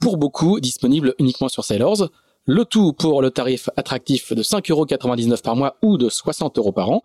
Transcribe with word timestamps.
pour 0.00 0.16
beaucoup 0.16 0.58
disponibles 0.60 1.14
uniquement 1.18 1.48
sur 1.48 1.64
Sailors. 1.64 2.08
Le 2.46 2.64
tout 2.64 2.92
pour 2.94 3.22
le 3.22 3.30
tarif 3.30 3.68
attractif 3.76 4.32
de 4.32 4.42
5,99€ 4.42 5.42
par 5.42 5.56
mois 5.56 5.76
ou 5.82 5.98
de 5.98 6.08
60 6.08 6.58
euros 6.58 6.72
par 6.72 6.90
an. 6.90 7.02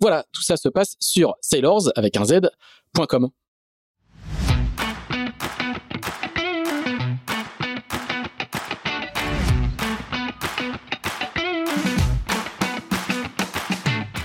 Voilà, 0.00 0.24
tout 0.32 0.42
ça 0.42 0.56
se 0.56 0.68
passe 0.68 0.94
sur 1.00 1.34
sailors 1.40 1.90
avec 1.96 2.16
un 2.16 2.24
z.com. 2.24 3.30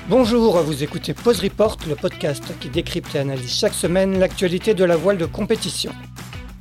Bonjour, 0.08 0.60
vous 0.60 0.84
écoutez 0.84 1.16
Pause 1.16 1.40
Report, 1.40 1.78
le 1.88 1.96
podcast 1.96 2.44
qui 2.60 2.70
décrypte 2.70 3.16
et 3.16 3.20
analyse 3.20 3.52
chaque 3.52 3.74
semaine 3.74 4.20
l'actualité 4.20 4.76
de 4.76 4.84
la 4.84 4.96
voile 4.96 5.18
de 5.18 5.26
compétition. 5.26 5.92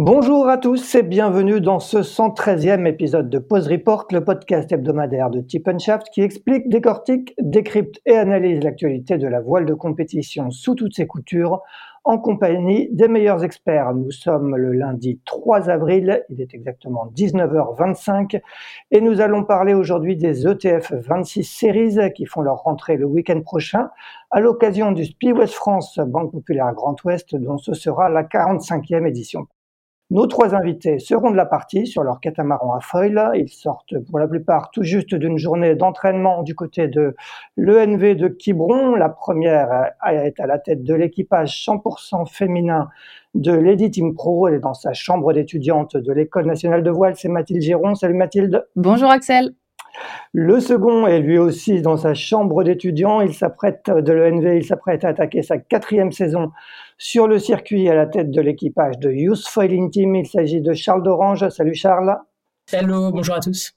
Bonjour 0.00 0.48
à 0.48 0.58
tous 0.58 0.94
et 0.94 1.02
bienvenue 1.02 1.60
dans 1.60 1.80
ce 1.80 1.98
113e 1.98 2.86
épisode 2.86 3.28
de 3.28 3.40
Pause 3.40 3.66
Report, 3.66 4.06
le 4.12 4.22
podcast 4.22 4.70
hebdomadaire 4.70 5.28
de 5.28 5.40
Tip 5.40 5.68
Shaft 5.76 6.10
qui 6.12 6.22
explique, 6.22 6.68
décortique, 6.68 7.34
décrypte 7.40 8.00
et 8.06 8.16
analyse 8.16 8.62
l'actualité 8.62 9.18
de 9.18 9.26
la 9.26 9.40
voile 9.40 9.66
de 9.66 9.74
compétition 9.74 10.52
sous 10.52 10.76
toutes 10.76 10.94
ses 10.94 11.08
coutures 11.08 11.62
en 12.04 12.16
compagnie 12.16 12.88
des 12.92 13.08
meilleurs 13.08 13.42
experts. 13.42 13.92
Nous 13.92 14.12
sommes 14.12 14.54
le 14.54 14.70
lundi 14.70 15.20
3 15.24 15.68
avril, 15.68 16.24
il 16.30 16.40
est 16.40 16.54
exactement 16.54 17.10
19h25 17.16 18.40
et 18.92 19.00
nous 19.00 19.20
allons 19.20 19.42
parler 19.42 19.74
aujourd'hui 19.74 20.16
des 20.16 20.46
ETF 20.46 20.92
26 20.92 21.42
Series 21.42 22.12
qui 22.14 22.24
font 22.24 22.42
leur 22.42 22.58
rentrée 22.58 22.96
le 22.96 23.06
week-end 23.06 23.40
prochain 23.40 23.90
à 24.30 24.38
l'occasion 24.38 24.92
du 24.92 25.06
Spi 25.06 25.32
West 25.32 25.54
France 25.54 25.98
Banque 25.98 26.30
Populaire 26.30 26.72
Grand 26.72 26.94
Ouest 27.02 27.34
dont 27.34 27.58
ce 27.58 27.74
sera 27.74 28.08
la 28.08 28.22
45e 28.22 29.04
édition. 29.04 29.48
Nos 30.10 30.26
trois 30.26 30.54
invités 30.54 30.98
seront 30.98 31.30
de 31.30 31.36
la 31.36 31.44
partie 31.44 31.86
sur 31.86 32.02
leur 32.02 32.18
catamaran 32.20 32.72
à 32.72 32.80
foil. 32.80 33.30
Ils 33.34 33.50
sortent 33.50 33.92
pour 34.08 34.18
la 34.18 34.26
plupart 34.26 34.70
tout 34.70 34.82
juste 34.82 35.14
d'une 35.14 35.36
journée 35.36 35.74
d'entraînement 35.74 36.42
du 36.42 36.54
côté 36.54 36.88
de 36.88 37.14
l'ENV 37.58 38.14
de 38.14 38.28
Quiberon. 38.28 38.94
La 38.94 39.10
première 39.10 39.90
est 40.10 40.40
à 40.40 40.46
la 40.46 40.58
tête 40.58 40.82
de 40.82 40.94
l'équipage 40.94 41.62
100% 41.66 42.26
féminin 42.26 42.88
de 43.34 43.52
Lady 43.52 43.90
Team 43.90 44.14
Pro. 44.14 44.48
Elle 44.48 44.54
est 44.54 44.60
dans 44.60 44.72
sa 44.72 44.94
chambre 44.94 45.34
d'étudiante 45.34 45.98
de 45.98 46.12
l'École 46.14 46.46
nationale 46.46 46.82
de 46.82 46.90
voile. 46.90 47.14
C'est 47.14 47.28
Mathilde 47.28 47.60
Giron. 47.60 47.94
Salut 47.94 48.14
Mathilde. 48.14 48.66
Bonjour 48.76 49.10
Axel. 49.10 49.52
Le 50.32 50.60
second 50.60 51.06
est 51.06 51.20
lui 51.20 51.36
aussi 51.36 51.82
dans 51.82 51.98
sa 51.98 52.14
chambre 52.14 52.64
d'étudiant. 52.64 53.20
Il 53.20 53.34
s'apprête 53.34 53.90
de 53.90 54.12
l'ENV, 54.12 54.56
il 54.56 54.64
s'apprête 54.64 55.04
à 55.04 55.08
attaquer 55.08 55.42
sa 55.42 55.58
quatrième 55.58 56.12
saison 56.12 56.50
sur 56.98 57.28
le 57.28 57.38
circuit 57.38 57.88
à 57.88 57.94
la 57.94 58.06
tête 58.06 58.30
de 58.30 58.40
l'équipage 58.40 58.98
de 58.98 59.10
Youth 59.10 59.46
Foiling 59.46 59.90
Team. 59.90 60.16
Il 60.16 60.26
s'agit 60.26 60.60
de 60.60 60.74
Charles 60.74 61.02
d'Orange. 61.02 61.48
Salut 61.48 61.74
Charles. 61.74 62.18
Hello, 62.70 63.10
bonjour 63.12 63.36
à 63.36 63.40
tous. 63.40 63.72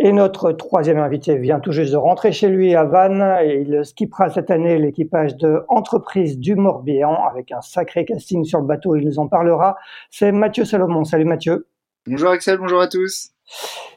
Et 0.00 0.10
notre 0.10 0.50
troisième 0.50 0.98
invité 0.98 1.38
vient 1.38 1.60
tout 1.60 1.70
juste 1.70 1.92
de 1.92 1.96
rentrer 1.96 2.32
chez 2.32 2.48
lui 2.48 2.74
à 2.74 2.82
Vannes 2.82 3.36
et 3.40 3.60
il 3.60 3.84
skippera 3.84 4.30
cette 4.30 4.50
année 4.50 4.78
l'équipage 4.78 5.36
de 5.36 5.62
Entreprise 5.68 6.38
du 6.38 6.56
Morbihan 6.56 7.24
avec 7.24 7.52
un 7.52 7.60
sacré 7.60 8.04
casting 8.04 8.42
sur 8.42 8.58
le 8.58 8.66
bateau. 8.66 8.96
Il 8.96 9.04
nous 9.04 9.20
en 9.20 9.28
parlera. 9.28 9.76
C'est 10.10 10.32
Mathieu 10.32 10.64
Salomon. 10.64 11.04
Salut 11.04 11.24
Mathieu. 11.24 11.68
Bonjour 12.04 12.30
Axel, 12.30 12.58
bonjour 12.58 12.80
à 12.80 12.88
tous. 12.88 13.30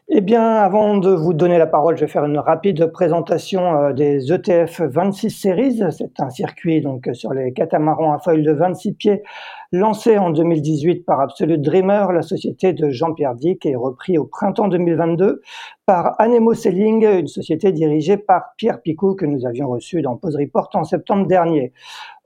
Eh 0.08 0.22
bien, 0.22 0.44
avant 0.44 0.98
de 0.98 1.10
vous 1.10 1.34
donner 1.34 1.58
la 1.58 1.66
parole, 1.66 1.96
je 1.98 2.02
vais 2.02 2.12
faire 2.12 2.26
une 2.26 2.38
rapide 2.38 2.86
présentation 2.92 3.76
euh, 3.76 3.92
des 3.92 4.32
ETF 4.32 4.82
26 4.82 5.32
Series. 5.32 5.82
C'est 5.90 6.20
un 6.20 6.30
circuit 6.30 6.80
donc 6.80 7.10
sur 7.14 7.34
les 7.34 7.54
catamarans 7.54 8.14
à 8.14 8.20
foil 8.20 8.44
de 8.44 8.52
26 8.52 8.94
pieds 8.94 9.24
lancé 9.72 10.20
en 10.20 10.30
2018 10.30 11.06
par 11.06 11.22
Absolute 11.22 11.62
Dreamer, 11.62 12.12
la 12.12 12.22
société 12.22 12.72
de 12.72 12.92
Jean-Pierre 12.92 13.34
Dick, 13.34 13.66
et 13.66 13.76
repris 13.76 14.20
au 14.20 14.26
printemps 14.26 14.68
2022 14.68 15.42
par 15.88 16.14
Anemo 16.20 16.54
Selling, 16.54 17.04
une 17.04 17.28
société 17.28 17.72
dirigée 17.72 18.18
par 18.18 18.54
Pierre 18.58 18.82
Picot 18.84 19.16
que 19.16 19.26
nous 19.26 19.48
avions 19.48 19.68
reçu 19.70 20.04
dans 20.04 20.18
Pose 20.18 20.36
Report 20.36 20.70
en 20.76 20.84
septembre 20.84 21.26
dernier. 21.26 21.74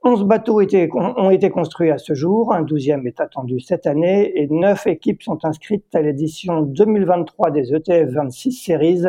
11 0.04 0.24
bateaux 0.24 0.62
ont 0.62 1.30
été 1.30 1.50
construits 1.50 1.92
à 1.92 1.98
ce 1.98 2.14
jour, 2.14 2.54
un 2.54 2.62
douzième 2.62 3.06
est 3.06 3.20
attendu 3.20 3.60
cette 3.60 3.86
année 3.86 4.32
et 4.40 4.48
neuf 4.48 4.88
équipes 4.88 5.22
sont 5.22 5.44
inscrites 5.44 5.94
à 5.94 6.02
l'édition 6.02 6.62
2023 6.62 7.52
des 7.52 7.74
ETF 7.74 8.09
26 8.14 8.52
Series. 8.54 9.04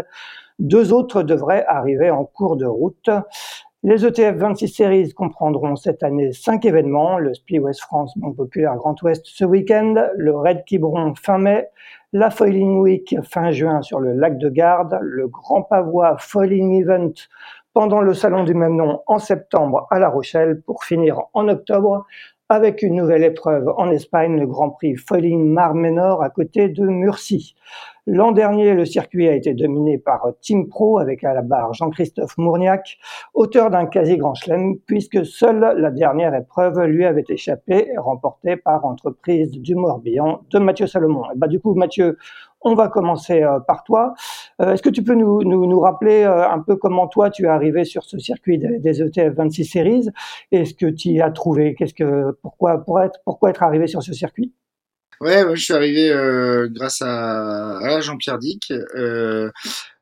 Deux 0.58 0.92
autres 0.92 1.22
devraient 1.22 1.64
arriver 1.66 2.10
en 2.10 2.24
cours 2.24 2.56
de 2.56 2.66
route. 2.66 3.08
Les 3.84 4.04
ETF 4.04 4.36
26 4.36 4.68
Series 4.68 5.12
comprendront 5.12 5.76
cette 5.76 6.02
année 6.02 6.32
cinq 6.32 6.64
événements, 6.64 7.18
le 7.18 7.34
Spi 7.34 7.60
West 7.60 7.80
France 7.80 8.12
Banque 8.18 8.36
Populaire 8.36 8.74
Grand 8.74 9.00
Ouest 9.02 9.22
ce 9.24 9.44
week-end, 9.44 9.94
le 10.16 10.36
Red 10.36 10.64
Quiberon 10.64 11.14
fin 11.14 11.38
mai, 11.38 11.68
la 12.12 12.30
Foiling 12.30 12.80
Week 12.80 13.16
fin 13.22 13.52
juin 13.52 13.80
sur 13.80 14.00
le 14.00 14.12
lac 14.12 14.36
de 14.38 14.48
Garde, 14.48 14.98
le 15.00 15.28
Grand 15.28 15.62
Pavois 15.62 16.16
Foiling 16.18 16.82
Event 16.82 17.12
pendant 17.72 18.00
le 18.00 18.14
salon 18.14 18.44
du 18.44 18.54
même 18.54 18.76
nom 18.76 19.02
en 19.06 19.18
septembre 19.18 19.86
à 19.90 19.98
La 19.98 20.08
Rochelle 20.08 20.60
pour 20.62 20.84
finir 20.84 21.22
en 21.34 21.48
octobre 21.48 22.06
avec 22.50 22.82
une 22.82 22.96
nouvelle 22.96 23.22
épreuve 23.22 23.72
en 23.76 23.92
Espagne, 23.92 24.38
le 24.38 24.46
Grand 24.46 24.70
Prix 24.70 24.96
Foiling 24.96 25.52
Mar 25.52 25.72
Menor 25.72 26.20
à 26.20 26.30
côté 26.30 26.68
de 26.68 26.84
Murcie. 26.84 27.54
L'an 28.08 28.32
dernier, 28.32 28.74
le 28.74 28.84
circuit 28.84 29.28
a 29.28 29.34
été 29.34 29.54
dominé 29.54 29.98
par 29.98 30.26
Team 30.40 30.68
Pro 30.68 30.98
avec 30.98 31.22
à 31.22 31.32
la 31.32 31.42
barre 31.42 31.72
Jean-Christophe 31.74 32.36
Mourniac, 32.38 32.98
auteur 33.34 33.70
d'un 33.70 33.86
quasi 33.86 34.16
grand 34.16 34.34
chelem, 34.34 34.78
puisque 34.80 35.24
seule 35.24 35.60
la 35.76 35.92
dernière 35.92 36.34
épreuve 36.34 36.80
lui 36.86 37.04
avait 37.04 37.24
échappé, 37.28 37.88
remportée 37.96 38.56
par 38.56 38.84
Entreprise 38.84 39.52
du 39.52 39.76
Morbihan 39.76 40.40
de 40.50 40.58
Mathieu 40.58 40.88
Salomon. 40.88 41.22
Bah, 41.36 41.46
du 41.46 41.60
coup, 41.60 41.74
Mathieu, 41.74 42.18
on 42.62 42.74
va 42.74 42.88
commencer 42.88 43.42
euh, 43.42 43.60
par 43.60 43.84
toi. 43.84 44.14
Euh, 44.60 44.74
est-ce 44.74 44.82
que 44.82 44.90
tu 44.90 45.02
peux 45.02 45.14
nous, 45.14 45.42
nous, 45.42 45.80
rappeler 45.80 46.22
euh, 46.22 46.48
un 46.48 46.60
peu 46.60 46.76
comment 46.76 47.08
toi 47.08 47.30
tu 47.30 47.44
es 47.44 47.48
arrivé 47.48 47.84
sur 47.84 48.04
ce 48.04 48.18
circuit 48.18 48.58
des, 48.58 49.02
ETF 49.02 49.34
26 49.34 49.64
Series? 49.64 50.08
Est-ce 50.52 50.74
que 50.74 50.86
tu 50.86 51.08
y 51.10 51.20
as 51.20 51.30
trouvé? 51.30 51.74
Qu'est-ce 51.74 51.94
que 51.94 52.36
pourquoi 52.42 52.84
pour 52.84 53.00
être 53.00 53.20
pourquoi 53.24 53.50
être 53.50 53.62
arrivé 53.62 53.86
sur 53.86 54.02
ce 54.02 54.12
circuit? 54.12 54.52
Ouais, 55.20 55.44
moi 55.44 55.54
je 55.54 55.62
suis 55.62 55.74
arrivé 55.74 56.10
grâce 56.72 57.02
à, 57.02 58.00
Jean-Pierre 58.00 58.38
Dick. 58.38 58.72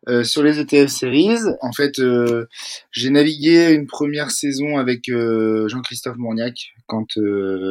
Euh, 0.08 0.24
sur 0.24 0.42
les 0.42 0.58
ETF 0.58 0.88
Series, 0.88 1.40
en 1.60 1.72
fait, 1.72 1.98
euh, 1.98 2.46
j'ai 2.92 3.10
navigué 3.10 3.72
une 3.72 3.86
première 3.86 4.30
saison 4.30 4.78
avec 4.78 5.10
euh, 5.10 5.68
Jean-Christophe 5.68 6.16
Mourniac 6.16 6.72
quand 6.86 7.06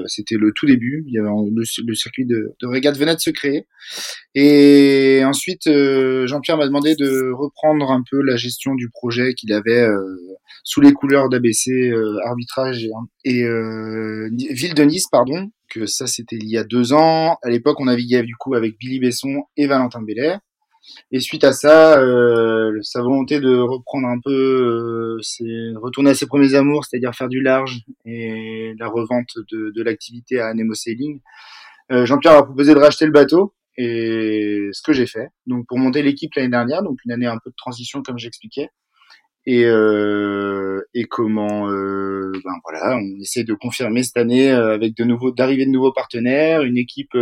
c'était 0.06 0.36
le 0.36 0.52
tout 0.54 0.68
début. 0.68 1.04
Il 1.08 1.14
y 1.14 1.20
avait 1.20 1.30
le, 1.30 1.96
circuit 1.96 2.26
de, 2.26 2.54
de, 2.62 2.68
régate 2.68 2.98
venait 2.98 3.16
de 3.16 3.20
se 3.20 3.32
créer. 3.32 3.66
Et 4.36 5.24
ensuite, 5.26 5.64
Jean-Pierre 5.66 6.58
m'a 6.58 6.68
demandé 6.68 6.96
de 6.96 7.32
reprendre 7.32 7.90
un 7.92 8.04
peu 8.10 8.22
la 8.22 8.36
gestion 8.36 8.76
du 8.76 8.90
projet 8.90 9.34
qu'il 9.34 9.52
avait 9.52 9.88
sous 10.64 10.82
les 10.82 10.94
couleurs 10.94 11.30
d'ABC 11.30 11.92
Arbitrage 12.24 12.88
et, 13.26 13.40
et 13.40 14.54
Ville 14.54 14.76
de 14.76 14.84
Nice, 14.84 15.08
pardon. 15.12 15.50
Que 15.70 15.86
ça, 15.86 16.08
c'était 16.08 16.38
il 16.38 16.50
y 16.50 16.58
a 16.58 16.64
deux 16.64 16.94
ans. 16.94 17.38
À 17.44 17.50
l'époque, 17.50 17.80
on 17.80 17.86
naviguait 17.86 18.24
du 18.24 18.36
coup 18.36 18.56
avec 18.56 18.78
Billy 18.78 19.00
Besson 19.00 19.44
et 19.58 19.68
Valentin 19.68 20.02
Belair. 20.02 20.40
Et 21.12 21.20
suite 21.20 21.44
à 21.44 21.54
ça, 21.54 22.00
euh, 22.00 22.80
sa 22.82 23.02
volonté 23.02 23.40
de 23.40 23.58
reprendre 23.58 24.08
un 24.08 24.20
peu, 24.24 25.20
euh, 25.22 25.80
retourner 25.80 26.12
à 26.12 26.16
ses 26.16 26.28
premiers 26.28 26.56
amours, 26.56 26.86
c'est-à-dire 26.86 27.14
faire 27.14 27.28
du 27.28 27.42
large 27.42 27.82
et 28.06 28.74
la 28.80 28.88
revente 28.88 29.38
de, 29.52 29.84
l'activité 29.84 30.40
à 30.40 30.54
Nemo 30.54 30.74
Sailing. 30.74 31.20
Euh, 31.92 32.06
Jean-Pierre 32.06 32.34
m'a 32.34 32.44
proposé 32.44 32.74
de 32.74 32.80
racheter 32.80 33.06
le 33.06 33.12
bateau 33.12 33.54
et 33.78 34.70
ce 34.72 34.82
que 34.82 34.94
j'ai 34.94 35.08
fait. 35.08 35.28
Donc 35.46 35.66
pour 35.68 35.78
monter 35.78 36.02
l'équipe 36.02 36.34
l'année 36.36 36.50
dernière, 36.50 36.84
donc 36.84 37.00
une 37.06 37.12
année 37.12 37.28
un 37.28 37.38
peu 37.44 37.50
de 37.50 37.56
transition 37.56 38.02
comme 38.02 38.18
j'expliquais. 38.18 38.70
Et 39.48 39.64
et 40.94 41.04
comment 41.06 41.68
ben 41.68 42.54
voilà 42.64 42.98
on 42.98 43.22
essaie 43.22 43.44
de 43.44 43.54
confirmer 43.54 44.04
cette 44.04 44.18
année 44.18 44.50
avec 44.52 44.96
de 44.96 45.04
nouveaux 45.06 45.32
d'arriver 45.32 45.66
de 45.66 45.72
nouveaux 45.72 45.94
partenaires 45.94 46.62
une 46.64 46.78
équipe 46.78 47.18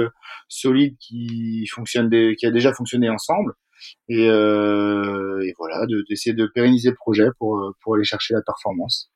solide 0.50 0.96
qui 1.00 1.66
fonctionne 1.68 2.10
qui 2.36 2.46
a 2.46 2.52
déjà 2.52 2.74
fonctionné 2.74 3.10
ensemble. 3.10 3.54
Et, 4.10 4.26
et 4.26 5.54
voilà 5.60 5.86
d'essayer 6.10 6.36
de 6.36 6.48
pérenniser 6.48 6.90
le 6.90 6.96
projet 6.96 7.28
pour 7.38 7.74
pour 7.82 7.96
aller 7.96 8.04
chercher 8.04 8.34
la 8.34 8.42
performance 8.42 9.12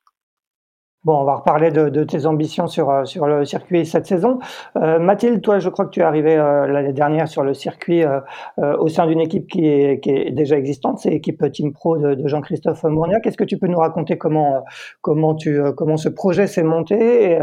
Bon, 1.06 1.16
on 1.16 1.24
va 1.24 1.36
reparler 1.36 1.72
de, 1.72 1.88
de, 1.88 2.04
tes 2.04 2.26
ambitions 2.26 2.68
sur, 2.68 2.90
euh, 2.90 3.06
sur 3.06 3.26
le 3.26 3.46
circuit 3.46 3.86
cette 3.86 4.06
saison. 4.06 4.40
Euh, 4.76 5.00
Mathilde, 5.00 5.42
toi, 5.42 5.58
je 5.58 5.70
crois 5.70 5.86
que 5.86 5.92
tu 5.92 6.02
es 6.02 6.04
arrivé 6.04 6.36
euh, 6.36 6.68
l'année 6.68 6.92
dernière 6.92 7.30
sur 7.30 7.42
le 7.42 7.54
circuit 7.54 8.04
euh, 8.04 8.20
euh 8.58 8.76
au 8.80 8.90
sein 8.90 9.08
d'une 9.08 9.22
équipe 9.22 9.48
qui 9.48 9.66
est, 9.66 10.02
qui 10.02 10.10
est, 10.10 10.32
déjà 10.32 10.58
existante, 10.58 11.00
c'est 11.00 11.10
l'équipe 11.10 11.50
Team 11.54 11.72
Pro 11.72 11.98
de, 11.98 12.16
de 12.16 12.28
Jean-Christophe 12.28 12.84
Mourniac. 12.84 13.26
Est-ce 13.26 13.38
que 13.38 13.46
tu 13.46 13.58
peux 13.58 13.68
nous 13.68 13.78
raconter? 13.78 14.18
Comment, 14.18 14.66
comment, 15.00 15.36
tu, 15.36 15.62
comment 15.78 15.96
ce 15.96 16.10
projet 16.10 16.48
s'est 16.48 16.64
monté 16.64 17.32
et, 17.32 17.40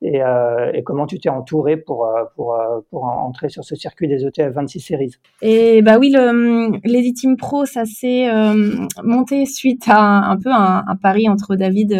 et, 0.00 0.22
et, 0.72 0.82
comment 0.82 1.06
tu 1.06 1.18
t'es 1.18 1.28
entouré 1.28 1.76
pour, 1.76 2.08
pour, 2.34 2.58
pour 2.90 3.04
entrer 3.04 3.50
sur 3.50 3.62
ce 3.62 3.76
circuit 3.76 4.08
des 4.08 4.24
ETF 4.24 4.54
26 4.54 4.80
Series? 4.80 5.12
Et 5.42 5.82
bah 5.82 5.98
oui, 5.98 6.10
le, 6.14 7.12
Team 7.12 7.36
Pro, 7.36 7.66
ça 7.66 7.84
s'est 7.84 8.28
monté 9.04 9.44
suite 9.44 9.84
à 9.88 10.00
un, 10.00 10.30
un 10.30 10.36
peu 10.38 10.50
un, 10.50 10.84
un, 10.86 10.96
pari 10.96 11.28
entre 11.28 11.56
David 11.56 11.92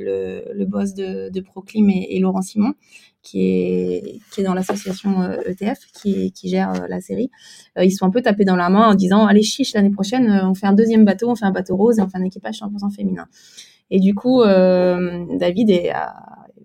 le, 0.00 0.64
boss 0.64 0.94
de, 0.94 1.40
Proclim 1.40 1.90
et, 1.90 2.18
Laurent 2.18 2.42
Simon, 2.42 2.74
qui 3.22 3.40
est, 3.42 4.42
dans 4.42 4.54
l'association 4.54 5.22
ETF, 5.46 5.78
euh, 6.06 6.08
e 6.08 6.30
qui, 6.30 6.48
gère 6.48 6.72
euh, 6.72 6.86
la 6.88 7.00
série. 7.00 7.30
Euh, 7.78 7.84
ils 7.84 7.90
sont 7.90 8.06
un 8.06 8.10
peu 8.10 8.22
tapés 8.22 8.44
dans 8.44 8.56
la 8.56 8.70
main 8.70 8.88
en 8.88 8.94
disant 8.94 9.26
Allez, 9.26 9.42
chiche, 9.42 9.74
l'année 9.74 9.90
prochaine, 9.90 10.28
on 10.44 10.54
fait 10.54 10.66
un 10.66 10.72
deuxième 10.72 11.04
bateau, 11.04 11.30
on 11.30 11.34
fait 11.34 11.44
un 11.44 11.52
bateau 11.52 11.76
rose 11.76 11.98
et 11.98 12.02
on 12.02 12.08
fait 12.08 12.18
un 12.18 12.24
équipage 12.24 12.60
100% 12.60 12.94
féminin. 12.94 13.26
Et 13.90 14.00
du 14.00 14.14
coup, 14.14 14.42
David 14.44 15.70
est, 15.70 15.92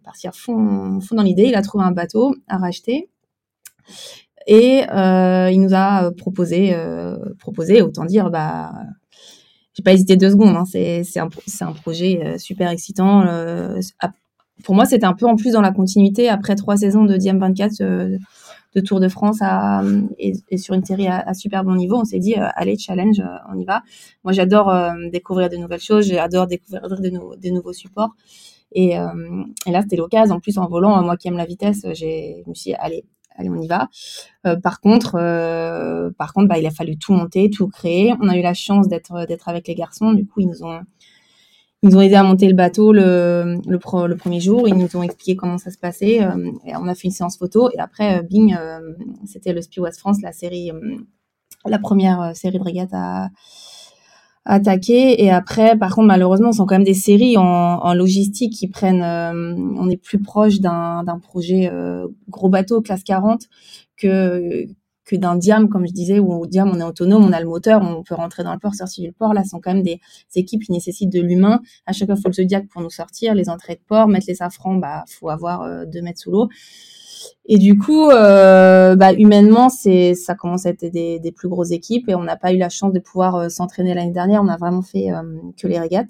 parti 0.03 0.27
à 0.27 0.31
fond, 0.31 0.99
dans 1.11 1.23
l'idée. 1.23 1.45
Il 1.45 1.55
a 1.55 1.63
trouvé 1.63 1.83
un 1.83 1.91
bateau 1.91 2.35
à 2.47 2.57
racheter. 2.57 3.09
Et 4.45 4.83
il 4.83 5.61
nous 5.61 5.73
a 5.73 6.11
proposé, 6.11 6.75
proposé, 7.39 7.81
autant 7.81 8.05
dire, 8.05 8.29
bah, 8.29 8.73
j'ai 9.75 9.83
pas 9.83 9.93
hésité 9.93 10.15
deux 10.15 10.31
secondes. 10.31 10.55
Hein. 10.55 10.63
C'est 10.65 11.19
un, 11.19 11.29
un, 11.61 11.71
projet 11.73 12.21
euh, 12.23 12.37
super 12.37 12.69
excitant. 12.69 13.23
Euh, 13.27 13.79
pour 14.63 14.73
moi, 14.73 14.85
c'était 14.85 15.05
un 15.05 15.13
peu 15.13 15.25
en 15.25 15.35
plus 15.35 15.51
dans 15.51 15.61
la 15.61 15.71
continuité 15.71 16.29
après 16.29 16.55
trois 16.55 16.77
saisons 16.77 17.03
de 17.03 17.15
DM24 17.17 17.83
euh, 17.83 18.17
de 18.73 18.81
Tour 18.81 19.01
de 19.01 19.09
France 19.09 19.39
à, 19.41 19.83
et, 20.17 20.57
sur 20.57 20.75
une 20.75 20.85
série 20.85 21.07
à, 21.07 21.33
super 21.33 21.65
bon 21.65 21.75
niveau. 21.75 21.97
On 21.97 22.05
s'est 22.05 22.19
dit, 22.19 22.35
allez, 22.35 22.77
challenge, 22.77 23.21
on 23.53 23.57
y 23.57 23.65
va. 23.65 23.83
Moi, 24.23 24.33
j'adore 24.33 24.73
découvrir 25.13 25.49
de 25.49 25.55
nouvelles 25.55 25.79
choses, 25.79 26.07
j'adore 26.07 26.47
découvrir 26.47 26.81
de, 26.89 27.37
des 27.37 27.51
nouveaux 27.51 27.71
supports. 27.71 28.15
Et, 28.73 28.95
et 29.65 29.71
là, 29.71 29.81
c'était 29.81 29.95
l'occasion. 29.95 30.35
En 30.35 30.39
plus, 30.41 30.57
en 30.57 30.67
volant, 30.67 31.01
moi 31.03 31.15
qui 31.15 31.29
aime 31.29 31.37
la 31.37 31.45
vitesse, 31.45 31.83
je 31.83 32.49
me 32.49 32.53
suis 32.53 32.71
dit, 32.71 32.75
allez, 32.77 33.05
allez, 33.37 33.49
on 33.49 33.61
y 33.61 33.67
va. 33.67 33.89
Euh, 34.45 34.55
par 34.55 34.81
contre, 34.81 35.15
euh, 35.15 36.09
par 36.17 36.33
contre, 36.33 36.47
bah, 36.47 36.57
il 36.57 36.65
a 36.65 36.71
fallu 36.71 36.97
tout 36.97 37.13
monter, 37.13 37.49
tout 37.49 37.67
créer. 37.67 38.13
On 38.21 38.29
a 38.29 38.37
eu 38.37 38.41
la 38.41 38.53
chance 38.53 38.87
d'être 38.87 39.25
d'être 39.27 39.49
avec 39.49 39.67
les 39.67 39.75
garçons. 39.75 40.13
Du 40.13 40.25
coup, 40.25 40.41
ils 40.41 40.47
nous 40.47 40.63
ont 40.63 40.81
ils 41.83 41.89
nous 41.89 41.97
ont 41.97 42.01
aidé 42.01 42.15
à 42.15 42.23
monter 42.23 42.47
le 42.47 42.55
bateau 42.55 42.93
le, 42.93 43.57
le, 43.67 44.15
premier 44.15 44.39
jour. 44.39 44.67
Ils 44.67 44.75
nous 44.75 44.95
ont 44.95 45.03
expliqué 45.03 45.35
comment 45.35 45.57
ça 45.57 45.69
se 45.69 45.77
passait. 45.77 46.23
Euh, 46.23 46.51
et 46.65 46.75
on 46.75 46.87
a 46.87 46.95
fait 46.95 47.07
une 47.07 47.11
séance 47.11 47.37
photo. 47.37 47.69
Et 47.71 47.79
après, 47.79 48.23
bing, 48.23 48.55
c'était 49.25 49.53
le 49.53 49.61
Speed 49.61 49.83
West 49.83 49.99
France, 49.99 50.21
la 50.23 50.31
série, 50.31 50.71
la 51.65 51.77
première 51.77 52.35
série 52.35 52.57
de 52.57 52.95
à, 52.95 53.29
attaquer. 54.45 55.23
Et 55.23 55.31
après, 55.31 55.77
par 55.77 55.95
contre, 55.95 56.07
malheureusement, 56.07 56.51
ce 56.51 56.57
sont 56.57 56.65
quand 56.65 56.75
même 56.75 56.83
des 56.83 56.93
séries 56.93 57.37
en, 57.37 57.43
en 57.43 57.93
logistique 57.93 58.53
qui 58.53 58.67
prennent. 58.67 59.03
Euh, 59.03 59.55
on 59.77 59.89
est 59.89 59.97
plus 59.97 60.19
proche 60.19 60.59
d'un 60.59 61.19
projet 61.21 61.69
euh, 61.71 62.07
gros 62.29 62.49
bateau 62.49 62.81
classe 62.81 63.03
40 63.03 63.41
que 63.97 64.67
que 65.05 65.15
d'un 65.15 65.35
diam, 65.35 65.69
comme 65.69 65.85
je 65.85 65.93
disais, 65.93 66.19
où 66.19 66.33
au 66.33 66.47
diam 66.47 66.69
on 66.73 66.79
est 66.79 66.83
autonome, 66.83 67.23
on 67.23 67.31
a 67.31 67.39
le 67.39 67.47
moteur, 67.47 67.81
on 67.81 68.03
peut 68.03 68.15
rentrer 68.15 68.43
dans 68.43 68.53
le 68.53 68.59
port, 68.59 68.73
sortir 68.73 69.05
du 69.05 69.13
port. 69.13 69.33
Là, 69.33 69.43
ce 69.43 69.49
sont 69.49 69.59
quand 69.59 69.73
même 69.73 69.83
des, 69.83 69.99
équipes 70.35 70.63
qui 70.63 70.71
nécessitent 70.71 71.13
de 71.13 71.21
l'humain. 71.21 71.61
À 71.85 71.93
chaque 71.93 72.07
fois, 72.07 72.15
il 72.17 72.21
faut 72.21 72.29
le 72.29 72.33
zodiac 72.33 72.67
pour 72.67 72.81
nous 72.81 72.89
sortir, 72.89 73.35
les 73.35 73.47
entrées 73.49 73.75
de 73.75 73.81
port, 73.87 74.07
mettre 74.07 74.25
les 74.27 74.35
safrans, 74.35 74.75
bah, 74.75 75.03
faut 75.07 75.29
avoir 75.29 75.61
euh, 75.61 75.85
deux 75.85 76.01
mètres 76.01 76.19
sous 76.19 76.31
l'eau. 76.31 76.49
Et 77.47 77.59
du 77.59 77.77
coup, 77.77 78.09
euh, 78.09 78.95
bah, 78.95 79.13
humainement, 79.13 79.69
ça 79.69 80.35
commence 80.35 80.65
à 80.65 80.69
être 80.69 80.85
des, 80.85 81.31
plus 81.35 81.47
grosses 81.47 81.71
équipes 81.71 82.09
et 82.09 82.15
on 82.15 82.23
n'a 82.23 82.37
pas 82.37 82.53
eu 82.53 82.57
la 82.57 82.69
chance 82.69 82.91
de 82.91 82.99
pouvoir 82.99 83.35
euh, 83.35 83.49
s'entraîner 83.49 83.93
l'année 83.93 84.11
dernière. 84.11 84.41
On 84.41 84.47
a 84.47 84.57
vraiment 84.57 84.81
fait 84.81 85.11
euh, 85.11 85.21
que 85.55 85.67
les 85.67 85.79
régates. 85.79 86.09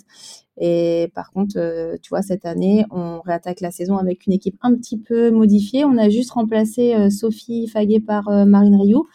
Et 0.57 1.11
par 1.13 1.31
contre, 1.31 1.97
tu 2.01 2.09
vois, 2.09 2.21
cette 2.21 2.45
année, 2.45 2.85
on 2.89 3.19
réattaque 3.19 3.59
la 3.59 3.71
saison 3.71 3.97
avec 3.97 4.25
une 4.25 4.31
équipe 4.31 4.55
un 4.61 4.73
petit 4.73 4.97
peu 4.97 5.29
modifiée. 5.29 5.83
On 5.83 5.97
a 5.97 6.07
juste 6.07 6.31
remplacé 6.31 7.09
Sophie 7.09 7.67
Faguet 7.67 7.99
par 7.99 8.29
Marine 8.45 8.77
Rioux. 8.77 9.05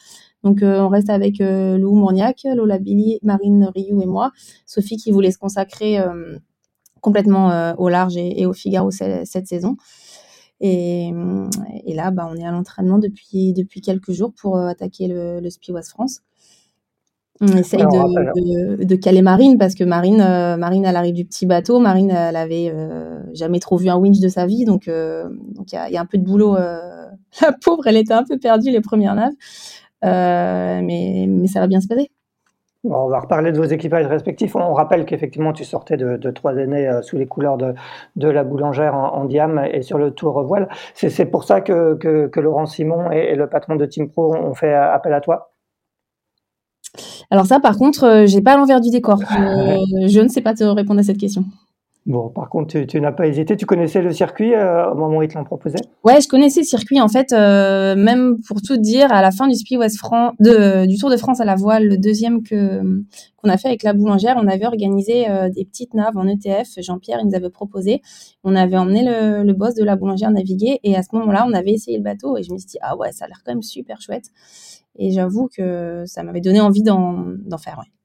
Donc, 0.45 0.59
on 0.61 0.89
reste 0.89 1.09
avec 1.09 1.39
Lou 1.39 1.95
Mourniac, 1.95 2.43
Lola 2.45 2.79
Billy, 2.79 3.21
Marine 3.23 3.71
Rioux 3.75 4.03
et 4.03 4.07
moi. 4.07 4.33
Sophie 4.67 4.99
qui 4.99 5.13
voulait 5.13 5.31
se 5.31 5.39
consacrer 5.39 5.97
complètement 7.01 7.73
au 7.79 7.89
large 7.89 8.19
et, 8.19 8.45
au 8.45 8.53
Figaro 8.53 8.91
cette 8.91 9.47
saison. 9.47 9.79
Et, 10.61 11.11
et 11.87 11.95
là, 11.95 12.11
bah, 12.11 12.29
on 12.31 12.37
est 12.37 12.45
à 12.45 12.51
l'entraînement 12.51 12.99
depuis, 12.99 13.53
depuis 13.53 13.81
quelques 13.81 14.12
jours 14.12 14.33
pour 14.33 14.57
euh, 14.57 14.67
attaquer 14.67 15.09
le, 15.09 15.41
le 15.41 15.73
West 15.73 15.91
France. 15.91 16.21
On 17.43 17.47
essaye 17.47 17.81
de, 17.81 18.85
de, 18.85 18.97
caler 18.97 19.23
Marine 19.23 19.57
parce 19.57 19.75
que 19.75 19.83
Marine, 19.83 20.21
euh, 20.21 20.59
Marine, 20.59 20.85
elle 20.85 20.97
arrive 20.97 21.15
du 21.15 21.25
petit 21.25 21.47
bateau. 21.47 21.79
Marine, 21.79 22.11
elle 22.11 22.37
avait 22.37 22.71
euh, 22.71 23.23
jamais 23.33 23.61
trop 23.61 23.79
vu 23.79 23.89
un 23.89 23.97
winch 23.97 24.21
de 24.21 24.29
sa 24.29 24.45
vie, 24.45 24.67
donc 24.67 24.91
donc 24.91 25.73
il 25.73 25.75
y 25.75 25.79
a, 25.79 25.89
y 25.89 25.97
a, 25.97 26.03
un 26.03 26.05
peu 26.05 26.19
de 26.19 26.23
boulot. 26.23 26.57
la 27.41 27.53
pauvre, 27.65 27.87
elle 27.87 27.97
était 27.97 28.12
un 28.12 28.25
peu 28.25 28.39
perdue 28.39 28.71
les 28.71 28.83
premières 28.83 29.15
naves, 29.15 29.33
mais 30.03 31.25
mais 31.27 31.47
ça 31.47 31.61
va 31.61 31.67
bien 31.67 31.81
se 31.81 31.89
passer 31.89 32.11
on 32.85 33.09
va 33.09 33.21
reparler 33.21 33.53
de 33.53 33.59
vos 33.59 33.65
équipages 33.65 34.06
respectifs. 34.06 34.56
On 34.56 34.73
rappelle 34.73 35.05
qu'effectivement, 35.05 35.53
tu 35.53 35.65
sortais 35.65 35.97
de, 35.97 36.31
trois 36.31 36.53
années 36.53 36.88
euh, 36.88 37.03
sous 37.03 37.19
les 37.19 37.27
couleurs 37.27 37.59
de, 37.59 37.75
la 38.17 38.44
boulangère 38.44 38.94
en, 38.94 39.25
diam 39.25 39.62
et 39.71 39.82
sur 39.82 39.99
le 39.99 40.12
tour 40.12 40.43
voile. 40.43 40.69
C'est 40.94 41.27
pour 41.27 41.44
ça 41.44 41.61
que, 41.61 42.31
Laurent 42.41 42.67
Simon 42.67 43.11
et, 43.11 43.35
le 43.35 43.49
patron 43.49 43.77
de 43.77 43.85
Team 43.85 44.09
Pro 44.09 44.35
ont 44.35 44.55
fait 44.55 44.75
appel 44.75 45.12
à 45.12 45.21
toi? 45.21 45.53
Alors 47.31 47.47
ça, 47.47 47.61
par 47.61 47.77
contre, 47.77 48.05
euh, 48.05 48.27
j'ai 48.27 48.41
pas 48.41 48.56
l'envers 48.56 48.81
du 48.81 48.91
décor. 48.91 49.21
je 49.29 50.21
ne 50.21 50.29
sais 50.29 50.41
pas 50.41 50.55
te 50.55 50.65
répondre 50.65 51.00
à 51.00 51.03
cette 51.03 51.19
question. 51.19 51.44
Bon, 52.06 52.31
par 52.31 52.49
contre, 52.49 52.80
tu, 52.80 53.00
n'as 53.00 53.12
pas 53.12 53.26
hésité. 53.26 53.57
Tu 53.57 53.66
connaissais 53.66 54.00
le 54.00 54.12
circuit 54.12 54.54
euh, 54.54 54.90
au 54.90 54.95
moment 54.95 55.19
où 55.19 55.23
ils 55.23 55.28
te 55.28 55.37
l'ont 55.37 55.45
proposé? 55.45 55.76
Ouais, 56.02 56.21
je 56.21 56.28
connaissais 56.28 56.61
le 56.61 56.66
circuit. 56.66 57.00
En 57.00 57.09
fait, 57.09 57.33
euh, 57.33 57.95
même 57.95 58.38
pour 58.47 58.62
tout 58.62 58.78
dire, 58.78 59.12
à 59.12 59.21
la 59.21 59.30
fin 59.30 59.47
du 59.49 59.54
Tour 60.99 61.11
de 61.11 61.16
France 61.19 61.40
à 61.40 61.45
la 61.45 61.57
voile, 61.57 61.87
le 61.87 61.99
deuxième 61.99 62.42
que 62.42 62.80
qu'on 63.37 63.49
a 63.49 63.57
fait 63.57 63.69
avec 63.69 63.83
la 63.83 63.92
boulangère, 63.92 64.37
on 64.38 64.47
avait 64.49 64.66
organisé 64.66 65.28
euh, 65.30 65.49
des 65.50 65.64
petites 65.64 65.95
naves 65.95 66.16
en 66.16 66.26
ETF. 66.26 66.69
Jean-Pierre, 66.78 67.21
il 67.23 67.28
nous 67.28 67.35
avait 67.35 67.50
proposé. 67.50 68.00
On 68.45 68.57
avait 68.57 68.76
emmené 68.76 69.04
le, 69.04 69.42
le 69.42 69.52
boss 69.52 69.75
de 69.75 69.85
la 69.85 69.97
boulangère 69.97 70.30
naviguer 70.30 70.80
et 70.83 70.97
à 70.97 71.02
ce 71.02 71.09
moment-là, 71.12 71.47
on 71.49 71.52
avait 71.52 71.73
essayé 71.73 71.99
le 71.99 72.02
bateau 72.02 72.37
et 72.37 72.42
je 72.42 72.52
me 72.52 72.59
suis 72.59 72.66
dit 72.66 72.78
ah 72.80 72.97
ouais, 72.97 73.12
ça 73.12 73.26
a 73.26 73.28
l'air 73.28 73.42
quand 73.45 73.52
même 73.52 73.62
super 73.62 74.00
chouette. 74.00 74.25
Et 74.97 75.11
j'avoue 75.12 75.49
que 75.54 76.04
ça 76.07 76.23
m'avait 76.23 76.40
donné 76.40 76.61
envie 76.61 76.83
d'en 76.83 77.37
faire. 77.59 77.78
Ouais. 77.78 78.00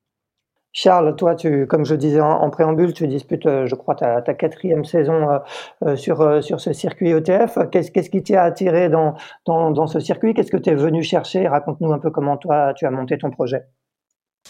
Charles, 0.77 1.15
toi, 1.15 1.36
tu, 1.36 1.67
comme 1.67 1.86
je 1.86 1.96
disais 1.96 2.20
en, 2.20 2.50
préambule, 2.50 2.91
tu 2.91 3.08
disputes, 3.08 3.46
euh, 3.46 3.65
je 3.65 3.75
crois, 3.75 3.96
ta, 3.96 4.22
quatrième 4.22 4.84
saison 4.84 5.29
euh, 5.29 5.39
euh, 5.86 5.96
sur, 5.96 6.44
sur 6.44 6.60
ce 6.60 6.74
circuit 6.74 7.12
ETF. 7.12 7.60
Qu'est-ce, 7.72 7.91
qu'est-ce 7.91 8.10
qui 8.10 8.22
t'a 8.22 8.44
attiré 8.44 8.89
dans, 8.89 9.15
dans, 9.46 9.88
ce 9.88 10.01
circuit? 10.01 10.34
Qu'est-ce 10.34 10.51
que 10.51 10.58
tu 10.58 10.70
es 10.70 10.75
venu 10.75 11.01
chercher? 11.01 11.48
Raconte-nous 11.48 11.94
un 11.94 12.00
peu 12.00 12.12
comment 12.12 12.36
toi, 12.36 12.74
tu 12.75 12.86
as 12.86 12.91
monté 12.91 13.17
ton 13.17 13.32
projet. 13.32 13.63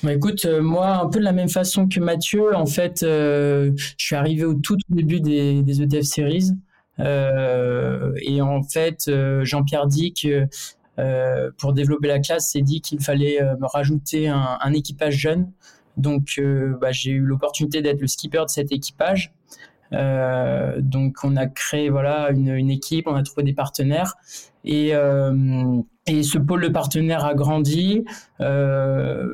Bah 0.01 0.13
écoute, 0.13 0.47
moi, 0.47 0.97
un 0.97 1.07
peu 1.09 1.19
de 1.19 1.23
la 1.23 1.31
même 1.31 1.47
façon 1.47 1.87
que 1.87 1.99
Mathieu, 1.99 2.55
en 2.55 2.65
fait, 2.65 3.01
je 3.01 3.71
suis 3.99 4.15
arrivé 4.15 4.45
au 4.45 4.55
tout, 4.55 4.77
début 4.89 5.21
des, 5.21 5.61
ETF 5.79 6.05
Series. 6.05 6.49
et 6.97 8.41
en 8.41 8.63
fait, 8.63 9.11
Jean-Pierre 9.43 9.85
Dick, 9.85 10.27
pour 11.59 11.73
développer 11.73 12.07
la 12.07 12.17
classe, 12.17 12.49
s'est 12.49 12.63
dit 12.63 12.81
qu'il 12.81 12.99
fallait 12.99 13.39
me 13.59 13.67
rajouter 13.67 14.27
un 14.27 14.73
équipage 14.73 15.17
jeune. 15.17 15.51
Donc, 15.97 16.35
euh, 16.37 16.77
bah, 16.79 16.91
j'ai 16.91 17.11
eu 17.11 17.21
l'opportunité 17.21 17.81
d'être 17.81 18.01
le 18.01 18.07
skipper 18.07 18.43
de 18.43 18.49
cet 18.49 18.71
équipage. 18.71 19.33
Euh, 19.93 20.81
donc, 20.81 21.17
on 21.23 21.35
a 21.35 21.47
créé 21.47 21.89
voilà 21.89 22.29
une, 22.31 22.69
équipe, 22.69 23.07
on 23.07 23.15
a 23.15 23.23
trouvé 23.23 23.43
des 23.43 23.53
partenaires 23.53 24.15
et 24.63 24.95
euh, 24.95 25.81
et 26.07 26.21
ce 26.21 26.37
pôle 26.37 26.61
de 26.61 26.67
partenaires 26.69 27.25
a 27.25 27.33
grandi. 27.33 28.05
Euh, 28.39 29.27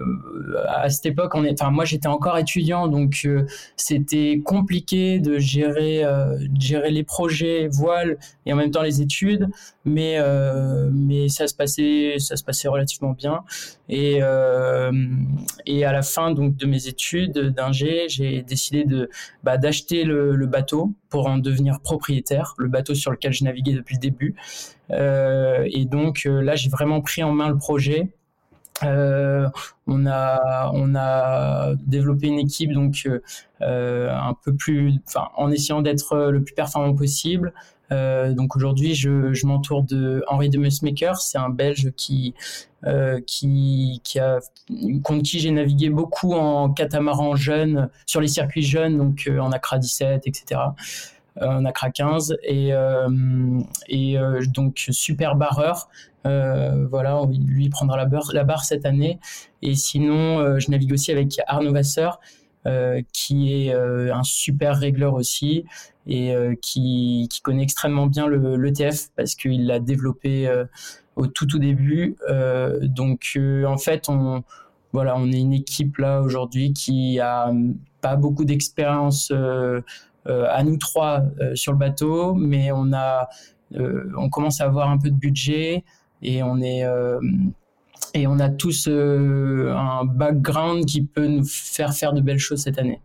à 0.68 0.90
cette 0.90 1.06
époque, 1.06 1.36
on 1.36 1.44
est, 1.44 1.62
enfin 1.62 1.70
moi 1.72 1.84
j'étais 1.84 2.08
encore 2.08 2.38
étudiant, 2.38 2.88
donc 2.88 3.22
euh, 3.26 3.46
c'était 3.76 4.42
compliqué 4.46 5.20
de 5.20 5.38
gérer, 5.38 6.04
euh, 6.06 6.38
gérer 6.58 6.92
les 6.92 7.04
projets 7.04 7.68
voile 7.68 8.18
et 8.46 8.54
en 8.54 8.56
même 8.56 8.72
temps 8.72 8.84
les 8.84 9.02
études, 9.02 9.50
mais 9.84 10.16
euh, 10.20 10.90
mais 10.94 11.28
ça 11.28 11.48
se 11.48 11.56
passait, 11.56 12.16
ça 12.20 12.38
se 12.38 12.44
passait 12.44 12.70
relativement 12.70 13.12
bien. 13.12 13.44
Et 13.90 14.20
euh, 14.22 14.92
et 15.66 15.84
à 15.84 15.92
la 15.92 16.04
fin 16.04 16.32
donc 16.32 16.56
de 16.56 16.66
mes 16.68 16.88
études 16.88 17.38
d'ingé, 17.54 18.06
j'ai 18.08 18.44
décidé 18.44 18.86
de 18.86 19.10
bah, 19.44 19.58
d'acheter 19.58 20.06
le, 20.06 20.36
le 20.38 20.46
bateau 20.48 20.94
pour 21.12 21.28
en 21.28 21.38
devenir 21.38 21.80
propriétaire, 21.82 22.56
le 22.58 22.68
bateau 22.68 22.96
sur 22.96 23.12
lequel 23.12 23.34
je 23.34 23.44
naviguais 23.44 23.74
depuis 23.74 23.96
le 23.96 24.00
début. 24.00 24.36
Euh, 24.90 25.68
et 25.70 25.86
donc 25.86 26.24
euh, 26.26 26.42
là, 26.42 26.56
j'ai 26.56 26.70
vraiment 26.70 27.02
pris 27.02 27.22
en 27.22 27.34
main 27.34 27.50
le 27.50 27.58
projet. 27.58 28.10
Euh, 28.84 29.48
on 29.86 30.08
a 30.08 30.72
on 30.74 30.96
a 30.96 31.76
développé 31.86 32.28
une 32.28 32.40
équipe 32.40 32.72
donc 32.72 33.08
un 33.60 34.34
peu 34.44 34.56
plus, 34.56 35.00
en 35.36 35.52
essayant 35.52 35.84
d'être 35.84 36.32
le 36.32 36.42
plus 36.42 36.56
performant 36.56 36.96
possible. 36.96 37.54
Euh, 37.92 38.34
donc 38.34 38.56
aujourd'hui, 38.56 38.96
je, 38.96 39.46
m'entoure 39.46 39.84
de 39.84 40.24
Henri 40.28 40.50
de 40.50 40.58
Musmaker, 40.58 41.18
c'est 41.18 41.38
un 41.38 41.50
Belge 41.50 41.92
qui 41.96 42.34
euh, 42.86 43.20
qui 43.28 44.02
contre 45.04 45.24
qui 45.24 45.40
j'ai 45.40 45.52
navigué 45.52 45.90
beaucoup 45.90 46.34
en 46.34 46.72
catamaran 46.72 47.36
jeune 47.36 47.90
sur 48.06 48.22
les 48.22 48.28
circuits 48.28 48.64
jeunes, 48.64 48.98
donc 48.98 49.30
en 49.40 49.52
Accra 49.52 49.78
17, 49.78 50.26
etc. 50.26 50.60
Euh, 51.42 51.48
en 51.48 51.66
Accra 51.66 51.90
15 51.92 52.38
et, 52.44 52.74
euh, 52.74 53.08
euh, 53.90 54.46
donc 54.48 54.86
super 54.90 55.36
barreur. 55.36 55.90
voilà, 56.24 57.22
lui 57.48 57.70
prendra 57.70 57.96
la, 57.96 58.06
barre, 58.06 58.32
la 58.34 58.44
barre 58.44 58.66
cette 58.66 58.86
année. 58.86 59.20
Et 59.62 59.76
sinon, 59.76 60.60
je 60.60 60.70
navigue 60.72 60.94
aussi 60.94 61.12
avec 61.12 61.40
Arnaud 61.48 61.74
Vasseur, 61.74 62.20
euh, 62.66 63.02
qui 63.14 63.54
est 63.54 63.74
euh, 63.74 64.14
un 64.14 64.24
super 64.24 64.78
régleur 64.78 65.14
aussi 65.14 65.66
et 66.08 66.36
euh, 66.36 66.56
qui, 66.62 67.28
qui, 67.30 67.42
connaît 67.42 67.64
extrêmement 67.64 68.08
bien 68.08 68.28
le 68.28 68.56
l'ETF 68.56 69.10
parce 69.16 69.36
qu'il 69.36 69.68
l'a 69.68 69.80
développé 69.80 70.52
au 71.16 71.28
tout 71.28 71.46
tout 71.46 71.60
début. 71.60 72.16
donc 72.82 73.38
en 73.66 73.78
fait, 73.78 74.10
on 74.10 74.44
voilà, 74.94 75.16
on 75.16 75.32
est 75.32 75.40
une 75.40 75.54
équipe 75.54 75.98
là 75.98 76.22
aujourd'hui 76.22 76.74
qui 76.74 77.20
a 77.20 77.52
pas 78.02 78.16
beaucoup 78.18 78.44
d'expérience 78.44 79.32
euh, 80.28 80.46
à 80.50 80.64
nous 80.64 80.78
trois 80.78 81.24
euh, 81.40 81.56
sur 81.56 81.72
le 81.72 81.80
bateau, 81.80 82.36
mais 82.36 82.72
on 82.72 82.94
a, 82.94 83.28
euh, 83.76 84.12
on 84.18 84.30
commence 84.30 84.62
à 84.62 84.66
avoir 84.66 84.90
un 84.92 85.00
peu 85.00 85.10
de 85.10 85.16
budget 85.16 85.84
et 86.22 86.44
on 86.44 86.62
est 86.62 86.86
et 88.14 88.28
on 88.28 88.40
a 88.40 88.50
tous 88.50 88.88
un 88.88 90.04
background 90.06 90.86
qui 90.86 91.04
peut 91.04 91.28
nous 91.28 91.46
faire 91.46 91.94
faire 91.94 92.14
de 92.14 92.22
belles 92.22 92.40
choses 92.40 92.64
cette 92.64 92.78
année. 92.78 93.02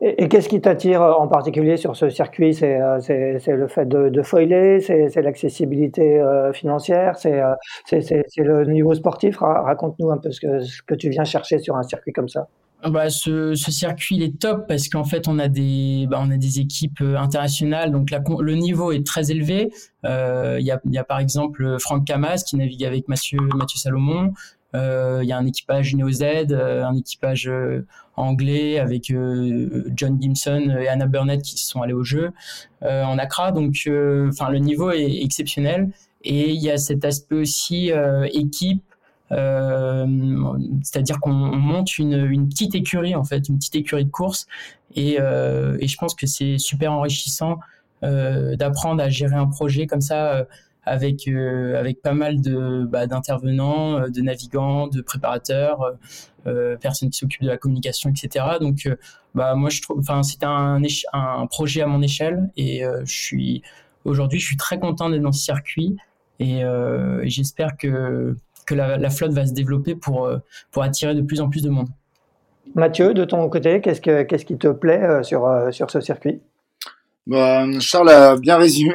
Et, 0.00 0.28
qu'est-ce 0.28 0.48
qui 0.48 0.60
t'attire 0.60 1.02
en 1.02 1.26
particulier 1.26 1.76
sur 1.76 1.96
ce 1.96 2.08
circuit? 2.08 2.54
C'est 2.54 2.78
le 2.78 3.68
fait 3.68 3.86
de, 3.86 4.22
foiler, 4.22 4.80
c'est 4.80 5.22
l'accessibilité 5.22 6.22
financière, 6.52 7.16
c'est 7.18 7.40
le 8.36 8.64
niveau 8.64 8.94
sportif? 8.94 9.38
Raconte-nous 9.38 10.10
un 10.10 10.18
peu 10.18 10.30
ce 10.30 10.40
que 10.86 10.94
tu 10.94 11.10
viens 11.10 11.24
chercher 11.24 11.58
sur 11.58 11.76
un 11.76 11.82
circuit 11.82 12.12
comme 12.12 12.28
ça. 12.28 12.48
Bah, 12.86 13.10
ce, 13.10 13.56
ce, 13.56 13.72
circuit 13.72 14.14
il 14.14 14.22
est 14.22 14.38
top 14.38 14.68
parce 14.68 14.88
qu'en 14.88 15.02
fait 15.02 15.26
on 15.26 15.40
a 15.40 15.48
des 15.48 16.06
bah, 16.08 16.20
on 16.22 16.30
a 16.30 16.36
des 16.36 16.60
équipes 16.60 17.00
euh, 17.00 17.16
internationales 17.16 17.90
donc 17.90 18.10
la, 18.12 18.22
le 18.38 18.54
niveau 18.54 18.92
est 18.92 19.04
très 19.04 19.32
élevé. 19.32 19.72
Euh, 20.04 20.58
il 20.60 20.66
y, 20.66 20.70
a, 20.70 20.80
y, 20.84 20.96
a, 20.96 21.02
par 21.02 21.18
exemple 21.18 21.76
Franck 21.80 22.06
Camas 22.06 22.44
qui 22.46 22.54
navigue 22.54 22.84
avec 22.84 23.08
Mathieu 23.08 23.40
Mathieu 23.56 23.78
Salomon. 23.78 24.32
Euh, 24.76 25.20
il 25.24 25.28
y 25.28 25.32
a 25.32 25.38
un 25.38 25.46
équipage 25.46 25.96
Z, 25.96 26.22
euh, 26.22 26.84
un 26.84 26.94
équipage 26.94 27.50
anglais 28.14 28.78
avec 28.78 29.12
John 29.96 30.22
Gimson 30.22 30.76
et 30.78 30.86
Anna 30.86 31.06
Burnett 31.06 31.42
qui 31.42 31.58
sont 31.58 31.82
allés 31.82 31.94
au 31.94 32.04
jeu 32.04 32.30
en 32.82 33.18
Accra. 33.18 33.50
Donc 33.50 33.74
enfin 34.28 34.50
le 34.50 34.58
niveau 34.58 34.92
est 34.92 35.20
exceptionnel 35.24 35.90
et 36.22 36.50
il 36.50 36.62
y 36.62 36.70
a 36.70 36.78
cet 36.78 37.04
aspect 37.04 37.36
aussi 37.36 37.90
équipe 38.32 38.82
euh, 38.82 38.87
c'est-à-dire 39.30 41.20
qu'on 41.20 41.32
monte 41.32 41.98
une, 41.98 42.26
une, 42.30 42.48
petite 42.48 42.74
écurie 42.74 43.14
en 43.14 43.24
fait, 43.24 43.48
une 43.48 43.58
petite 43.58 43.76
écurie 43.76 44.04
de 44.04 44.10
course, 44.10 44.46
et, 44.94 45.18
euh, 45.20 45.76
et 45.80 45.88
je 45.88 45.96
pense 45.96 46.14
que 46.14 46.26
c'est 46.26 46.58
super 46.58 46.92
enrichissant 46.92 47.58
euh, 48.04 48.56
d'apprendre 48.56 49.02
à 49.02 49.08
gérer 49.08 49.34
un 49.34 49.46
projet 49.46 49.86
comme 49.86 50.00
ça 50.00 50.34
euh, 50.34 50.44
avec 50.84 51.28
euh, 51.28 51.78
avec 51.78 52.00
pas 52.00 52.14
mal 52.14 52.40
de 52.40 52.86
bah, 52.88 53.06
d'intervenants, 53.06 54.00
euh, 54.00 54.08
de 54.08 54.20
navigants, 54.22 54.86
de 54.88 55.00
préparateurs, 55.02 55.96
personnes 56.80 57.10
qui 57.10 57.18
s'occupent 57.18 57.42
de 57.42 57.48
la 57.48 57.58
communication, 57.58 58.08
etc. 58.08 58.46
Donc 58.60 58.88
bah 59.34 59.54
moi 59.54 59.68
je 59.68 59.82
trouve, 59.82 59.98
enfin 59.98 60.22
c'est 60.22 60.42
un 60.44 60.80
un 61.12 61.46
projet 61.46 61.82
à 61.82 61.86
mon 61.86 62.00
échelle. 62.00 62.50
Et 62.56 62.84
je 63.04 63.12
suis 63.12 63.62
aujourd'hui 64.04 64.40
je 64.40 64.46
suis 64.46 64.56
très 64.56 64.78
content 64.78 65.10
d'être 65.10 65.22
dans 65.22 65.32
ce 65.32 65.42
circuit. 65.42 65.96
Et, 66.40 66.60
et 66.60 67.28
j'espère 67.28 67.76
que 67.76 68.34
que 68.68 68.74
la, 68.74 69.10
flotte 69.10 69.32
va 69.32 69.46
se 69.46 69.54
développer 69.54 69.94
pour, 69.94 70.26
euh, 70.26 70.38
pour 70.70 70.82
attirer 70.82 71.14
de 71.14 71.22
plus 71.22 71.40
en 71.40 71.48
plus 71.48 71.62
de 71.62 71.70
monde. 71.70 71.88
Mathieu, 72.74 73.14
de 73.14 73.24
ton 73.24 73.48
côté, 73.48 73.80
qu'est-ce, 73.80 74.00
que, 74.00 74.22
qu'est-ce 74.24 74.44
qui 74.44 74.58
te 74.58 74.68
plaît 74.68 75.02
euh, 75.02 75.22
sur, 75.22 75.46
euh, 75.46 75.70
sur 75.70 75.90
ce 75.90 76.00
circuit? 76.00 76.40
Bah, 77.26 77.64
Charles 77.80 78.10
a 78.10 78.36
bien 78.36 78.58
résumé 78.58 78.94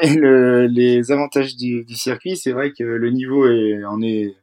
les 0.69 1.11
avantages 1.11 1.55
du, 1.55 1.85
circuit. 1.89 2.37
C'est 2.37 2.51
vrai 2.51 2.71
que 2.71 2.83
le 2.83 3.09
niveau 3.09 3.47
est, 3.47 3.83
en 3.85 4.01
est 4.01 4.35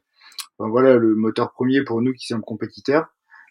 voilà, 0.59 0.95
le 0.95 1.15
moteur 1.15 1.51
premier 1.51 1.83
pour 1.83 2.01
nous 2.01 2.13
qui 2.13 2.27
sommes 2.27 2.41
compétiteurs. 2.41 3.07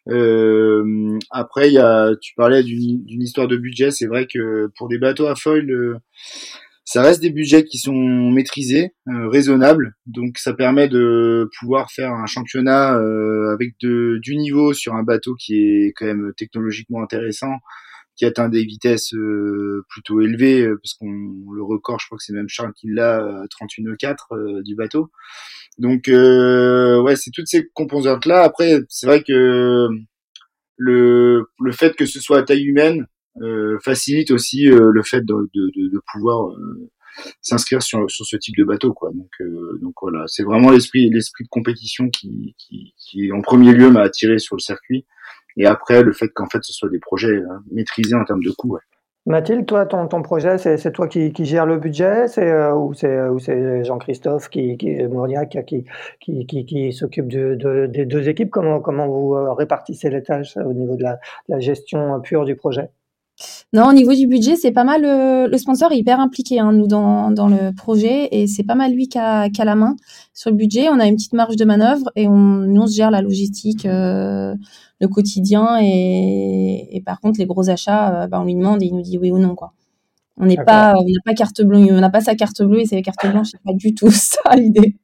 Euh, 0.08 1.18
après, 1.30 1.68
il 1.68 1.75
y 1.75 1.78
a, 1.78 2.14
tu 2.20 2.34
parlais 2.34 2.62
d'une, 2.62 3.04
d'une 3.04 3.22
histoire 3.22 3.49
de 3.49 3.56
budget. 3.56 3.90
C'est 3.90 4.06
vrai 4.06 4.26
que 4.26 4.70
pour 4.76 4.88
des 4.88 4.99
bateaux 4.99 5.26
à 5.26 5.34
foil, 5.34 6.00
ça 6.84 7.02
reste 7.02 7.20
des 7.20 7.30
budgets 7.30 7.64
qui 7.64 7.78
sont 7.78 7.94
maîtrisés, 7.94 8.94
euh, 9.08 9.28
raisonnables, 9.28 9.94
donc 10.06 10.38
ça 10.38 10.54
permet 10.54 10.88
de 10.88 11.49
pouvoir 11.58 11.90
faire 11.90 12.12
un 12.12 12.26
championnat 12.26 12.96
euh, 12.96 13.52
avec 13.52 13.75
de, 13.80 14.18
du 14.22 14.37
niveau 14.37 14.72
sur 14.72 14.94
un 14.94 15.02
bateau 15.02 15.34
qui 15.34 15.54
est 15.54 15.92
quand 15.94 16.06
même 16.06 16.32
technologiquement 16.37 17.02
intéressant, 17.02 17.54
qui 18.16 18.25
atteint 18.25 18.49
des 18.49 18.64
vitesses 18.64 19.14
euh, 19.14 19.84
plutôt 19.88 20.20
élevées, 20.20 20.66
parce 20.82 20.94
qu'on 20.94 21.52
le 21.54 21.62
record, 21.62 22.00
je 22.00 22.06
crois 22.06 22.18
que 22.18 22.25
c'est 22.25 22.32
même 22.32 22.49
Charles 22.49 22.72
qui 22.75 22.88
l'a, 22.88 23.44
31,4 23.60 24.62
du 24.62 24.75
bateau. 24.75 25.10
Donc 25.78 26.08
ouais, 26.08 27.16
c'est 27.16 27.30
toutes 27.32 27.49
ces 27.49 27.68
composantes 27.72 28.26
là. 28.26 28.42
Après, 28.42 28.80
c'est 28.88 29.06
vrai 29.06 29.22
que 29.22 29.88
le, 30.76 31.44
le 31.60 31.72
fait 31.72 31.94
que 31.94 32.06
ce 32.06 32.20
soit 32.20 32.38
à 32.38 32.42
taille 32.42 32.64
humaine, 32.64 33.00
euh, 33.02 33.20
facilite 33.82 34.30
aussi 34.30 34.68
euh, 34.68 34.90
le 34.92 35.02
fait 35.02 35.20
de, 35.20 35.34
de, 35.54 35.88
de 35.88 36.00
pouvoir 36.12 36.50
euh, 36.50 36.90
s'inscrire 37.40 37.82
sur, 37.82 38.10
sur 38.10 38.25
ce 38.25 38.37
type 38.37 38.56
de 38.56 38.64
bateau 38.64 38.92
quoi. 38.92 39.10
Donc 39.12 39.30
donc 39.80 39.94
voilà 40.00 40.25
c'est 40.26 40.42
vraiment 40.42 40.70
l'esprit 40.70 41.10
l'esprit 41.10 41.44
de 41.44 41.49
compétition 41.49 42.08
qui, 42.08 42.54
qui, 42.58 42.94
qui 42.99 43.32
en 43.32 43.40
premier 43.40 43.72
lieu 43.72 43.90
m'a 43.90 44.02
attiré 44.02 44.38
sur 44.38 44.56
le 44.56 44.60
circuit. 44.60 45.06
Et 45.56 45.66
après 45.66 46.02
le 46.02 46.12
fait 46.12 46.28
qu'en 46.28 46.49
fait 46.49 46.62
ce 46.62 46.72
soit 46.72 46.88
des 46.88 47.00
projets 47.00 47.42
maîtrisés 47.72 48.14
en 48.14 48.25
termes 48.25 48.42
de 48.42 48.50
coûts 48.50 48.75
ouais. 48.75 48.80
Mathilde, 49.26 49.66
toi, 49.66 49.84
ton, 49.84 50.08
ton 50.08 50.22
projet, 50.22 50.56
c'est 50.56 50.92
toi 50.92 51.06
qui, 51.06 51.30
qui 51.32 51.44
gère 51.44 51.66
le 51.66 51.78
budget 51.78 52.26
c'est 52.26 52.50
euh, 52.50 52.75
ou 52.75 52.94
c'est 52.94 53.84
Jean-Christophe 53.84 54.49
qui, 54.49 54.78
qui, 54.78 54.96
qui, 56.20 56.46
qui, 56.46 56.64
qui, 56.64 56.92
s'occupe 56.92 57.28
de, 57.28 57.54
de, 57.54 57.87
des 57.87 58.06
deux 58.06 58.30
équipes? 58.30 58.50
Comment, 58.50 58.80
comment 58.80 59.08
vous 59.08 59.54
répartissez 59.54 60.08
les 60.08 60.22
tâches 60.22 60.56
au 60.56 60.72
niveau 60.72 60.96
de 60.96 61.02
la, 61.02 61.18
la 61.49 61.60
gestion 61.60 62.18
pure 62.22 62.46
du 62.46 62.56
projet? 62.56 62.88
Non, 63.73 63.88
au 63.88 63.92
niveau 63.92 64.12
du 64.14 64.26
budget, 64.26 64.56
c'est 64.56 64.73
pas 64.73 64.85
mal. 64.85 65.04
Euh, 65.04 65.47
le 65.47 65.59
sponsor 65.59 65.92
est 65.92 65.99
hyper 65.99 66.20
impliqué, 66.20 66.59
hein, 66.59 66.73
nous, 66.73 66.87
dans, 66.87 67.30
dans 67.30 67.49
le 67.49 67.73
projet, 67.73 68.28
et 68.32 68.47
c'est 68.47 68.64
pas 68.64 68.75
mal 68.75 68.92
lui 68.92 69.09
qui 69.09 69.18
a, 69.18 69.49
la 69.59 69.75
main 69.75 69.97
sur 70.35 70.50
le 70.50 70.56
budget. 70.56 70.88
On 70.90 70.99
a 70.99 71.06
une 71.06 71.16
petite 71.16 71.35
marge 71.35 71.56
de 71.56 71.64
manœuvre 71.64 72.11
et 72.16 72.26
on, 72.28 72.37
nous, 72.37 72.82
on 72.82 72.87
se 72.87 72.97
gère 72.97 73.11
la 73.11 73.23
logistique, 73.23 73.87
euh, 73.87 74.54
le 75.00 75.09
quotidien, 75.09 75.78
et, 75.80 76.97
et, 76.97 77.00
par 77.00 77.20
contre, 77.20 77.38
les 77.38 77.47
gros 77.47 77.70
achats, 77.70 78.25
euh, 78.25 78.26
bah, 78.26 78.40
on 78.40 78.44
lui 78.44 78.54
demande 78.54 78.82
et 78.82 78.87
il 78.87 78.94
nous 78.94 79.02
dit 79.02 79.18
oui 79.18 79.30
ou 79.30 79.38
non, 79.38 79.54
quoi. 79.54 79.73
On 80.37 80.47
n'est 80.47 80.56
pas, 80.56 80.94
on 80.97 81.02
n'a 81.02 81.20
pas 81.25 81.35
carte 81.35 81.61
bleue, 81.62 81.92
on 81.92 82.00
n'a 82.00 82.09
pas 82.09 82.23
sa 82.23 82.35
carte 82.35 82.62
bleue 82.62 82.80
et 82.80 82.87
c'est 82.87 82.97
la 82.97 83.02
carte 83.02 83.26
blanche, 83.30 83.49
c'est 83.52 83.62
pas 83.62 83.75
du 83.75 83.94
tout 83.94 84.11
ça 84.11 84.56
l'idée. 84.56 84.97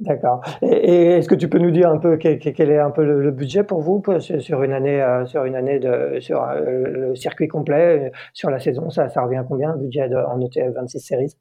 D'accord. 0.00 0.40
Et, 0.62 1.18
est-ce 1.18 1.28
que 1.28 1.34
tu 1.34 1.48
peux 1.48 1.58
nous 1.58 1.70
dire 1.70 1.90
un 1.90 1.98
peu 1.98 2.16
quel, 2.16 2.70
est 2.70 2.78
un 2.78 2.90
peu 2.90 3.04
le, 3.04 3.30
budget 3.30 3.62
pour 3.62 3.80
vous 3.80 4.02
sur 4.18 4.62
une 4.62 4.72
année, 4.72 5.00
euh, 5.02 5.26
sur 5.26 5.44
une 5.44 5.54
année 5.54 5.78
de, 5.78 6.18
sur 6.20 6.42
euh, 6.42 7.10
le 7.10 7.14
circuit 7.16 7.48
complet, 7.48 8.06
euh, 8.06 8.10
sur 8.32 8.50
la 8.50 8.58
saison, 8.58 8.88
ça, 8.88 9.08
ça 9.08 9.22
revient 9.22 9.36
à 9.36 9.44
combien 9.44 9.72
le 9.72 9.78
budget 9.78 10.08
en 10.14 10.40
ETF 10.40 10.74
26 10.74 11.00
séries? 11.00 11.36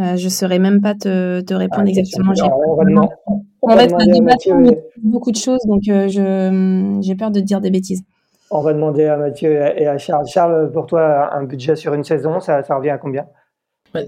Euh, 0.00 0.16
Je 0.16 0.24
ne 0.24 0.30
saurais 0.30 0.58
même 0.58 0.80
pas 0.80 0.94
te, 0.94 1.40
te 1.40 1.54
répondre 1.54 1.84
ah, 1.86 1.90
exactement. 1.90 2.32
on 2.66 2.76
va 2.76 3.86
demander, 3.86 4.20
en 4.20 4.64
fait, 4.64 4.84
beaucoup 5.02 5.30
de 5.30 5.36
choses, 5.36 5.60
donc 5.66 5.82
je, 5.84 6.98
j'ai 7.02 7.14
peur 7.14 7.30
de 7.30 7.38
te 7.38 7.44
dire 7.44 7.60
des 7.60 7.70
bêtises. 7.70 8.02
On 8.50 8.62
va 8.62 8.72
demander 8.72 9.04
à 9.04 9.16
Mathieu 9.16 9.52
et 9.52 9.86
à 9.86 9.96
Charles. 9.98 10.26
Charles, 10.26 10.72
pour 10.72 10.86
toi, 10.86 11.32
un 11.32 11.44
budget 11.44 11.76
sur 11.76 11.94
une 11.94 12.02
saison, 12.02 12.40
ça, 12.40 12.64
ça 12.64 12.74
revient 12.74 12.90
à 12.90 12.98
combien? 12.98 13.26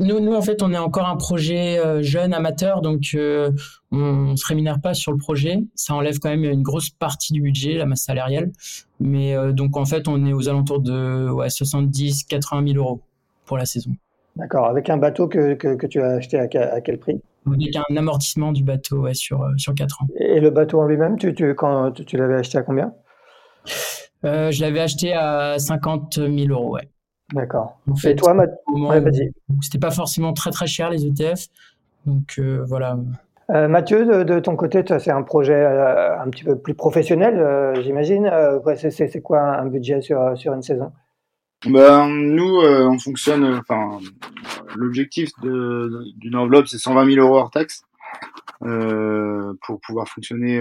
Nous, 0.00 0.20
nous, 0.20 0.34
en 0.34 0.42
fait, 0.42 0.62
on 0.62 0.72
est 0.72 0.78
encore 0.78 1.08
un 1.08 1.16
projet 1.16 1.78
euh, 1.78 2.02
jeune, 2.02 2.32
amateur, 2.32 2.82
donc 2.82 3.10
euh, 3.14 3.50
on 3.90 4.30
ne 4.30 4.36
se 4.36 4.46
rémunère 4.46 4.80
pas 4.80 4.94
sur 4.94 5.12
le 5.12 5.18
projet. 5.18 5.58
Ça 5.74 5.94
enlève 5.94 6.18
quand 6.18 6.30
même 6.30 6.44
une 6.44 6.62
grosse 6.62 6.90
partie 6.90 7.32
du 7.32 7.40
budget, 7.40 7.74
la 7.74 7.86
masse 7.86 8.04
salariale. 8.04 8.52
Mais 9.00 9.34
euh, 9.34 9.52
donc, 9.52 9.76
en 9.76 9.84
fait, 9.84 10.06
on 10.08 10.24
est 10.24 10.32
aux 10.32 10.48
alentours 10.48 10.80
de 10.80 11.28
ouais, 11.30 11.50
70, 11.50 12.24
80 12.24 12.72
000 12.72 12.78
euros 12.78 13.00
pour 13.44 13.58
la 13.58 13.64
saison. 13.64 13.90
D'accord. 14.36 14.66
Avec 14.66 14.88
un 14.88 14.96
bateau 14.96 15.28
que, 15.28 15.54
que, 15.54 15.74
que 15.74 15.86
tu 15.86 16.00
as 16.00 16.12
acheté 16.12 16.38
à, 16.38 16.44
à, 16.44 16.80
quel 16.80 16.98
prix? 16.98 17.20
Avec 17.46 17.76
un 17.76 17.96
amortissement 17.96 18.52
du 18.52 18.62
bateau 18.62 19.00
ouais, 19.00 19.14
sur, 19.14 19.46
sur 19.56 19.74
4 19.74 20.02
ans. 20.02 20.06
Et 20.20 20.38
le 20.38 20.50
bateau 20.50 20.80
en 20.80 20.86
lui-même, 20.86 21.18
tu, 21.18 21.34
tu, 21.34 21.54
quand, 21.54 21.90
tu, 21.90 22.04
tu 22.04 22.16
l'avais 22.16 22.36
acheté 22.36 22.56
à 22.56 22.62
combien? 22.62 22.94
Je 24.24 24.60
l'avais 24.60 24.80
acheté 24.80 25.12
à 25.12 25.58
50 25.58 26.14
000 26.14 26.36
euros, 26.50 26.74
ouais. 26.74 26.88
D'accord. 27.32 27.78
En 27.90 27.96
fait, 27.96 28.12
Et 28.12 28.16
toi, 28.16 28.34
Matt... 28.34 28.50
ouais, 28.68 29.02
c'était 29.62 29.78
pas 29.78 29.90
forcément 29.90 30.32
très 30.32 30.50
très 30.50 30.66
cher 30.66 30.90
les 30.90 31.06
ETF. 31.06 31.48
Donc 32.06 32.34
euh, 32.38 32.64
voilà. 32.66 32.98
Euh, 33.50 33.68
Mathieu, 33.68 34.06
de, 34.06 34.22
de, 34.22 34.40
ton 34.40 34.56
côté, 34.56 34.82
c'est 34.98 35.10
un 35.10 35.22
projet 35.22 35.54
euh, 35.54 36.18
un 36.18 36.30
petit 36.30 36.44
peu 36.44 36.56
plus 36.58 36.74
professionnel, 36.74 37.38
euh, 37.38 37.82
j'imagine. 37.82 38.30
c'est 38.76 39.20
quoi 39.20 39.40
un 39.40 39.66
budget 39.66 40.00
sur, 40.00 40.36
sur 40.36 40.54
une 40.54 40.62
saison? 40.62 40.92
Ben, 41.66 42.08
Nous, 42.08 42.60
on 42.62 42.98
fonctionne. 42.98 43.44
Enfin, 43.44 43.98
l'objectif 44.74 45.30
d'une 45.42 46.36
enveloppe, 46.36 46.66
c'est 46.66 46.78
120 46.78 47.12
000 47.12 47.26
euros 47.26 47.38
hors 47.38 47.50
taxe 47.50 47.82
pour 48.60 49.80
pouvoir 49.80 50.08
fonctionner 50.08 50.60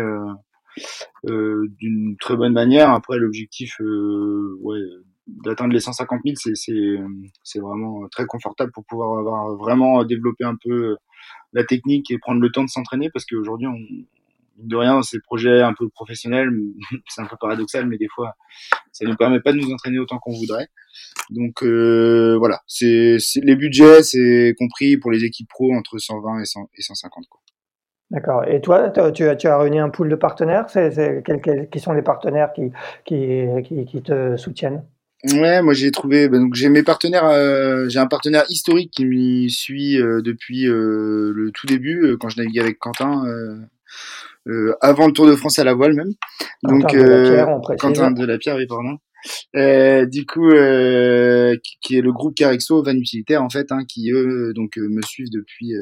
d'une 1.24 2.18
très 2.20 2.36
bonne 2.36 2.54
manière. 2.54 2.92
Après, 2.92 3.18
l'objectif, 3.18 3.80
ouais, 3.80 4.80
d'atteindre 5.28 5.74
les 5.74 5.80
150 5.80 6.22
000, 6.26 6.36
c'est 7.44 7.60
vraiment 7.60 8.08
très 8.10 8.26
confortable 8.26 8.72
pour 8.72 8.86
pouvoir 8.86 9.20
avoir 9.20 9.56
vraiment 9.56 10.04
développé 10.04 10.44
un 10.44 10.56
peu 10.62 10.98
la 11.54 11.64
technique 11.64 12.12
et 12.12 12.18
prendre 12.18 12.42
le 12.42 12.52
temps 12.52 12.64
de 12.64 12.70
s'entraîner 12.70 13.10
parce 13.12 13.26
qu'aujourd'hui, 13.26 13.68
on, 13.68 13.78
de 14.58 14.76
rien, 14.76 14.96
dans 14.96 15.02
ces 15.02 15.20
projets 15.20 15.62
un 15.62 15.74
peu 15.74 15.90
professionnels, 15.90 16.50
c'est 17.08 17.22
un 17.22 17.26
peu 17.26 17.36
paradoxal, 17.40 17.88
mais 17.88 17.98
des 17.98 18.08
fois, 18.08 18.34
ça 18.92 19.06
ne 19.06 19.12
nous 19.12 19.16
permet 19.16 19.40
pas 19.40 19.54
de 19.54 19.58
nous 19.58 19.72
entraîner 19.72 20.00
autant 20.00 20.20
qu'on 20.20 20.34
voudrait. 20.34 20.68
Donc 21.30 21.64
euh, 21.64 22.38
voilà, 22.38 22.62
c'est 22.68 23.18
les 23.44 23.56
budgets, 23.56 24.04
c'est 24.04 24.56
compris 24.58 24.98
pour 24.98 25.12
les 25.12 25.24
équipes 25.24 25.50
pro 25.50 25.74
entre 25.74 25.98
120 25.98 26.42
et, 26.42 26.46
100, 26.46 26.70
et 26.78 26.82
150. 26.82 27.26
D'accord. 28.12 28.46
Et 28.46 28.60
toi, 28.60 28.90
tu 28.90 29.24
as, 29.24 29.36
tu 29.38 29.48
as 29.48 29.58
réuni 29.58 29.80
un 29.80 29.90
pool 29.90 30.10
de 30.10 30.16
partenaires. 30.16 30.70
C'est, 30.70 31.24
quels, 31.26 31.42
quels, 31.42 31.70
qui 31.70 31.80
sont 31.80 31.94
les 31.94 32.02
partenaires 32.02 32.52
qui, 32.52 32.72
qui, 33.06 33.86
qui 33.86 34.02
te 34.04 34.36
soutiennent? 34.36 34.84
Ouais, 35.24 35.62
moi 35.62 35.74
j'ai 35.74 35.92
trouvé. 35.92 36.28
Bah, 36.28 36.40
donc 36.40 36.56
j'ai 36.56 36.70
mes 36.70 36.84
partenaires. 36.84 37.26
Euh, 37.26 37.88
j'ai 37.90 38.00
un 38.00 38.08
partenaire 38.08 38.44
historique 38.50 38.92
qui 38.92 39.06
me 39.06 39.48
suit 39.50 40.00
euh, 40.00 40.22
depuis 40.22 40.68
euh, 40.68 41.32
le 41.36 41.52
tout 41.52 41.68
début, 41.68 42.04
euh, 42.04 42.18
quand 42.18 42.30
je 42.30 42.38
naviguais 42.38 42.62
avec 42.62 42.80
Quentin, 42.80 43.26
euh, 44.48 44.74
avant 44.82 45.06
le 45.06 45.14
Tour 45.14 45.28
de 45.28 45.36
France 45.36 45.60
à 45.60 45.64
la 45.64 45.74
voile 45.74 45.94
même. 45.94 46.12
Donc 46.64 46.92
Quentin 46.92 46.98
de 46.98 47.04
la 47.04 47.30
Pierre, 47.30 47.50
on 47.50 47.62
Quentin 47.62 48.12
de 48.12 48.26
la 48.26 48.38
Pierre, 48.40 48.56
oui 48.56 48.66
pardon. 48.66 48.98
du 50.08 50.26
coup, 50.26 50.50
qui, 50.50 51.78
qui, 51.82 51.98
est 51.98 52.02
le 52.02 52.12
groupe 52.12 52.36
Carexo 52.36 52.82
Van 52.82 52.96
Utilitaire 52.96 53.44
en 53.44 53.50
fait, 53.50 53.72
hein, 53.72 53.84
qui 53.88 54.12
eux 54.12 54.54
donc 54.56 54.78
me 54.78 55.02
suivent 55.04 55.32
depuis 55.32 55.74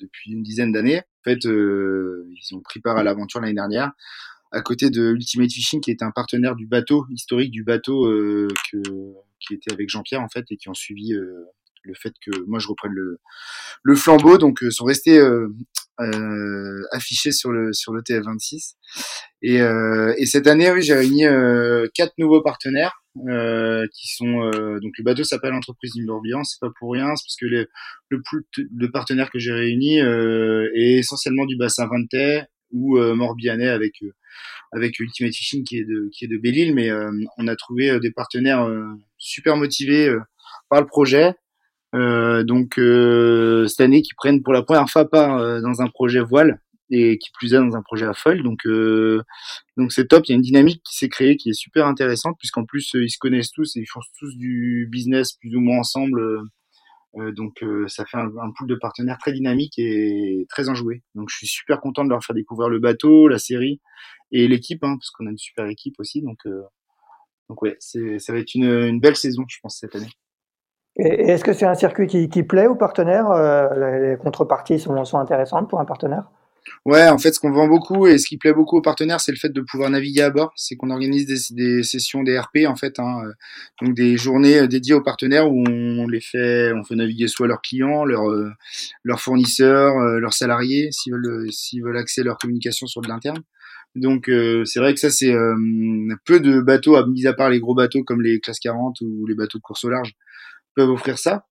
depuis 0.00 0.32
une 0.32 0.42
dizaine 0.42 0.72
d'années. 0.72 1.00
En 1.00 1.30
fait, 1.30 1.44
ils 1.44 2.54
ont 2.54 2.60
pris 2.60 2.80
part 2.80 2.96
à 2.96 3.02
l'aventure 3.02 3.40
l'année 3.42 3.52
dernière 3.52 3.92
à 4.52 4.60
côté 4.60 4.90
de 4.90 5.12
Ultimate 5.12 5.50
Fishing 5.50 5.80
qui 5.80 5.90
était 5.90 6.04
un 6.04 6.10
partenaire 6.10 6.56
du 6.56 6.66
bateau 6.66 7.06
historique 7.10 7.50
du 7.50 7.64
bateau 7.64 8.06
euh, 8.06 8.48
que, 8.70 8.78
qui 9.40 9.54
était 9.54 9.72
avec 9.72 9.88
Jean-Pierre 9.88 10.22
en 10.22 10.28
fait 10.28 10.44
et 10.50 10.56
qui 10.56 10.68
ont 10.68 10.74
suivi 10.74 11.14
euh, 11.14 11.46
le 11.84 11.94
fait 11.94 12.12
que 12.24 12.30
moi 12.46 12.58
je 12.58 12.68
reprenne 12.68 12.92
le, 12.92 13.18
le 13.82 13.94
flambeau. 13.94 14.38
Donc 14.38 14.62
euh, 14.62 14.70
sont 14.70 14.84
restés 14.84 15.18
euh, 15.18 15.48
euh, 16.00 16.82
affichés 16.92 17.32
sur 17.32 17.52
le 17.52 17.72
sur 17.72 17.92
le 17.92 18.02
TF26 18.02 18.74
et, 19.42 19.56
et 19.56 20.26
cette 20.26 20.46
année 20.46 20.70
oui 20.72 20.82
j'ai 20.82 20.94
réuni 20.94 21.24
quatre 21.94 22.14
nouveaux 22.18 22.42
partenaires 22.42 23.04
qui 23.14 24.14
sont 24.14 24.50
donc 24.80 24.92
le 24.98 25.04
bateau 25.04 25.22
s'appelle 25.22 25.52
Entreprise 25.52 25.92
Orléans 26.08 26.44
c'est 26.44 26.60
pas 26.60 26.70
pour 26.78 26.92
rien 26.92 27.14
c'est 27.14 27.24
parce 27.26 27.36
que 27.38 27.46
les, 27.46 27.66
le 28.08 28.22
plus 28.22 28.46
de 28.56 28.86
partenaires 28.86 29.30
que 29.30 29.38
j'ai 29.38 29.52
réunis 29.52 29.98
est 29.98 30.98
essentiellement 30.98 31.44
du 31.44 31.56
bassin 31.56 31.86
Vantais 31.86 32.46
ou 32.72 32.98
Morbihanais 32.98 33.68
avec 33.68 34.02
avec 34.72 34.98
Ultimate 34.98 35.34
Fishing 35.34 35.64
qui 35.64 35.78
est 35.78 35.84
de 35.84 36.08
qui 36.12 36.24
est 36.24 36.28
de 36.28 36.38
Belle-Île, 36.38 36.74
mais 36.74 36.90
euh, 36.90 37.12
on 37.38 37.46
a 37.46 37.56
trouvé 37.56 37.90
euh, 37.90 38.00
des 38.00 38.10
partenaires 38.10 38.62
euh, 38.62 38.84
super 39.18 39.56
motivés 39.56 40.12
par 40.68 40.80
le 40.80 40.86
projet. 40.86 41.34
donc 41.92 42.74
cette 43.68 43.80
année, 43.80 44.02
qui 44.02 44.14
prennent 44.14 44.42
pour 44.42 44.52
la 44.52 44.62
première 44.62 44.88
fois 44.88 45.08
part 45.08 45.38
dans 45.60 45.82
un 45.82 45.88
projet 45.88 46.20
voile 46.20 46.60
et 46.90 47.18
qui 47.18 47.30
plus 47.32 47.54
est 47.54 47.58
dans 47.58 47.76
un 47.76 47.82
projet 47.82 48.06
à 48.06 48.14
foil. 48.14 48.42
Donc 48.42 48.66
donc 49.76 49.92
c'est 49.92 50.08
top. 50.08 50.24
Il 50.26 50.30
y 50.30 50.32
a 50.32 50.36
une 50.36 50.42
dynamique 50.42 50.82
qui 50.84 50.96
s'est 50.96 51.08
créée 51.08 51.36
qui 51.36 51.50
est 51.50 51.54
super 51.54 51.86
intéressante 51.86 52.36
puisqu'en 52.38 52.64
plus 52.64 52.90
ils 52.94 53.10
se 53.10 53.18
connaissent 53.18 53.52
tous 53.52 53.76
et 53.76 53.80
ils 53.80 53.86
font 53.86 54.00
tous 54.18 54.36
du 54.36 54.88
business 54.90 55.34
plus 55.34 55.54
ou 55.54 55.60
moins 55.60 55.78
ensemble. 55.80 56.20
Donc 57.14 57.62
ça 57.88 58.04
fait 58.06 58.16
un, 58.16 58.30
un, 58.38 58.50
pool 58.56 58.66
de 58.68 58.74
partenaires 58.74 59.18
très 59.18 59.32
dynamique 59.32 59.78
et 59.78 60.46
très 60.48 60.68
enjoué. 60.68 61.02
Donc 61.14 61.28
je 61.30 61.36
suis 61.36 61.46
super 61.46 61.80
content 61.80 62.04
de 62.04 62.10
leur 62.10 62.24
faire 62.24 62.34
découvrir 62.34 62.68
le 62.68 62.78
bateau, 62.78 63.28
la 63.28 63.38
série 63.38 63.80
et 64.32 64.48
l'équipe, 64.48 64.82
hein, 64.82 64.96
parce 64.96 65.10
qu'on 65.10 65.26
a 65.26 65.30
une 65.30 65.38
super 65.38 65.66
équipe 65.66 65.94
aussi. 65.98 66.22
Donc, 66.22 66.38
euh, 66.46 66.62
donc 67.48 67.62
ouais, 67.62 67.76
ça 67.78 68.32
va 68.32 68.38
être 68.38 68.54
une, 68.54 68.64
une, 68.64 69.00
belle 69.00 69.16
saison, 69.16 69.44
je 69.46 69.58
pense, 69.62 69.78
cette 69.78 69.94
année. 69.94 70.10
Est-ce 70.96 71.44
que 71.44 71.52
c'est 71.52 71.66
un 71.66 71.74
circuit 71.74 72.06
qui, 72.06 72.28
qui, 72.28 72.42
plaît 72.42 72.66
aux 72.66 72.74
partenaires 72.74 73.30
euh, 73.30 74.10
Les 74.10 74.16
contreparties 74.16 74.78
sont, 74.78 75.04
sont 75.04 75.18
intéressantes 75.18 75.68
pour 75.68 75.80
un 75.80 75.84
partenaire? 75.84 76.30
Ouais, 76.84 77.08
en 77.08 77.18
fait, 77.18 77.32
ce 77.32 77.40
qu'on 77.40 77.50
vend 77.50 77.66
beaucoup 77.66 78.06
et 78.06 78.18
ce 78.18 78.26
qui 78.26 78.38
plaît 78.38 78.52
beaucoup 78.52 78.76
aux 78.76 78.82
partenaires, 78.82 79.20
c'est 79.20 79.32
le 79.32 79.38
fait 79.38 79.50
de 79.50 79.60
pouvoir 79.60 79.90
naviguer 79.90 80.22
à 80.22 80.30
bord. 80.30 80.52
C'est 80.56 80.76
qu'on 80.76 80.90
organise 80.90 81.52
des, 81.52 81.82
sessions 81.82 82.22
des 82.22 82.38
RP, 82.38 82.66
en 82.66 82.76
fait, 82.76 82.98
hein, 82.98 83.22
euh, 83.24 83.32
donc 83.80 83.94
des 83.94 84.16
journées 84.16 84.60
euh, 84.60 84.66
dédiées 84.66 84.94
aux 84.94 85.02
partenaires 85.02 85.50
où 85.50 85.64
on 85.66 86.06
les 86.06 86.20
fait, 86.20 86.72
on 86.72 86.84
fait 86.84 86.94
naviguer 86.94 87.28
soit 87.28 87.46
leurs 87.46 87.62
clients, 87.62 88.04
leurs 88.04 88.26
leurs 89.04 89.20
fournisseurs, 89.20 89.96
leurs 90.20 90.34
salariés, 90.34 90.88
s'ils 90.92 91.12
veulent 91.12 91.52
s'ils 91.52 91.82
veulent 91.82 91.96
axer 91.96 92.22
leur 92.22 92.38
communication 92.38 92.86
sur 92.86 93.00
de 93.00 93.08
l'interne. 93.08 93.42
Donc 93.94 94.28
euh, 94.28 94.64
c'est 94.64 94.80
vrai 94.80 94.94
que 94.94 95.00
ça 95.00 95.10
c'est 95.10 95.32
euh, 95.32 95.54
peu 96.24 96.40
de 96.40 96.60
bateaux, 96.60 97.04
mis 97.06 97.26
à 97.26 97.34
part 97.34 97.50
les 97.50 97.60
gros 97.60 97.74
bateaux 97.74 98.02
comme 98.04 98.22
les 98.22 98.40
classes 98.40 98.60
40 98.60 99.00
ou 99.02 99.26
les 99.26 99.34
bateaux 99.34 99.58
de 99.58 99.62
course 99.62 99.84
au 99.84 99.90
large, 99.90 100.14
peuvent 100.74 100.90
offrir 100.90 101.18
ça. 101.18 101.46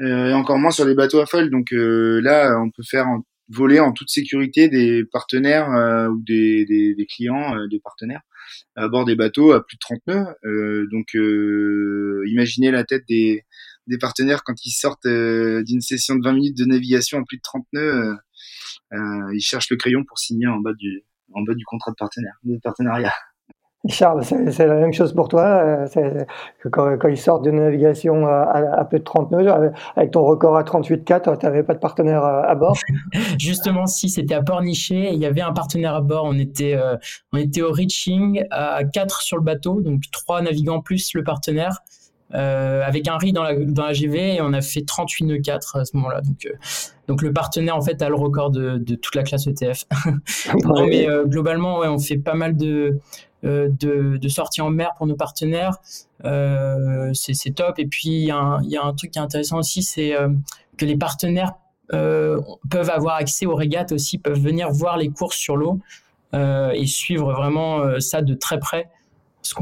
Euh, 0.00 0.30
et 0.30 0.34
encore 0.34 0.58
moins 0.58 0.70
sur 0.70 0.86
les 0.86 0.94
bateaux 0.94 1.20
à 1.20 1.26
foil. 1.26 1.50
Donc 1.50 1.68
là, 1.72 2.58
on 2.60 2.70
peut 2.70 2.82
faire 2.82 3.06
voler 3.48 3.80
en 3.80 3.92
toute 3.92 4.10
sécurité 4.10 4.68
des 4.68 5.04
partenaires 5.04 5.68
ou 6.10 6.22
des, 6.22 7.06
clients, 7.10 7.54
des 7.68 7.80
partenaires 7.80 8.22
à 8.76 8.88
bord 8.88 9.04
des 9.04 9.16
bateaux 9.16 9.52
à 9.52 9.64
plus 9.64 9.76
de 9.76 9.80
30 9.80 10.00
nœuds. 10.06 10.86
donc 10.90 11.14
imaginez 12.30 12.70
la 12.70 12.84
tête 12.84 13.04
des, 13.08 13.44
des 13.86 13.98
partenaires 13.98 14.42
quand 14.44 14.54
ils 14.64 14.72
sortent 14.72 15.06
d'une 15.06 15.80
session 15.80 16.16
de 16.16 16.24
20 16.24 16.32
minutes 16.32 16.58
de 16.58 16.64
navigation 16.64 17.18
à 17.18 17.22
plus 17.26 17.38
de 17.38 17.42
30 17.42 17.66
nœuds. 17.72 18.16
ils 18.92 19.40
cherchent 19.42 19.70
le 19.70 19.76
crayon 19.76 20.04
pour 20.04 20.18
signer 20.18 20.46
en 20.46 20.58
bas 20.58 20.74
du, 20.74 21.04
en 21.34 21.42
bas 21.42 21.54
du 21.54 21.64
contrat 21.64 21.90
de 21.90 21.96
partenaire, 21.96 22.34
de 22.44 22.58
partenariat. 22.62 23.12
Charles, 23.88 24.24
c'est 24.24 24.66
la 24.66 24.76
même 24.76 24.92
chose 24.92 25.12
pour 25.12 25.28
toi. 25.28 25.42
Euh, 25.42 26.24
quand, 26.70 26.96
quand, 26.98 27.08
ils 27.08 27.18
sortent 27.18 27.44
de 27.44 27.50
navigation 27.50 28.26
à, 28.26 28.78
à, 28.78 28.84
peu 28.84 28.98
de 28.98 29.04
30 29.04 29.32
nœuds, 29.32 29.50
avec 29.96 30.12
ton 30.12 30.22
record 30.22 30.56
à 30.56 30.62
38,4, 30.62 31.38
tu 31.38 31.46
n'avais 31.46 31.64
pas 31.64 31.74
de 31.74 31.80
partenaire 31.80 32.24
à, 32.24 32.54
bord? 32.54 32.76
Justement, 33.38 33.86
si, 33.86 34.08
c'était 34.08 34.34
à 34.34 34.42
Pornichet. 34.42 35.10
Il 35.12 35.18
y 35.18 35.26
avait 35.26 35.40
un 35.40 35.52
partenaire 35.52 35.94
à 35.94 36.00
bord. 36.00 36.24
On 36.26 36.38
était, 36.38 36.74
euh, 36.74 36.96
on 37.32 37.38
était 37.38 37.62
au 37.62 37.72
reaching 37.72 38.44
à 38.50 38.84
4 38.84 39.20
sur 39.20 39.36
le 39.36 39.42
bateau, 39.42 39.80
donc 39.80 40.02
3 40.12 40.42
navigants 40.42 40.80
plus 40.80 41.12
le 41.14 41.24
partenaire. 41.24 41.82
Euh, 42.34 42.82
avec 42.82 43.08
un 43.08 43.18
riz 43.18 43.32
dans 43.32 43.42
la, 43.42 43.54
dans 43.54 43.84
la 43.84 43.92
GV 43.92 44.36
et 44.36 44.40
on 44.40 44.54
a 44.54 44.62
fait 44.62 44.80
38 44.86 45.24
nœuds 45.26 45.38
4 45.38 45.76
à 45.76 45.84
ce 45.84 45.96
moment-là. 45.96 46.22
Donc, 46.22 46.46
euh, 46.46 46.54
donc 47.06 47.20
le 47.20 47.32
partenaire 47.32 47.76
en 47.76 47.82
fait 47.82 48.00
a 48.00 48.08
le 48.08 48.14
record 48.14 48.50
de, 48.50 48.78
de 48.78 48.94
toute 48.94 49.14
la 49.14 49.22
classe 49.22 49.46
ETF. 49.46 49.84
non, 50.64 50.86
mais 50.86 51.08
euh, 51.08 51.24
globalement, 51.26 51.80
ouais, 51.80 51.88
on 51.88 51.98
fait 51.98 52.16
pas 52.16 52.34
mal 52.34 52.56
de, 52.56 52.66
euh, 52.66 53.00
de, 53.42 54.16
de, 54.16 54.28
sorties 54.28 54.60
en 54.60 54.70
mer 54.70 54.90
pour 54.96 55.06
nos 55.06 55.16
partenaires. 55.16 55.78
Euh, 56.24 57.12
c'est 57.14 57.54
top. 57.54 57.78
Et 57.78 57.86
puis 57.86 58.10
il 58.10 58.24
y, 58.24 58.26
y, 58.26 58.76
a 58.76 58.84
un 58.84 58.94
truc 58.94 59.10
qui 59.10 59.18
est 59.18 59.22
intéressant 59.22 59.58
aussi, 59.58 59.82
c'est 59.82 60.14
que 60.76 60.84
les 60.84 60.96
partenaires 60.96 61.52
peuvent 61.88 62.90
avoir 62.90 63.16
accès 63.16 63.46
aux 63.46 63.54
régates 63.54 63.92
aussi, 63.92 64.18
peuvent 64.18 64.40
venir 64.40 64.70
voir 64.70 64.96
les 64.96 65.08
courses 65.08 65.36
sur 65.36 65.56
l'eau 65.56 65.80
et 66.34 66.86
suivre 66.86 67.32
vraiment 67.32 68.00
ça 68.00 68.22
de 68.22 68.34
très 68.34 68.58
près 68.58 68.88
ce 69.42 69.54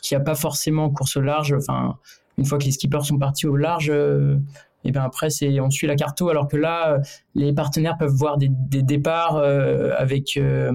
qu'il 0.00 0.16
n'y 0.16 0.22
a 0.22 0.24
pas 0.24 0.34
forcément 0.34 0.84
en 0.84 0.90
course 0.90 1.16
au 1.16 1.20
large. 1.20 1.54
Enfin, 1.54 1.96
une 2.38 2.44
fois 2.44 2.58
que 2.58 2.64
les 2.64 2.72
skippers 2.72 3.04
sont 3.04 3.18
partis 3.18 3.46
au 3.46 3.56
large, 3.56 3.90
euh, 3.90 4.38
et 4.84 4.90
bien 4.90 5.02
après 5.02 5.30
c'est 5.30 5.60
on 5.60 5.70
suit 5.70 5.86
la 5.86 5.94
carte 5.94 6.20
alors 6.22 6.48
que 6.48 6.56
là 6.56 6.98
les 7.36 7.52
partenaires 7.52 7.96
peuvent 7.96 8.12
voir 8.12 8.36
des, 8.36 8.48
des 8.50 8.82
départs 8.82 9.36
euh, 9.36 9.92
avec 9.96 10.36
euh, 10.36 10.72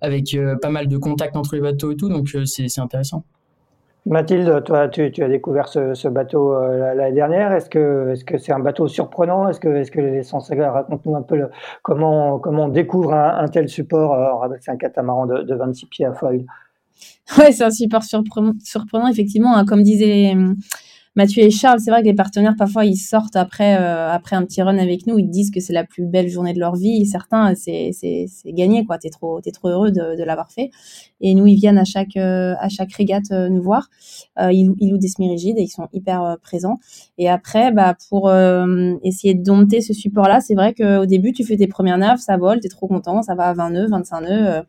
avec 0.00 0.36
pas 0.60 0.70
mal 0.70 0.88
de 0.88 0.96
contacts 0.96 1.36
entre 1.36 1.54
les 1.54 1.62
bateaux 1.62 1.92
et 1.92 1.96
tout, 1.96 2.08
donc 2.08 2.28
c'est 2.46 2.80
intéressant. 2.80 3.24
Mathilde, 4.06 4.62
toi, 4.62 4.86
tu, 4.86 5.02
as 5.02 5.28
découvert 5.28 5.66
ce, 5.66 6.08
bateau 6.08 6.54
euh, 6.54 6.94
l'année 6.94 7.12
dernière. 7.12 7.52
Est-ce 7.52 7.68
que 7.68 8.10
est-ce 8.12 8.24
que 8.24 8.38
c'est 8.38 8.52
un 8.52 8.60
bateau 8.60 8.86
surprenant? 8.86 9.48
Est-ce 9.48 9.58
que 9.58 9.68
est-ce 9.68 9.90
que 9.90 10.00
les 10.00 10.22
Sansaga 10.22 10.70
raconte-nous 10.70 11.16
un 11.16 11.22
peu 11.22 11.48
comment 11.82 12.38
comment 12.38 12.66
on 12.66 12.68
découvre 12.68 13.12
un, 13.14 13.48
tel 13.48 13.68
support 13.68 14.44
euh, 14.44 14.48
C'est 14.60 14.70
un 14.70 14.76
catamaran 14.76 15.26
de, 15.26 15.54
26 15.54 15.86
pieds 15.86 16.06
à 16.06 16.12
foil? 16.12 16.44
Ouais, 17.36 17.50
c'est 17.50 17.64
un 17.64 17.70
support 17.70 18.04
surprenant, 18.04 18.52
surprenant 18.62 19.08
effectivement. 19.08 19.56
Hein. 19.56 19.64
comme 19.64 19.82
disait 19.82 20.36
Mathieu 21.16 21.42
et 21.42 21.50
Charles, 21.50 21.80
c'est 21.80 21.90
vrai 21.90 22.02
que 22.02 22.06
les 22.08 22.14
partenaires, 22.14 22.56
parfois, 22.58 22.84
ils 22.84 22.98
sortent 22.98 23.36
après, 23.36 23.80
euh, 23.80 24.10
après 24.10 24.36
un 24.36 24.44
petit 24.44 24.60
run 24.60 24.76
avec 24.76 25.06
nous, 25.06 25.18
ils 25.18 25.30
disent 25.30 25.50
que 25.50 25.60
c'est 25.60 25.72
la 25.72 25.84
plus 25.84 26.04
belle 26.04 26.28
journée 26.28 26.52
de 26.52 26.60
leur 26.60 26.76
vie. 26.76 27.06
Certains, 27.06 27.54
c'est, 27.54 27.92
gagné, 28.48 28.84
quoi. 28.84 28.98
T'es 28.98 29.08
trop, 29.08 29.40
trop 29.40 29.68
heureux 29.70 29.90
de, 29.90 30.22
l'avoir 30.22 30.52
fait. 30.52 30.70
Et 31.22 31.34
nous, 31.34 31.46
ils 31.46 31.56
viennent 31.56 31.78
à 31.78 31.86
chaque, 31.86 32.18
euh, 32.18 32.54
à 32.60 32.68
chaque 32.68 32.92
régate 32.92 33.30
euh, 33.32 33.48
nous 33.48 33.62
voir. 33.62 33.88
ils, 34.38 34.70
ils 34.78 34.90
louent 34.90 34.98
des 34.98 35.08
semi-rigides 35.08 35.56
et 35.56 35.62
ils 35.62 35.68
sont 35.68 35.88
hyper 35.94 36.36
présents. 36.42 36.78
Et 37.16 37.30
après, 37.30 37.72
bah, 37.72 37.96
pour 38.10 38.30
essayer 39.02 39.32
de 39.32 39.42
dompter 39.42 39.80
ce 39.80 39.94
support-là, 39.94 40.42
c'est 40.42 40.54
vrai 40.54 40.74
qu'au 40.74 41.06
début, 41.06 41.32
tu 41.32 41.44
fais 41.44 41.56
tes 41.56 41.66
premières 41.66 41.96
naves, 41.96 42.18
ça 42.18 42.36
vole, 42.36 42.60
t'es 42.60 42.68
trop 42.68 42.88
content, 42.88 43.22
ça 43.22 43.34
va 43.34 43.44
à 43.44 43.54
20 43.54 43.70
nœuds, 43.70 43.86
25 43.88 44.20
nœuds 44.20 44.62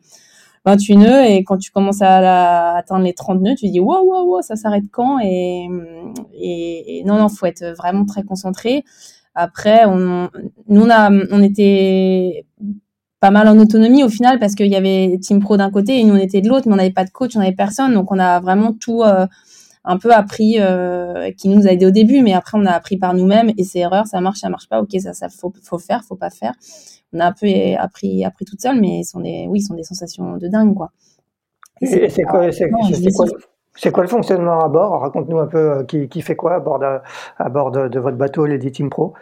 28 0.68 0.96
nœuds 0.96 1.24
et 1.24 1.44
quand 1.44 1.56
tu 1.56 1.70
commences 1.70 2.02
à, 2.02 2.76
atteindre 2.76 3.04
les 3.04 3.14
30 3.14 3.40
nœuds, 3.40 3.54
tu 3.56 3.68
dis 3.68 3.80
wow, 3.80 4.02
wow, 4.04 4.24
wow, 4.26 4.42
ça 4.42 4.56
s'arrête 4.56 4.84
quand 4.92 5.18
et, 5.20 5.68
et, 6.34 7.02
non, 7.06 7.18
non, 7.18 7.28
faut 7.28 7.46
être 7.46 7.74
vraiment 7.76 8.04
très 8.04 8.22
concentré. 8.22 8.84
Après, 9.34 9.84
on, 9.86 10.28
nous, 10.68 10.86
on, 11.30 11.42
était 11.42 12.44
pas 13.20 13.30
mal 13.30 13.48
en 13.48 13.58
autonomie 13.58 14.02
au 14.02 14.08
final 14.08 14.38
parce 14.38 14.54
qu'il 14.54 14.66
y 14.66 14.76
avait 14.76 15.18
Team 15.22 15.40
Pro 15.40 15.56
d'un 15.56 15.70
côté 15.70 15.98
et 15.98 16.04
nous, 16.04 16.14
on 16.14 16.18
était 16.18 16.40
de 16.40 16.48
l'autre, 16.48 16.66
mais 16.66 16.74
on 16.74 16.76
n'avait 16.76 16.90
pas 16.90 17.04
de 17.04 17.10
coach, 17.10 17.36
on 17.36 17.38
n'avait 17.38 17.52
personne. 17.52 17.94
Donc, 17.94 18.10
on 18.10 18.18
a 18.18 18.40
vraiment 18.40 18.72
tout 18.72 19.02
euh, 19.02 19.26
un 19.84 19.96
peu 19.96 20.12
appris, 20.12 20.56
euh, 20.58 21.30
qui 21.32 21.48
nous 21.48 21.66
a 21.66 21.70
aidé 21.70 21.86
au 21.86 21.90
début, 21.90 22.20
mais 22.20 22.34
après, 22.34 22.58
on 22.58 22.66
a 22.66 22.72
appris 22.72 22.96
par 22.96 23.14
nous-mêmes 23.14 23.52
et 23.56 23.64
c'est 23.64 23.78
erreurs, 23.78 24.06
ça 24.06 24.20
marche, 24.20 24.40
ça 24.40 24.48
marche 24.48 24.68
pas. 24.68 24.80
Ok, 24.80 24.90
ça, 25.00 25.12
ça 25.14 25.28
faut, 25.28 25.52
faut 25.62 25.78
faire, 25.78 26.02
faut 26.04 26.16
pas 26.16 26.30
faire 26.30 26.54
on 27.12 27.20
a 27.20 27.26
un 27.26 27.32
peu 27.32 27.46
appris, 27.78 28.24
appris 28.24 28.44
toute 28.44 28.60
seule, 28.60 28.80
mais 28.80 29.02
sont 29.02 29.20
des, 29.20 29.46
oui, 29.48 29.60
sont 29.60 29.74
des 29.74 29.82
sensations 29.82 30.36
de 30.36 30.48
dingue, 30.48 30.74
quoi. 30.74 30.90
c'est 31.82 32.22
quoi, 32.24 32.50
c'est, 32.50 33.92
quoi, 33.92 34.02
le 34.02 34.08
fonctionnement 34.08 34.64
à 34.64 34.68
bord? 34.68 35.00
Raconte-nous 35.00 35.38
un 35.38 35.46
peu 35.46 35.58
euh, 35.58 35.84
qui, 35.84 36.08
qui, 36.08 36.20
fait 36.20 36.34
quoi 36.34 36.56
à 36.56 36.60
bord 36.60 36.80
de, 36.80 36.98
à 37.38 37.48
bord 37.48 37.70
de, 37.70 37.98
votre 38.00 38.16
bateau, 38.16 38.44
l'Edit 38.44 38.72
Team 38.72 38.90
Pro? 38.90 39.14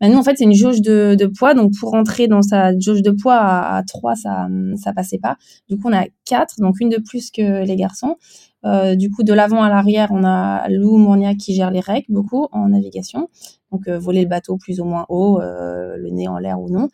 Ben, 0.00 0.12
Nous, 0.12 0.18
en 0.18 0.22
fait, 0.22 0.36
c'est 0.36 0.44
une 0.44 0.54
jauge 0.54 0.82
de, 0.82 1.14
de, 1.14 1.26
poids. 1.26 1.54
Donc, 1.54 1.72
pour 1.80 1.90
rentrer 1.90 2.28
dans 2.28 2.42
sa 2.42 2.78
jauge 2.78 3.00
de 3.00 3.10
poids 3.10 3.36
à, 3.36 3.76
à 3.78 3.82
3, 3.82 4.14
ça 4.14 4.46
ça 4.76 4.92
passait 4.92 5.18
pas. 5.18 5.36
Du 5.70 5.78
coup, 5.78 5.88
on 5.88 5.96
a 5.96 6.04
4, 6.26 6.56
donc 6.58 6.74
une 6.80 6.90
de 6.90 6.98
plus 6.98 7.30
que 7.30 7.64
les 7.64 7.76
garçons. 7.76 8.16
Euh, 8.64 8.94
du 8.94 9.10
coup, 9.10 9.22
de 9.22 9.32
l'avant 9.32 9.62
à 9.62 9.68
l'arrière, 9.68 10.08
on 10.12 10.24
a 10.24 10.68
Lou 10.68 10.96
Mournia 10.96 11.34
qui 11.34 11.54
gère 11.54 11.70
les 11.70 11.80
règles 11.80 12.06
beaucoup 12.08 12.48
en 12.52 12.68
navigation. 12.68 13.28
Donc, 13.72 13.88
euh, 13.88 13.98
voler 13.98 14.22
le 14.22 14.28
bateau 14.28 14.56
plus 14.56 14.80
ou 14.80 14.84
moins 14.84 15.04
haut, 15.08 15.40
euh, 15.40 15.96
le 15.96 16.10
nez 16.10 16.28
en 16.28 16.38
l'air 16.38 16.60
ou 16.60 16.70
non. 16.70 16.88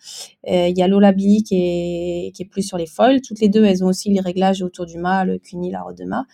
Il 0.47 0.77
y 0.77 0.83
a 0.83 0.89
Lola 0.89 1.13
Billy 1.13 1.43
qui 1.43 1.57
est, 1.57 2.51
plus 2.51 2.63
sur 2.63 2.79
les 2.79 2.87
foils. 2.87 3.21
Toutes 3.21 3.41
les 3.41 3.49
deux, 3.49 3.65
elles 3.65 3.85
ont 3.85 3.89
aussi 3.89 4.11
les 4.11 4.21
réglages 4.21 4.63
autour 4.63 4.87
du 4.87 4.99
mât, 4.99 5.25
le 5.25 5.39
cuni, 5.39 5.71
la 5.71 5.83
rode 5.83 5.97
de 5.97 6.05
mât. 6.05 6.25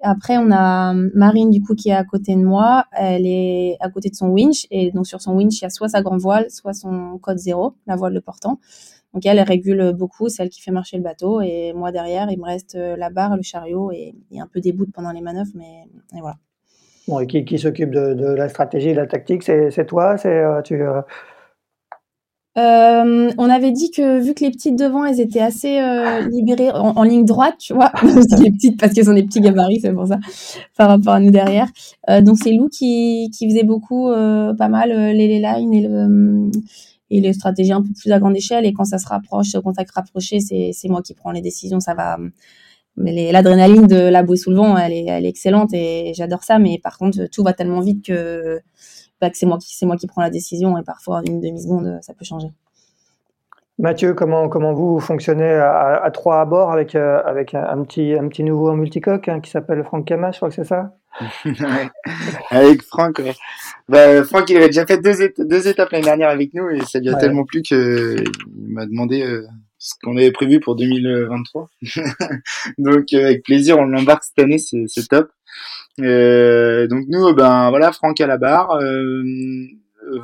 Après, 0.00 0.36
on 0.36 0.50
a 0.50 0.92
Marine, 1.14 1.50
du 1.50 1.62
coup, 1.62 1.74
qui 1.74 1.88
est 1.88 1.94
à 1.94 2.04
côté 2.04 2.34
de 2.34 2.42
moi. 2.42 2.84
Elle 2.92 3.26
est 3.26 3.76
à 3.80 3.88
côté 3.88 4.10
de 4.10 4.14
son 4.14 4.28
winch. 4.28 4.66
Et 4.70 4.90
donc, 4.90 5.06
sur 5.06 5.22
son 5.22 5.32
winch, 5.32 5.60
il 5.60 5.62
y 5.62 5.66
a 5.66 5.70
soit 5.70 5.88
sa 5.88 6.02
grande 6.02 6.20
voile, 6.20 6.50
soit 6.50 6.74
son 6.74 7.18
code 7.22 7.38
zéro, 7.38 7.74
la 7.86 7.96
voile 7.96 8.12
de 8.12 8.20
portant. 8.20 8.58
Donc 9.14 9.24
elle, 9.26 9.40
régule 9.40 9.92
beaucoup, 9.92 10.28
celle 10.28 10.50
qui 10.50 10.60
fait 10.60 10.72
marcher 10.72 10.96
le 10.96 11.02
bateau. 11.04 11.40
Et 11.40 11.72
moi 11.72 11.92
derrière, 11.92 12.28
il 12.30 12.38
me 12.38 12.44
reste 12.44 12.74
euh, 12.74 12.96
la 12.96 13.10
barre, 13.10 13.36
le 13.36 13.42
chariot 13.42 13.92
et, 13.92 14.14
un 14.36 14.48
peu 14.48 14.60
des 14.60 14.72
bouts 14.72 14.86
pendant 14.92 15.12
les 15.12 15.20
manœuvres, 15.20 15.52
mais 15.54 15.86
voilà. 16.12 16.36
Bon, 17.06 17.20
et 17.20 17.26
qui, 17.26 17.58
s'occupe 17.58 17.90
de, 17.90 18.34
la 18.34 18.48
stratégie, 18.48 18.92
de 18.92 18.96
la 18.96 19.06
tactique 19.06 19.42
C'est 19.42 19.86
toi 19.86 20.16
C'est 20.16 20.38
euh, 20.38 20.62
tu 20.62 20.82
euh? 20.82 21.02
on 22.56 23.50
avait 23.50 23.72
dit 23.72 23.90
que 23.90 24.20
vu 24.20 24.32
que 24.32 24.44
les 24.44 24.50
petites 24.50 24.76
devant, 24.76 25.04
elles 25.04 25.20
étaient 25.20 25.40
assez 25.40 25.78
libérées 26.30 26.70
en, 26.72 27.02
ligne 27.02 27.24
droite, 27.24 27.56
tu 27.58 27.74
vois, 27.74 27.92
les 28.02 28.50
petites 28.50 28.80
parce 28.80 28.92
qu'elles 28.94 29.04
sont 29.04 29.12
des 29.12 29.24
petits 29.24 29.40
gabarits, 29.40 29.80
c'est 29.80 29.92
pour 29.92 30.06
ça, 30.06 30.18
par 30.76 30.88
rapport 30.88 31.14
à 31.14 31.20
nous 31.20 31.30
derrière. 31.30 31.68
donc 32.22 32.38
c'est 32.42 32.52
Lou 32.52 32.68
qui, 32.68 33.30
qui 33.36 33.50
faisait 33.50 33.64
beaucoup, 33.64 34.08
pas 34.08 34.68
mal 34.68 34.90
les, 34.90 35.28
les 35.28 35.40
lines 35.40 35.74
et 35.74 35.82
le 35.82 36.50
et 37.14 37.20
les 37.20 37.32
stratégies 37.32 37.72
un 37.72 37.82
peu 37.82 37.92
plus 37.98 38.10
à 38.12 38.18
grande 38.18 38.36
échelle. 38.36 38.66
Et 38.66 38.72
quand 38.72 38.84
ça 38.84 38.98
se 38.98 39.06
rapproche, 39.06 39.54
au 39.54 39.62
contact 39.62 39.90
rapproché, 39.92 40.40
c'est 40.40 40.88
moi 40.88 41.00
qui 41.02 41.14
prends 41.14 41.30
les 41.30 41.42
décisions. 41.42 41.80
Ça 41.80 41.94
va. 41.94 42.18
Mais 42.96 43.32
l'adrénaline 43.32 43.86
de 43.86 43.96
la 43.96 44.22
bouée 44.22 44.36
sous 44.36 44.50
le 44.50 44.56
vent, 44.56 44.76
elle 44.76 44.92
est, 44.92 45.06
elle 45.06 45.24
est 45.24 45.28
excellente 45.28 45.72
et 45.74 46.12
j'adore 46.14 46.44
ça. 46.44 46.58
Mais 46.58 46.78
par 46.82 46.98
contre, 46.98 47.26
tout 47.26 47.42
va 47.42 47.52
tellement 47.52 47.80
vite 47.80 48.04
que, 48.04 48.60
bah, 49.20 49.30
c'est 49.32 49.46
moi 49.46 49.58
qui 49.58 49.86
moi 49.86 49.96
qui 49.96 50.06
prends 50.06 50.22
la 50.22 50.30
décision 50.30 50.76
et 50.78 50.82
parfois 50.82 51.22
une 51.26 51.40
demi 51.40 51.62
seconde, 51.62 51.98
ça 52.02 52.14
peut 52.14 52.24
changer. 52.24 52.48
Mathieu, 53.78 54.14
comment, 54.14 54.48
comment 54.48 54.72
vous 54.72 55.00
fonctionnez 55.00 55.50
à, 55.50 56.08
trois 56.12 56.40
à 56.40 56.44
bord 56.44 56.70
avec, 56.70 56.94
euh, 56.94 57.20
avec 57.24 57.54
un, 57.54 57.82
petit, 57.82 58.14
un 58.14 58.28
petit 58.28 58.44
nouveau 58.44 58.70
en 58.70 58.76
multicoque 58.76 59.28
hein, 59.28 59.40
qui 59.40 59.50
s'appelle 59.50 59.82
Franck 59.82 60.06
Camas, 60.06 60.30
je 60.30 60.36
crois 60.36 60.48
que 60.48 60.54
c'est 60.54 60.64
ça? 60.64 60.96
Avec 62.50 62.82
Franck, 62.82 63.22
bah, 63.88 64.24
Franck, 64.24 64.50
il 64.50 64.56
avait 64.56 64.66
déjà 64.66 64.84
fait 64.84 65.00
deux, 65.00 65.32
deux 65.38 65.68
étapes 65.68 65.90
l'année 65.90 66.04
dernière 66.04 66.28
avec 66.28 66.52
nous 66.54 66.68
et 66.70 66.80
ça 66.80 66.98
lui 66.98 67.08
a 67.08 67.14
tellement 67.14 67.44
plu 67.44 67.62
qu'il 67.62 68.24
m'a 68.52 68.84
demandé 68.84 69.22
euh, 69.22 69.46
ce 69.78 69.94
qu'on 70.02 70.16
avait 70.16 70.32
prévu 70.32 70.58
pour 70.58 70.74
2023. 70.74 71.68
donc 72.78 73.12
euh, 73.12 73.26
avec 73.26 73.44
plaisir, 73.44 73.78
on 73.78 73.84
l'embarque 73.84 74.24
cette 74.24 74.40
année, 74.40 74.58
c'est 74.58 75.08
top. 75.08 75.30
donc 75.98 77.04
nous, 77.08 77.32
ben 77.34 77.70
voilà, 77.70 77.92
Franck 77.92 78.20
à 78.20 78.26
la 78.26 78.36
barre, 78.36 78.76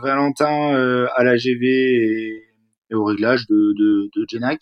Valentin 0.02 1.06
à 1.14 1.22
la 1.22 1.36
GV 1.36 1.66
et 1.66 2.49
et 2.90 2.94
au 2.94 3.04
réglage 3.04 3.46
de, 3.48 3.74
de, 3.76 4.10
de 4.14 4.26
Genac. 4.28 4.60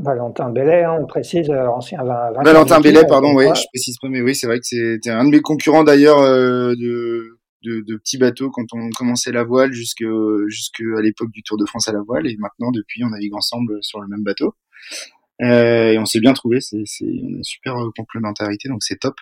Valentin 0.00 0.50
Bellet, 0.50 0.82
hein, 0.82 0.98
on 1.00 1.06
précise, 1.06 1.48
euh, 1.50 1.68
ancien 1.68 2.02
Valentin 2.02 2.80
Bellet, 2.80 3.06
pardon, 3.06 3.34
oui, 3.34 3.44
je 3.54 3.66
précise 3.72 3.96
pas, 4.00 4.08
mais 4.08 4.22
oui, 4.22 4.34
c'est 4.34 4.46
vrai 4.46 4.58
que 4.58 4.64
c'était 4.64 5.10
un 5.10 5.24
de 5.24 5.30
mes 5.30 5.40
concurrents 5.40 5.84
d'ailleurs 5.84 6.18
euh, 6.18 6.74
de, 6.74 7.38
de, 7.62 7.80
de, 7.80 7.96
petits 7.96 8.18
bateaux 8.18 8.50
quand 8.50 8.66
on 8.72 8.90
commençait 8.90 9.30
la 9.30 9.44
voile 9.44 9.72
jusque 9.72 10.04
jusqu'à 10.48 11.00
l'époque 11.00 11.30
du 11.30 11.44
Tour 11.44 11.58
de 11.58 11.64
France 11.64 11.86
à 11.86 11.92
la 11.92 12.00
voile, 12.00 12.26
et 12.26 12.36
maintenant 12.38 12.72
depuis 12.72 13.04
on 13.04 13.10
navigue 13.10 13.34
ensemble 13.34 13.78
sur 13.82 14.00
le 14.00 14.08
même 14.08 14.24
bateau. 14.24 14.54
Euh, 15.42 15.92
et 15.92 15.98
on 15.98 16.06
s'est 16.06 16.20
bien 16.20 16.32
trouvé, 16.32 16.60
c'est 16.60 16.82
une 17.00 17.44
super 17.44 17.76
complémentarité, 17.96 18.68
donc 18.68 18.82
c'est 18.82 18.98
top. 18.98 19.14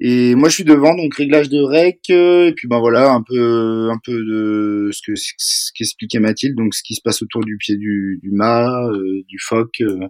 Et 0.00 0.36
moi, 0.36 0.48
je 0.48 0.54
suis 0.54 0.64
devant, 0.64 0.94
donc 0.94 1.14
réglage 1.14 1.48
de 1.48 1.60
rec, 1.60 2.00
euh, 2.10 2.48
et 2.48 2.52
puis 2.52 2.68
ben 2.68 2.78
voilà, 2.78 3.10
un 3.10 3.22
peu, 3.22 3.90
un 3.90 3.98
peu 4.04 4.12
de 4.12 4.90
ce 4.92 5.00
que 5.04 5.16
ce 5.16 5.72
qu'expliquait 5.74 6.20
Mathilde, 6.20 6.56
donc 6.56 6.74
ce 6.74 6.82
qui 6.84 6.94
se 6.94 7.00
passe 7.02 7.20
autour 7.20 7.42
du 7.44 7.56
pied 7.56 7.76
du, 7.76 8.20
mât, 8.30 8.88
euh, 8.92 9.24
du 9.26 9.38
foc, 9.40 9.80
euh, 9.80 10.06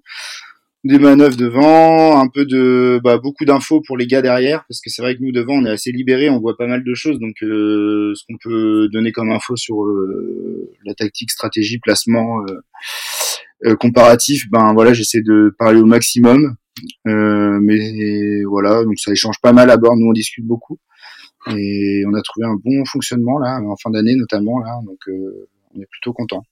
des 0.85 0.99
manœuvres 0.99 1.39
devant, 1.39 2.21
un 2.21 2.29
peu 2.29 2.45
de, 2.45 3.01
bah, 3.03 3.17
beaucoup 3.17 3.47
d'infos 3.47 3.81
pour 3.81 3.97
les 3.97 4.07
gars 4.07 4.21
derrière, 4.21 4.67
parce 4.69 4.83
que 4.83 4.91
c'est 4.91 5.01
vrai 5.01 5.17
que 5.17 5.23
nous 5.23 5.33
devant, 5.33 5.55
on 5.55 5.65
est 5.65 5.71
assez 5.71 5.91
libérés, 5.91 6.29
on 6.29 6.39
voit 6.39 6.57
pas 6.59 6.67
mal 6.67 6.85
de 6.85 6.95
choses, 6.95 7.19
donc 7.19 7.37
ce 7.41 8.25
qu'on 8.29 8.37
peut 8.43 8.89
donner 8.93 9.11
comme 9.11 9.31
info 9.31 9.57
sur 9.57 9.77
la 10.85 10.95
tactique, 10.95 11.31
stratégie, 11.31 11.79
placement 11.79 12.45
comparatif, 13.81 14.45
ben 14.51 14.73
voilà, 14.73 14.93
j'essaie 14.93 15.23
de 15.23 15.55
parler 15.59 15.81
au 15.81 15.87
maximum. 15.87 16.57
Euh, 17.07 17.59
mais 17.61 18.45
voilà, 18.45 18.85
donc 18.85 18.99
ça 18.99 19.13
échange 19.13 19.37
pas 19.43 19.53
mal 19.53 19.71
à 19.71 19.77
bord. 19.77 19.97
Nous, 19.97 20.07
on 20.07 20.13
discute 20.13 20.47
beaucoup 20.47 20.79
et 21.47 22.05
on 22.07 22.15
a 22.15 22.23
trouvé 22.23 22.47
un 22.47 22.57
bon 22.63 22.85
fonctionnement 22.85 23.39
là 23.39 23.61
en 23.63 23.77
fin 23.77 23.91
d'année 23.91 24.15
notamment 24.17 24.59
là, 24.59 24.81
donc 24.85 24.99
euh, 25.09 25.49
on 25.75 25.81
est 25.81 25.87
plutôt 25.91 26.13
content. 26.13 26.43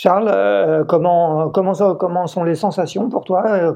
Charles, 0.00 0.30
euh, 0.32 0.84
comment, 0.84 1.50
comment, 1.50 1.72
comment 1.96 2.28
sont 2.28 2.44
les 2.44 2.54
sensations 2.54 3.08
pour 3.08 3.24
toi 3.24 3.74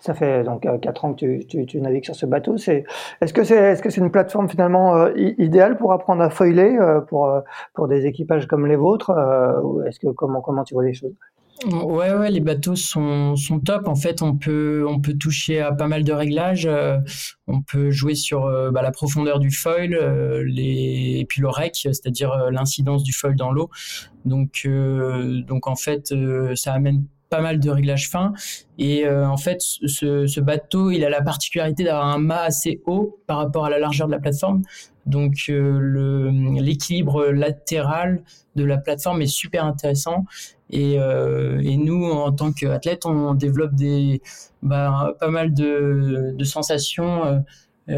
Ça 0.00 0.12
fait 0.12 0.44
donc 0.44 0.68
quatre 0.82 1.06
ans 1.06 1.14
que 1.14 1.42
tu, 1.42 1.64
tu, 1.64 1.80
navigues 1.80 2.04
sur 2.04 2.14
ce 2.14 2.26
bateau. 2.26 2.58
C'est, 2.58 2.84
est-ce 3.22 3.32
que 3.32 3.42
c'est 3.42 3.56
est 3.56 3.80
-ce 3.82 3.90
c'est 3.90 4.02
une 4.02 4.10
plateforme 4.10 4.50
finalement 4.50 5.08
idéale 5.46 5.78
pour 5.78 5.94
apprendre 5.94 6.22
à 6.22 6.28
foiler 6.28 6.70
pour, 7.08 7.24
pour 7.74 7.88
des 7.88 8.04
équipages 8.04 8.46
comme 8.46 8.66
les 8.66 8.76
vôtres 8.76 9.12
Est-ce 9.86 9.98
que 9.98 10.08
comment, 10.08 10.42
comment 10.42 10.64
tu 10.64 10.74
vois 10.74 10.84
les 10.84 10.92
choses? 11.00 11.14
Ouais, 11.64 12.12
ouais, 12.12 12.30
les 12.30 12.40
bateaux 12.40 12.76
sont, 12.76 13.34
top. 13.64 13.86
En 13.86 13.94
fait, 13.94 14.22
on 14.22 14.36
peut, 14.36 14.84
toucher 15.18 15.60
à 15.60 15.72
pas 15.72 15.86
mal 15.86 16.04
de 16.04 16.12
réglages. 16.12 16.66
Euh, 16.66 16.98
on 17.46 17.62
peut 17.62 17.90
jouer 17.90 18.14
sur 18.14 18.46
euh, 18.46 18.70
bah, 18.70 18.82
la 18.82 18.90
profondeur 18.90 19.38
du 19.38 19.50
foil, 19.50 19.94
euh, 19.94 20.44
et 20.56 21.24
puis 21.28 21.40
le 21.40 21.48
rec, 21.48 21.74
c'est-à-dire 21.76 22.50
l'incidence 22.50 23.02
du 23.02 23.12
foil 23.12 23.36
dans 23.36 23.52
l'eau. 23.52 23.70
Donc, 24.24 24.68
donc 25.46 25.66
en 25.66 25.76
fait, 25.76 26.14
ça 26.54 26.72
amène 26.72 27.04
pas 27.32 27.40
mal 27.40 27.58
de 27.58 27.70
réglages 27.70 28.10
fins. 28.10 28.34
Et 28.78 29.08
en 29.08 29.38
fait, 29.38 29.60
ce, 29.60 30.40
bateau, 30.40 30.90
il 30.90 31.02
a 31.04 31.08
la 31.10 31.22
particularité 31.22 31.82
d'avoir 31.82 32.06
un 32.06 32.18
mât 32.18 32.42
assez 32.42 32.82
haut 32.84 33.18
par 33.26 33.38
rapport 33.38 33.64
à 33.64 33.70
la 33.70 33.78
largeur 33.78 34.06
de 34.06 34.12
la 34.12 34.18
plateforme. 34.18 34.62
Donc 35.06 35.48
l'équilibre 35.48 37.26
latéral 37.28 38.22
de 38.54 38.64
la 38.64 38.76
plateforme 38.76 39.22
est 39.22 39.26
super 39.26 39.64
intéressant 39.64 40.26
et, 40.72 40.98
euh, 40.98 41.60
et 41.62 41.76
nous, 41.76 42.04
en 42.04 42.32
tant 42.32 42.52
qu'athlètes, 42.52 43.04
on 43.04 43.34
développe 43.34 43.74
des, 43.74 44.22
bah, 44.62 45.14
pas 45.20 45.28
mal 45.28 45.52
de, 45.52 46.34
de 46.36 46.44
sensations 46.44 47.44
euh, 47.88 47.92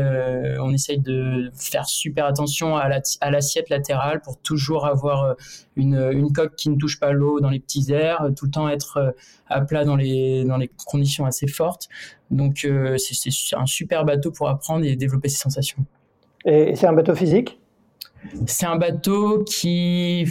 Euh, 0.44 0.59
on 0.61 0.73
essaye 0.73 0.99
de 0.99 1.51
faire 1.55 1.87
super 1.87 2.27
attention 2.27 2.77
à 2.77 2.88
l'assiette 3.31 3.68
latérale 3.68 4.20
pour 4.23 4.38
toujours 4.38 4.87
avoir 4.87 5.37
une, 5.77 5.97
une, 6.12 6.33
coque 6.33 6.57
qui 6.57 6.70
ne 6.70 6.77
touche 6.77 6.99
pas 6.99 7.12
l'eau 7.12 7.40
dans 7.40 7.51
les 7.51 7.61
petits 7.61 7.92
airs, 7.92 8.31
tout 8.37 8.47
le 8.47 8.51
temps 8.51 8.68
être 8.68 9.14
à 9.49 9.61
plat 9.61 9.85
dans 9.85 9.97
les, 9.97 10.44
dans 10.44 10.57
les 10.57 10.70
conditions 10.87 11.27
assez 11.27 11.47
fortes. 11.47 11.88
Donc 12.31 12.66
c'est 12.97 13.57
un 13.57 13.66
super 13.66 14.05
bateau 14.05 14.31
pour 14.31 14.49
apprendre 14.49 14.85
et 14.85 14.97
développer 14.97 15.29
ses 15.29 15.38
sensations. 15.38 15.85
Et 16.44 16.75
c'est 16.77 16.87
un 16.87 16.92
bateau 16.92 17.14
physique? 17.14 17.59
C'est 18.47 18.66
un 18.66 18.77
bateau 18.77 19.44
qui, 19.44 20.27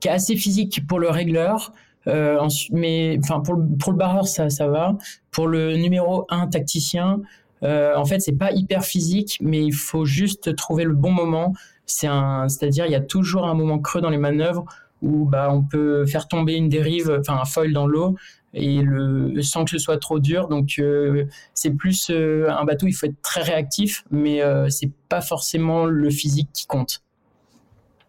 qui 0.00 0.08
est 0.08 0.10
assez 0.10 0.36
physique 0.36 0.86
pour 0.86 0.98
le 0.98 1.10
régleur. 1.10 1.72
Euh, 2.08 2.38
mais 2.70 3.18
enfin 3.20 3.40
pour 3.40 3.54
le, 3.54 3.66
pour 3.78 3.90
le 3.90 3.98
barreur 3.98 4.28
ça, 4.28 4.48
ça 4.50 4.68
va. 4.68 4.96
Pour 5.30 5.48
le 5.48 5.76
numéro 5.76 6.24
1 6.28 6.48
tacticien, 6.48 7.20
euh, 7.20 7.20
en 7.62 8.04
fait 8.04 8.20
c'est 8.20 8.36
pas 8.36 8.52
hyper 8.52 8.84
physique, 8.84 9.38
mais 9.40 9.64
il 9.64 9.74
faut 9.74 10.04
juste 10.04 10.54
trouver 10.56 10.84
le 10.84 10.94
bon 10.94 11.12
moment. 11.12 11.54
C'est 11.86 12.08
un, 12.08 12.48
c'est-à-dire 12.48 12.86
il 12.86 12.92
y 12.92 12.96
a 12.96 13.00
toujours 13.00 13.46
un 13.46 13.54
moment 13.54 13.78
creux 13.78 14.00
dans 14.00 14.10
les 14.10 14.18
manœuvres 14.18 14.64
où 15.02 15.24
bah 15.24 15.48
on 15.52 15.62
peut 15.62 16.06
faire 16.06 16.26
tomber 16.28 16.54
une 16.54 16.68
dérive, 16.68 17.18
enfin 17.20 17.38
un 17.40 17.44
foil 17.44 17.72
dans 17.72 17.86
l'eau 17.86 18.16
et 18.56 18.80
le 18.82 19.42
sans 19.42 19.64
que 19.64 19.70
ce 19.70 19.78
soit 19.78 19.98
trop 19.98 20.18
dur. 20.18 20.48
Donc 20.48 20.78
euh, 20.78 21.26
c'est 21.54 21.70
plus 21.70 22.10
euh, 22.10 22.48
un 22.50 22.64
bateau, 22.64 22.86
il 22.86 22.92
faut 22.92 23.06
être 23.06 23.20
très 23.22 23.42
réactif, 23.42 24.04
mais 24.10 24.42
euh, 24.42 24.68
c'est 24.70 24.90
pas 25.08 25.20
forcément 25.20 25.84
le 25.86 26.10
physique 26.10 26.48
qui 26.52 26.66
compte. 26.66 27.02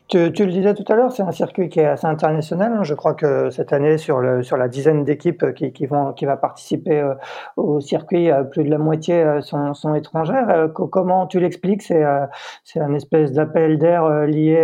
Tu, 0.10 0.20
le 0.20 0.52
disais 0.52 0.74
tout 0.74 0.86
à 0.88 0.96
l'heure, 0.96 1.12
c'est 1.12 1.24
un 1.24 1.34
circuit 1.34 1.68
qui 1.68 1.82
est 1.82 1.86
assez 1.86 2.08
international. 2.08 2.72
Hein. 2.72 2.84
Je 2.84 2.94
crois 2.94 3.14
que 3.14 3.50
cette 3.50 3.74
année, 3.74 3.98
sur, 3.98 4.22
la 4.22 4.68
dizaine 4.70 5.04
d'équipes 5.04 5.54
qui, 5.54 5.86
vont, 5.86 6.16
va 6.22 6.38
participer 6.38 7.02
euh, 7.02 7.14
au 7.58 7.82
circuit, 7.82 8.32
euh, 8.32 8.44
plus 8.44 8.64
de 8.64 8.70
la 8.70 8.78
moitié 8.78 9.16
euh, 9.16 9.42
sont, 9.42 9.96
étrangères. 9.96 10.70
comment 10.74 11.28
tu 11.28 11.42
l'expliques? 11.42 11.82
C'est 11.82 12.04
un 12.04 12.94
espèce 12.94 13.34
d'appel 13.34 13.80
d'air 13.80 14.10
lié 14.28 14.64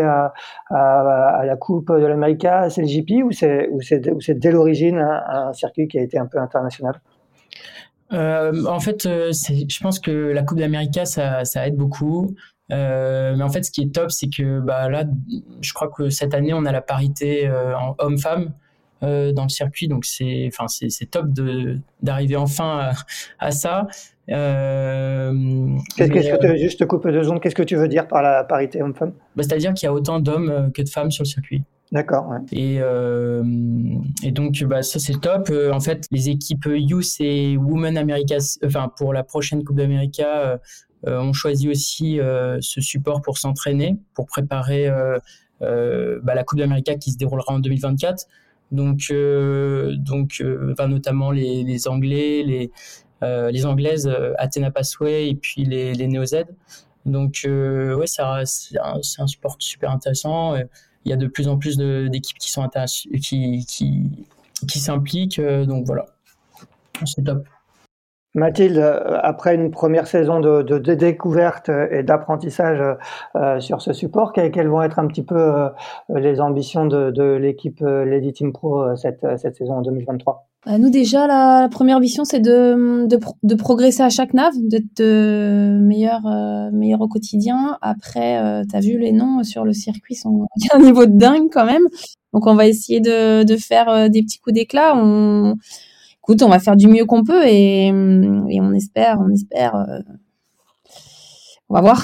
à, 0.70 1.44
la 1.44 1.58
Coupe 1.58 1.92
de 1.92 2.06
l'Amérique, 2.06 2.48
c'est 2.70 2.82
le 2.82 3.24
ou 3.26 3.32
c'est 3.82 4.40
dès 4.40 4.52
l'origine 4.52 5.00
un, 5.00 5.50
un, 5.50 5.54
circuit 5.54 5.90
qui 5.90 6.00
a 6.00 6.04
été 6.04 6.18
un 6.18 6.26
peu 6.26 6.38
international? 6.40 7.02
En 8.12 8.80
fait, 8.80 9.04
je 9.04 9.80
pense 9.82 10.00
que 10.00 10.12
la 10.12 10.44
Coupe 10.44 10.60
d'Amérique, 10.60 11.00
ça, 11.04 11.44
ça 11.44 11.68
aide 11.68 11.76
beaucoup. 11.76 12.34
Euh, 12.72 13.36
mais 13.36 13.44
en 13.44 13.50
fait, 13.50 13.64
ce 13.64 13.72
qui 13.72 13.82
est 13.82 13.94
top, 13.94 14.12
c'est 14.12 14.30
que 14.30 14.60
bah, 14.60 14.90
là, 14.90 15.06
je 15.62 15.74
crois 15.74 15.90
que 15.90 16.10
cette 16.10 16.34
année, 16.34 16.54
on 16.54 16.66
a 16.66 16.72
la 16.72 16.82
parité 16.82 17.48
euh, 17.48 17.78
en 17.78 17.96
homme-femme 18.00 18.54
euh, 19.04 19.32
dans 19.34 19.44
le 19.44 19.50
circuit. 19.50 19.88
Donc, 19.88 20.06
c'est, 20.06 20.48
enfin, 20.48 20.66
top 21.12 21.28
d'arriver 22.02 22.36
enfin 22.36 22.92
à, 23.40 23.52
ça. 23.52 23.88
Qu'est-ce 24.28 26.10
que 26.10 26.48
tu, 26.54 26.58
juste 26.58 26.86
coupe 26.86 27.08
deux 27.08 27.24
secondes, 27.24 27.42
qu'est-ce 27.42 27.56
que 27.56 27.64
tu 27.64 27.76
veux 27.76 27.90
dire 27.90 28.08
par 28.08 28.22
la 28.22 28.44
parité 28.44 28.82
homme-femme 28.82 29.14
bah, 29.36 29.44
C'est-à-dire 29.44 29.74
qu'il 29.74 29.88
y 29.88 29.90
a 29.90 29.94
autant 29.94 30.20
d'hommes 30.20 30.72
que 30.74 30.82
de 30.82 30.90
femmes 30.90 31.12
sur 31.12 31.24
le 31.24 31.30
circuit. 31.30 31.64
D'accord. 31.92 32.28
Ouais. 32.30 32.40
Et, 32.54 32.80
et 34.24 34.32
donc, 34.32 34.64
bah, 34.64 34.82
ça, 34.82 35.00
c'est 35.00 35.20
top. 35.20 35.52
en 35.72 35.82
fait, 35.82 36.08
les 36.12 36.30
équipes 36.30 36.70
Youth 36.74 37.18
et 37.20 37.58
Women 37.58 37.98
America, 37.98 38.38
enfin, 38.66 38.90
pour 38.98 39.12
la 39.12 39.24
prochaine 39.24 39.66
Coupe 39.66 39.76
d'Amérique, 39.76 40.22
on 41.06 41.34
choisit 41.34 41.70
aussi 41.70 42.20
euh, 42.20 42.58
ce 42.62 42.82
support 42.82 43.22
pour 43.22 43.38
s'entraîner, 43.38 43.98
pour 44.14 44.26
préparer 44.26 44.88
euh, 44.88 46.20
bah, 46.24 46.36
la 46.36 46.44
Coupe 46.44 46.60
d'Amérique 46.60 47.00
qui 47.00 47.12
se 47.12 47.18
déroulera 47.18 47.54
en 47.54 47.60
2024. 47.60 48.28
Donc, 48.72 49.14
donc 49.98 50.44
notamment 50.88 51.32
les, 51.32 51.88
Anglais, 51.88 52.44
les, 52.44 52.72
les 53.22 53.66
Anglaises, 53.66 54.12
Athena 54.40 54.72
Passway 54.72 55.30
et 55.30 55.36
puis 55.36 55.64
les, 55.64 55.94
les 55.94 56.08
Neo-Z. 56.08 56.46
Donc, 57.06 57.42
ouais, 57.46 58.08
c'est 58.08 58.24
un, 58.24 58.44
un, 58.84 59.28
support 59.28 59.58
super 59.60 59.92
intéressant. 59.92 60.56
Il 60.56 61.10
y 61.10 61.14
a 61.14 61.18
de 61.18 61.28
plus 61.28 61.48
en 61.48 61.58
plus 61.58 61.78
d'équipes 61.78 62.40
qui 62.40 62.50
sont 62.50 62.68
qui, 63.22 63.64
qui, 63.68 64.10
qui 64.68 64.80
s'impliquent. 64.80 65.40
donc 65.40 65.86
voilà, 65.86 66.08
c'est 67.06 67.24
top. 67.24 67.46
Mathilde, 68.36 68.80
euh, 68.80 69.20
après 69.22 69.54
une 69.54 69.70
première 69.70 70.08
saison 70.08 70.40
de, 70.40 70.94
découverte 70.94 71.70
et 71.70 72.02
d'apprentissage 72.04 72.82
euh, 73.36 73.60
sur 73.60 73.82
ce 73.82 73.94
support, 73.94 74.34
quelles, 74.34 74.68
vont 74.68 74.82
être 74.82 75.00
un 75.00 75.08
petit 75.08 75.24
peu 75.24 75.36
euh, 75.38 75.70
les 76.10 76.42
ambitions 76.42 76.86
de, 76.86 77.36
l'équipe 77.36 77.80
Lady 77.82 78.34
Team 78.34 78.52
Pro 78.52 78.96
cette, 78.96 79.26
saison 79.38 79.76
en 79.76 79.82
2023 79.82 80.48
bah, 80.66 80.78
nous 80.78 80.90
déjà, 80.90 81.28
la, 81.28 81.68
première 81.70 82.00
mission, 82.00 82.24
c'est 82.24 82.40
de, 82.40 83.56
progresser 83.56 84.02
à 84.02 84.10
chaque 84.10 84.34
nav, 84.34 84.54
d'être 84.56 85.04
meilleur, 85.04 86.22
meilleur 86.72 87.02
au 87.02 87.08
quotidien. 87.08 87.78
Après, 87.82 88.64
tu 88.70 88.76
as 88.76 88.80
vu 88.80 88.98
les 88.98 89.12
noms 89.12 89.44
sur 89.44 89.66
le 89.66 89.74
circuit, 89.74 90.16
sont 90.16 90.48
à 90.72 90.76
un 90.78 90.80
niveau 90.80 91.06
de 91.06 91.18
dingue 91.18 91.50
quand 91.52 91.66
même. 91.66 91.84
Donc 92.32 92.48
on 92.48 92.56
va 92.56 92.66
essayer 92.66 93.00
de, 93.00 93.58
faire 93.58 94.10
des 94.10 94.24
petits 94.24 94.40
coups 94.40 94.56
d'éclat. 94.56 94.96
Écoute, 96.24 96.42
on 96.42 96.50
va 96.50 96.60
faire 96.60 96.78
du 96.78 96.88
mieux 96.88 97.06
qu'on 97.06 97.24
peut 97.24 97.46
et, 97.46 97.92
on 97.92 98.74
espère, 98.74 99.20
on 99.20 99.30
espère. 99.30 99.76
Euh, 99.76 100.00
on 101.70 101.76
va 101.76 101.82
voir. 101.82 102.04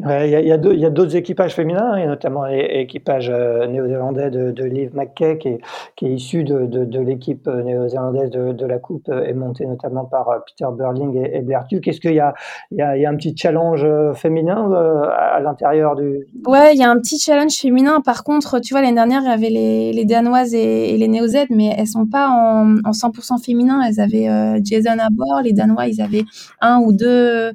Il 0.00 0.30
y, 0.30 0.52
a, 0.52 0.56
d'autres 0.90 1.16
équipages 1.16 1.56
féminins, 1.56 1.98
y 1.98 2.04
a 2.04 2.06
notamment 2.06 2.44
l'équipage 2.44 3.30
euh, 3.30 3.66
néo-zélandais 3.66 4.30
de, 4.30 4.64
Liv 4.64 4.94
McKay, 4.94 5.38
qui 5.38 5.48
est, 5.48 6.08
issu 6.08 6.44
de, 6.44 7.00
l'équipe 7.00 7.48
euh, 7.48 7.64
néo-zélandaise 7.64 8.30
de, 8.30 8.66
la 8.66 8.78
Coupe 8.78 9.08
et 9.08 9.32
monté 9.32 9.66
notamment 9.66 10.04
par 10.04 10.28
euh, 10.28 10.38
Peter 10.46 10.70
Burling 10.72 11.28
et, 11.32 11.40
Blair 11.40 11.66
Tuck. 11.68 11.88
Est-ce 11.88 12.00
qu'il 12.00 12.14
y 12.14 12.20
a, 12.20 12.32
y, 12.70 12.80
a, 12.80 13.10
un 13.10 13.16
petit 13.16 13.36
challenge 13.36 13.84
féminin 14.14 14.70
à 15.16 15.40
l'intérieur 15.40 15.96
du... 15.96 16.28
Ouais, 16.46 16.74
il 16.74 16.78
y 16.78 16.84
a 16.84 16.90
un 16.90 17.00
petit 17.00 17.18
challenge 17.18 17.56
féminin. 17.56 18.00
Par 18.00 18.22
contre, 18.22 18.60
tu 18.60 18.74
vois, 18.74 18.82
l'année 18.82 18.94
dernière, 18.94 19.22
il 19.22 19.28
y 19.28 19.32
avait 19.32 19.50
les, 19.50 20.04
Danoises 20.04 20.54
et, 20.54 20.96
les 20.96 21.08
néo-z, 21.08 21.46
mais 21.50 21.74
elles 21.76 21.88
sont 21.88 22.06
pas 22.06 22.28
en, 22.28 22.92
100% 22.92 23.44
féminin. 23.44 23.82
Elles 23.82 23.98
avaient 23.98 24.60
Jason 24.62 24.98
à 25.00 25.08
bord. 25.10 25.42
Les 25.42 25.52
Danois, 25.52 25.88
ils 25.88 26.00
avaient 26.00 26.24
un 26.60 26.78
ou 26.78 26.92
deux 26.92 27.50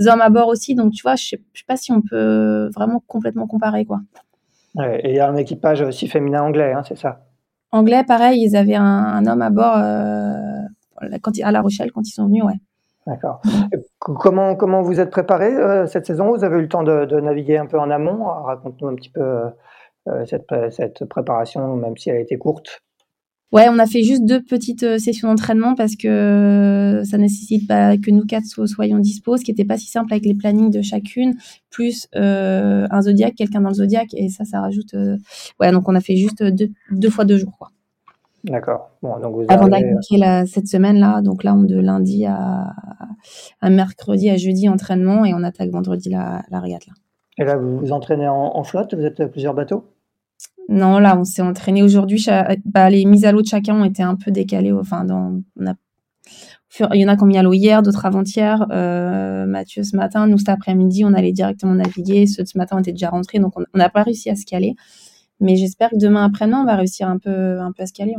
hommes 0.00 0.20
à 0.20 0.30
bord 0.30 0.48
aussi. 0.48 0.74
Donc, 0.74 0.92
tu 0.92 1.02
vois, 1.02 1.14
je 1.14 1.28
sais, 1.28 1.40
je 1.52 1.60
sais 1.60 1.64
pas 1.66 1.75
si 1.76 1.92
on 1.92 2.02
peut 2.02 2.70
vraiment 2.74 3.02
complètement 3.06 3.46
comparer, 3.46 3.84
quoi. 3.84 4.00
et 4.78 5.10
il 5.10 5.16
y 5.16 5.20
a 5.20 5.28
un 5.28 5.36
équipage 5.36 5.82
aussi 5.82 6.08
féminin 6.08 6.42
anglais, 6.42 6.72
hein, 6.72 6.82
c'est 6.86 6.98
ça? 6.98 7.20
Anglais, 7.72 8.04
pareil, 8.04 8.42
ils 8.42 8.56
avaient 8.56 8.76
un, 8.76 9.26
homme 9.26 9.42
à 9.42 9.50
bord 9.50 9.76
euh, 9.76 11.18
quand, 11.22 11.32
à 11.42 11.52
La 11.52 11.60
Rochelle 11.60 11.92
quand 11.92 12.06
ils 12.06 12.12
sont 12.12 12.26
venus, 12.26 12.44
ouais. 12.44 12.54
D'accord. 13.06 13.40
Comment, 14.00 14.56
comment 14.56 14.82
vous 14.82 14.98
êtes 14.98 15.10
préparé 15.10 15.54
euh, 15.54 15.86
cette 15.86 16.06
saison? 16.06 16.34
Vous 16.34 16.42
avez 16.42 16.58
eu 16.58 16.62
le 16.62 16.68
temps 16.68 16.82
de, 16.82 17.20
naviguer 17.20 17.56
un 17.56 17.66
peu 17.66 17.78
en 17.78 17.90
amont? 17.90 18.24
Raconte-nous 18.24 18.88
un 18.88 18.94
petit 18.96 19.10
peu 19.10 19.50
euh, 20.08 20.24
cette, 20.26 20.52
cette 20.70 21.04
préparation, 21.04 21.76
même 21.76 21.96
si 21.96 22.10
elle 22.10 22.16
a 22.16 22.20
été 22.20 22.36
courte. 22.36 22.82
Ouais, 23.52 23.68
on 23.70 23.78
a 23.78 23.86
fait 23.86 24.02
juste 24.02 24.24
deux 24.24 24.42
petites 24.42 24.82
euh, 24.82 24.98
sessions 24.98 25.28
d'entraînement 25.28 25.76
parce 25.76 25.94
que 25.94 26.08
euh, 26.08 27.04
ça 27.04 27.16
nécessite 27.16 27.68
pas 27.68 27.96
que 27.96 28.10
nous 28.10 28.24
quatre 28.24 28.44
soyons 28.66 28.98
dispo, 28.98 29.36
ce 29.36 29.44
qui 29.44 29.52
n'était 29.52 29.64
pas 29.64 29.78
si 29.78 29.86
simple 29.86 30.12
avec 30.12 30.26
les 30.26 30.34
plannings 30.34 30.70
de 30.70 30.82
chacune, 30.82 31.36
plus 31.70 32.08
euh, 32.16 32.88
un 32.90 33.02
zodiaque, 33.02 33.34
quelqu'un 33.36 33.60
dans 33.60 33.68
le 33.68 33.74
zodiaque, 33.74 34.12
et 34.14 34.28
ça, 34.30 34.44
ça 34.44 34.60
rajoute. 34.60 34.96
Ouais, 35.60 35.70
donc 35.70 35.88
on 35.88 35.94
a 35.94 36.00
fait 36.00 36.16
juste 36.16 36.42
deux, 36.42 36.70
deux 36.90 37.10
fois 37.10 37.24
deux 37.24 37.38
jours, 37.38 37.56
quoi. 37.56 37.70
D'accord. 38.42 38.90
Bon, 39.02 39.18
donc 39.20 39.34
vous 39.34 39.44
Avant 39.48 39.68
cette 40.46 40.66
semaine-là, 40.66 41.20
donc 41.20 41.42
là, 41.42 41.54
on 41.54 41.62
de 41.62 41.78
lundi 41.78 42.26
à, 42.26 42.74
à, 43.60 43.70
mercredi 43.70 44.28
à 44.28 44.36
jeudi 44.36 44.68
entraînement 44.68 45.24
et 45.24 45.34
on 45.34 45.42
attaque 45.42 45.70
vendredi 45.70 46.10
la, 46.10 46.42
la 46.50 46.60
régate. 46.60 46.86
Là. 46.86 46.92
Et 47.38 47.44
là, 47.44 47.56
vous 47.56 47.78
vous 47.78 47.92
entraînez 47.92 48.28
en 48.28 48.62
flotte 48.62 48.94
Vous 48.94 49.04
êtes 49.04 49.24
plusieurs 49.26 49.54
bateaux? 49.54 49.84
Non, 50.68 50.98
là, 50.98 51.18
on 51.18 51.24
s'est 51.24 51.42
entraîné 51.42 51.82
aujourd'hui. 51.82 52.24
Bah, 52.64 52.90
les 52.90 53.04
mises 53.04 53.24
à 53.24 53.32
l'eau 53.32 53.42
de 53.42 53.46
chacun 53.46 53.80
ont 53.80 53.84
été 53.84 54.02
un 54.02 54.16
peu 54.16 54.30
décalées. 54.30 54.72
Enfin, 54.72 55.04
dans, 55.04 55.40
on 55.56 55.66
a, 55.66 55.74
il 56.92 57.00
y 57.00 57.04
en 57.04 57.08
a 57.08 57.16
qui 57.16 57.22
ont 57.22 57.26
mis 57.26 57.38
à 57.38 57.42
l'eau 57.42 57.52
hier, 57.52 57.82
d'autres 57.82 58.04
avant-hier. 58.04 58.66
Euh, 58.70 59.46
Mathieu 59.46 59.82
ce 59.82 59.96
matin, 59.96 60.26
nous 60.26 60.38
cet 60.38 60.48
après-midi, 60.48 61.04
on 61.04 61.14
allait 61.14 61.32
directement 61.32 61.74
naviguer. 61.74 62.26
Ceux 62.26 62.42
de 62.42 62.48
ce 62.48 62.58
matin 62.58 62.78
étaient 62.78 62.92
déjà 62.92 63.10
rentrés, 63.10 63.38
donc 63.38 63.54
on 63.56 63.78
n'a 63.78 63.88
pas 63.88 64.02
réussi 64.02 64.28
à 64.30 64.36
se 64.36 64.44
caler. 64.44 64.74
Mais 65.40 65.56
j'espère 65.56 65.90
que 65.90 65.96
demain 65.96 66.24
après-demain, 66.24 66.62
on 66.62 66.66
va 66.66 66.76
réussir 66.76 67.08
un 67.08 67.18
peu, 67.18 67.60
un 67.60 67.72
peu 67.72 67.82
à 67.82 67.86
se 67.86 67.92
caler. 67.92 68.14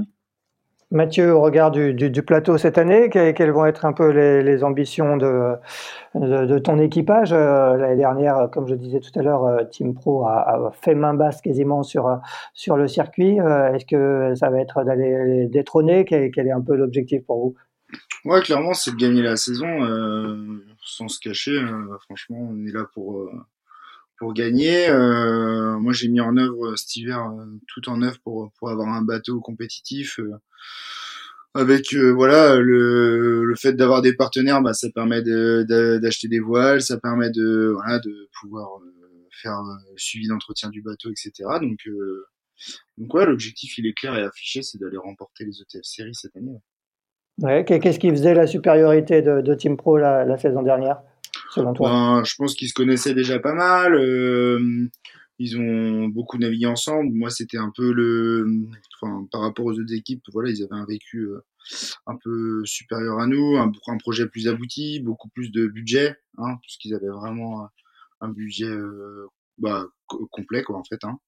Mathieu, 0.89 1.35
au 1.35 1.41
regard 1.41 1.71
du, 1.71 2.23
plateau 2.23 2.57
cette 2.57 2.77
année, 2.77 3.09
quelles 3.09 3.51
vont 3.51 3.65
être 3.65 3.83
un 3.83 3.91
peu 3.91 4.09
les, 4.09 4.63
ambitions 4.63 5.17
de, 5.17 6.59
ton 6.59 6.79
équipage 6.79 7.33
euh, 7.33 7.75
L'année 7.75 7.97
dernière, 7.97 8.49
comme 8.53 8.69
je 8.69 8.75
disais 8.75 9.01
tout 9.01 9.11
à 9.19 9.21
l'heure, 9.21 9.43
euh, 9.45 9.65
Team 9.65 9.93
Pro 9.93 10.25
a, 10.25 10.71
fait 10.81 10.95
main 10.95 11.13
basse 11.13 11.41
quasiment 11.41 11.83
sur, 11.83 12.19
sur 12.53 12.77
le 12.77 12.87
circuit. 12.87 13.37
Euh, 13.41 13.73
est-ce 13.73 13.85
que 13.85 14.33
ça 14.35 14.49
va 14.49 14.61
être 14.61 14.85
d'aller 14.85 15.47
détrôner? 15.47 16.05
Quel, 16.05 16.31
quel, 16.31 16.47
est 16.47 16.51
un 16.51 16.61
peu 16.61 16.75
l'objectif 16.77 17.25
pour 17.25 17.37
vous? 17.37 17.55
Ouais, 18.23 18.41
clairement, 18.41 18.73
c'est 18.73 18.91
de 18.91 18.97
gagner 18.97 19.23
la 19.23 19.35
saison 19.35 19.67
sans 20.85 21.09
se 21.09 21.19
cacher. 21.19 21.59
franchement, 22.05 22.49
on 22.49 22.65
est 22.65 22.71
là 22.71 22.85
pour 22.93 23.29
pour 24.17 24.33
gagner. 24.33 24.89
moi, 24.89 25.93
j'ai 25.93 26.07
mis 26.07 26.21
en 26.21 26.35
œuvre 26.37 26.75
cet 26.75 26.95
hiver 26.95 27.31
tout 27.67 27.89
en 27.89 28.01
œuvre 28.01 28.19
pour 28.23 28.51
pour 28.57 28.69
avoir 28.69 28.89
un 28.89 29.01
bateau 29.01 29.39
compétitif 29.39 30.19
avec 31.53 31.93
voilà 31.93 32.57
le, 32.57 33.43
le 33.43 33.55
fait 33.55 33.73
d'avoir 33.73 34.01
des 34.01 34.13
partenaires, 34.13 34.61
bah, 34.61 34.73
ça 34.73 34.89
permet 34.93 35.21
d'acheter 35.21 36.27
des 36.27 36.39
voiles, 36.39 36.81
ça 36.81 36.99
permet 36.99 37.31
de 37.31 37.73
voilà 37.73 37.99
de 37.99 38.29
pouvoir 38.39 38.79
faire 39.41 39.61
le 39.61 39.97
suivi 39.97 40.27
d'entretien 40.27 40.69
du 40.69 40.81
bateau, 40.81 41.09
etc. 41.09 41.31
Donc 41.61 41.79
donc 42.97 43.13
ouais, 43.13 43.25
l'objectif 43.25 43.77
il 43.77 43.87
est 43.87 43.93
clair 43.93 44.17
et 44.17 44.23
affiché, 44.23 44.61
c'est 44.63 44.79
d'aller 44.79 44.97
remporter 44.97 45.45
les 45.45 45.61
ETF 45.61 45.83
Series 45.83 46.15
cette 46.15 46.35
année. 46.35 46.59
Ouais, 47.39 47.63
qu'est-ce 47.65 47.99
qui 47.99 48.09
faisait 48.09 48.33
la 48.33 48.47
supériorité 48.47 49.21
de, 49.21 49.41
de 49.41 49.53
Team 49.53 49.77
Pro 49.77 49.97
la, 49.97 50.25
la, 50.25 50.37
saison 50.37 50.63
dernière, 50.63 51.03
ben, 51.55 52.23
Je 52.23 52.35
pense 52.35 52.55
qu'ils 52.55 52.69
se 52.69 52.73
connaissaient 52.73 53.13
déjà 53.13 53.39
pas 53.39 53.53
mal. 53.53 53.95
Euh, 53.95 54.87
ils 55.39 55.57
ont 55.57 56.07
beaucoup 56.07 56.37
navigué 56.37 56.65
ensemble. 56.65 57.13
Moi, 57.13 57.29
c'était 57.29 57.57
un 57.57 57.71
peu 57.75 57.91
le, 57.91 58.47
enfin, 58.99 59.27
par 59.31 59.41
rapport 59.41 59.65
aux 59.65 59.73
autres 59.73 59.93
équipes, 59.93 60.23
voilà, 60.33 60.49
ils 60.49 60.63
avaient 60.63 60.81
un 60.81 60.85
vécu 60.85 61.27
euh, 61.27 61.39
un 62.07 62.15
peu 62.23 62.63
supérieur 62.65 63.19
à 63.19 63.27
nous, 63.27 63.57
un, 63.57 63.71
projet 63.99 64.27
plus 64.27 64.47
abouti, 64.47 64.99
beaucoup 64.99 65.29
plus 65.29 65.51
de 65.51 65.67
budget, 65.67 66.15
hein, 66.37 66.57
puisqu'ils 66.61 66.95
avaient 66.95 67.07
vraiment 67.07 67.67
un 68.21 68.29
budget 68.29 68.65
euh, 68.65 69.27
bah, 69.57 69.85
complet, 70.07 70.63
quoi, 70.63 70.77
en 70.77 70.83
fait. 70.83 71.03
Hein. 71.03 71.19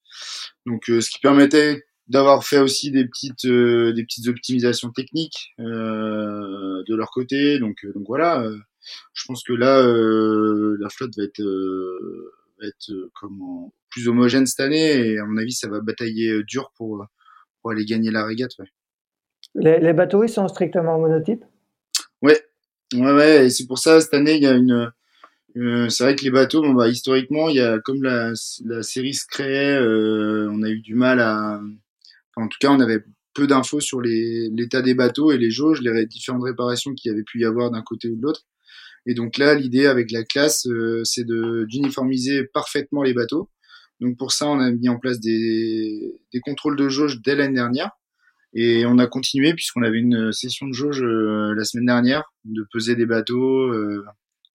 Donc, 0.65 0.89
euh, 0.89 1.01
ce 1.01 1.09
qui 1.09 1.19
permettait 1.19 1.83
d'avoir 2.07 2.43
fait 2.43 2.59
aussi 2.59 2.91
des 2.91 3.05
petites 3.05 3.45
euh, 3.45 3.93
des 3.93 4.03
petites 4.03 4.27
optimisations 4.27 4.91
techniques 4.91 5.53
euh, 5.59 6.83
de 6.87 6.95
leur 6.95 7.11
côté 7.11 7.59
donc 7.59 7.85
donc 7.93 8.03
voilà 8.07 8.43
je 9.13 9.23
pense 9.27 9.43
que 9.43 9.53
là 9.53 9.81
la 9.83 10.89
flotte 10.89 11.15
va 11.17 11.23
être 11.23 11.43
va 12.59 12.67
être 12.67 12.91
comment 13.13 13.73
plus 13.89 14.07
homogène 14.07 14.45
cette 14.45 14.59
année 14.59 15.07
et 15.07 15.19
à 15.19 15.25
mon 15.25 15.37
avis 15.37 15.53
ça 15.53 15.69
va 15.69 15.81
batailler 15.81 16.43
dur 16.43 16.71
pour 16.75 17.05
pour 17.61 17.71
aller 17.71 17.85
gagner 17.85 18.11
la 18.11 18.25
régate 18.25 18.57
ouais. 18.59 18.67
les, 19.55 19.79
les 19.79 19.93
bateaux 19.93 20.23
ils 20.23 20.29
sont 20.29 20.47
strictement 20.47 20.99
monotypes 20.99 21.43
ouais 22.21 22.41
ouais 22.93 23.13
ouais 23.13 23.45
et 23.45 23.49
c'est 23.49 23.67
pour 23.67 23.79
ça 23.79 23.99
cette 24.01 24.13
année 24.13 24.35
il 24.35 24.43
y 24.43 24.47
a 24.47 24.53
une 24.53 24.91
euh, 25.57 25.89
c'est 25.89 26.03
vrai 26.03 26.15
que 26.15 26.23
les 26.23 26.31
bateaux, 26.31 26.61
bon, 26.61 26.73
bah, 26.73 26.87
historiquement, 26.87 27.49
il 27.49 27.55
y 27.55 27.61
a 27.61 27.79
comme 27.79 28.03
la, 28.03 28.33
la 28.65 28.83
série 28.83 29.13
se 29.13 29.25
créait, 29.27 29.75
euh, 29.77 30.49
on 30.51 30.61
a 30.63 30.69
eu 30.69 30.79
du 30.79 30.95
mal 30.95 31.19
à, 31.19 31.59
en 32.35 32.47
tout 32.47 32.57
cas, 32.59 32.69
on 32.69 32.79
avait 32.79 33.03
peu 33.33 33.47
d'infos 33.47 33.79
sur 33.79 34.01
l'état 34.01 34.81
des 34.81 34.93
bateaux 34.93 35.31
et 35.31 35.37
les 35.37 35.51
jauges, 35.51 35.81
les 35.81 36.05
différentes 36.05 36.43
réparations 36.43 36.93
qu'il 36.93 37.11
y 37.11 37.13
avait 37.13 37.23
pu 37.23 37.39
y 37.39 37.45
avoir 37.45 37.71
d'un 37.71 37.81
côté 37.81 38.09
ou 38.09 38.15
de 38.15 38.21
l'autre. 38.21 38.43
Et 39.05 39.13
donc 39.13 39.37
là, 39.37 39.55
l'idée 39.55 39.85
avec 39.85 40.11
la 40.11 40.23
classe, 40.23 40.67
euh, 40.67 41.01
c'est 41.03 41.25
d'uniformiser 41.25 42.45
parfaitement 42.45 43.03
les 43.03 43.13
bateaux. 43.13 43.49
Donc 43.99 44.17
pour 44.17 44.31
ça, 44.31 44.47
on 44.47 44.59
a 44.59 44.71
mis 44.71 44.89
en 44.89 44.97
place 44.97 45.19
des, 45.19 46.21
des 46.33 46.39
contrôles 46.39 46.75
de 46.75 46.89
jauge 46.89 47.21
dès 47.21 47.35
l'année 47.35 47.55
dernière. 47.55 47.91
Et 48.53 48.85
on 48.85 48.97
a 48.97 49.07
continué 49.07 49.53
puisqu'on 49.53 49.83
avait 49.83 49.99
une 49.99 50.31
session 50.31 50.67
de 50.67 50.73
jauge 50.73 51.03
euh, 51.03 51.53
la 51.55 51.63
semaine 51.63 51.85
dernière, 51.85 52.23
de 52.45 52.65
peser 52.71 52.95
des 52.95 53.05
bateaux, 53.05 53.71
euh, 53.71 54.03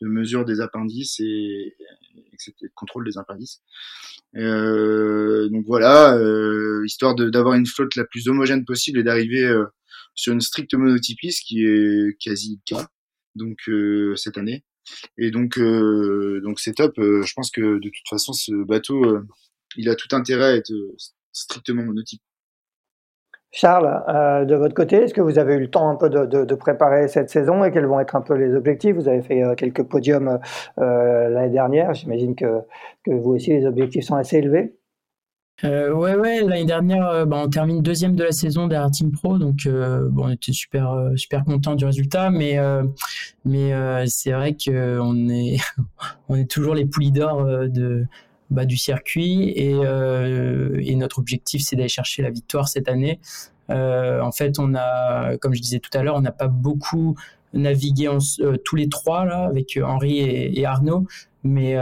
de 0.00 0.08
mesure 0.08 0.44
des 0.44 0.60
appendices 0.60 1.20
et, 1.20 1.74
etc., 2.32 2.52
de 2.62 2.70
contrôle 2.74 3.04
des 3.04 3.18
appendices. 3.18 3.62
Euh, 4.36 5.48
donc 5.48 5.64
voilà, 5.66 6.16
euh, 6.16 6.82
histoire 6.84 7.14
d'avoir 7.14 7.54
une 7.54 7.66
flotte 7.66 7.94
la 7.96 8.04
plus 8.04 8.28
homogène 8.28 8.64
possible 8.64 8.98
et 8.98 9.02
d'arriver 9.02 9.44
euh, 9.44 9.64
sur 10.14 10.32
une 10.32 10.40
stricte 10.40 10.74
monotypie, 10.74 11.32
ce 11.32 11.42
qui 11.44 11.64
est 11.64 12.16
quasi 12.18 12.60
le 12.60 12.76
cas. 12.76 12.86
Donc 13.34 13.58
euh, 13.68 14.14
cette 14.16 14.38
année. 14.38 14.64
Et 15.18 15.30
donc 15.30 15.58
euh, 15.58 16.40
donc 16.44 16.60
c'est 16.60 16.74
top. 16.74 16.94
je 16.98 17.32
pense 17.34 17.50
que 17.50 17.78
de 17.78 17.88
toute 17.88 18.08
façon 18.08 18.32
ce 18.32 18.52
bateau, 18.64 19.20
il 19.76 19.88
a 19.88 19.94
tout 19.94 20.14
intérêt 20.14 20.44
à 20.44 20.56
être 20.56 20.72
strictement 21.32 21.82
monotype. 21.84 22.22
Charles, 23.54 24.02
euh, 24.08 24.44
de 24.44 24.56
votre 24.56 24.74
côté, 24.74 24.96
est-ce 24.96 25.14
que 25.14 25.20
vous 25.20 25.38
avez 25.38 25.54
eu 25.54 25.60
le 25.60 25.70
temps 25.70 25.88
un 25.88 25.94
peu 25.94 26.10
de, 26.10 26.26
de, 26.26 26.44
de, 26.44 26.54
préparer 26.56 27.06
cette 27.06 27.30
saison 27.30 27.64
et 27.64 27.70
quels 27.70 27.86
vont 27.86 28.00
être 28.00 28.16
un 28.16 28.20
peu 28.20 28.34
les 28.34 28.52
objectifs? 28.52 28.96
Vous 28.96 29.06
avez 29.06 29.22
fait 29.22 29.44
euh, 29.44 29.54
quelques 29.54 29.84
podiums 29.84 30.40
euh, 30.78 31.28
l'année 31.28 31.52
dernière. 31.52 31.94
J'imagine 31.94 32.34
que, 32.34 32.62
que, 33.04 33.12
vous 33.12 33.30
aussi, 33.30 33.50
les 33.50 33.64
objectifs 33.64 34.06
sont 34.06 34.16
assez 34.16 34.38
élevés. 34.38 34.74
Euh, 35.62 35.92
ouais, 35.92 36.16
ouais. 36.16 36.42
L'année 36.42 36.64
dernière, 36.64 37.26
bah, 37.26 37.42
on 37.44 37.48
termine 37.48 37.80
deuxième 37.80 38.16
de 38.16 38.24
la 38.24 38.32
saison 38.32 38.66
derrière 38.66 38.90
Team 38.90 39.12
Pro, 39.12 39.38
donc 39.38 39.68
bon, 39.68 40.24
on 40.24 40.30
était 40.30 40.52
super, 40.52 41.12
super 41.14 41.44
content 41.44 41.76
du 41.76 41.84
résultat, 41.84 42.30
mais 42.30 42.58
mais 43.44 43.72
c'est 44.08 44.32
vrai 44.32 44.56
qu'on 44.56 45.28
est 45.28 45.58
on 46.28 46.34
est 46.34 46.50
toujours 46.50 46.74
les 46.74 46.86
poulies 46.86 47.12
d'or 47.12 47.46
bah, 48.50 48.66
du 48.66 48.76
circuit 48.76 49.52
et, 49.56 49.74
euh, 49.74 50.78
et 50.80 50.94
notre 50.96 51.18
objectif 51.18 51.62
c'est 51.62 51.76
d'aller 51.76 51.88
chercher 51.88 52.22
la 52.22 52.30
victoire 52.30 52.68
cette 52.68 52.88
année. 52.88 53.18
Euh, 53.70 54.20
en 54.20 54.32
fait, 54.32 54.58
on 54.58 54.74
a, 54.74 55.36
comme 55.38 55.54
je 55.54 55.60
disais 55.60 55.78
tout 55.78 55.90
à 55.94 56.02
l'heure, 56.02 56.14
on 56.16 56.20
n'a 56.20 56.30
pas 56.30 56.48
beaucoup 56.48 57.16
navigué 57.54 58.06
euh, 58.08 58.56
tous 58.64 58.76
les 58.76 58.88
trois 58.88 59.24
là 59.24 59.44
avec 59.46 59.78
Henri 59.82 60.18
et, 60.18 60.60
et 60.60 60.66
Arnaud, 60.66 61.06
mais 61.42 61.76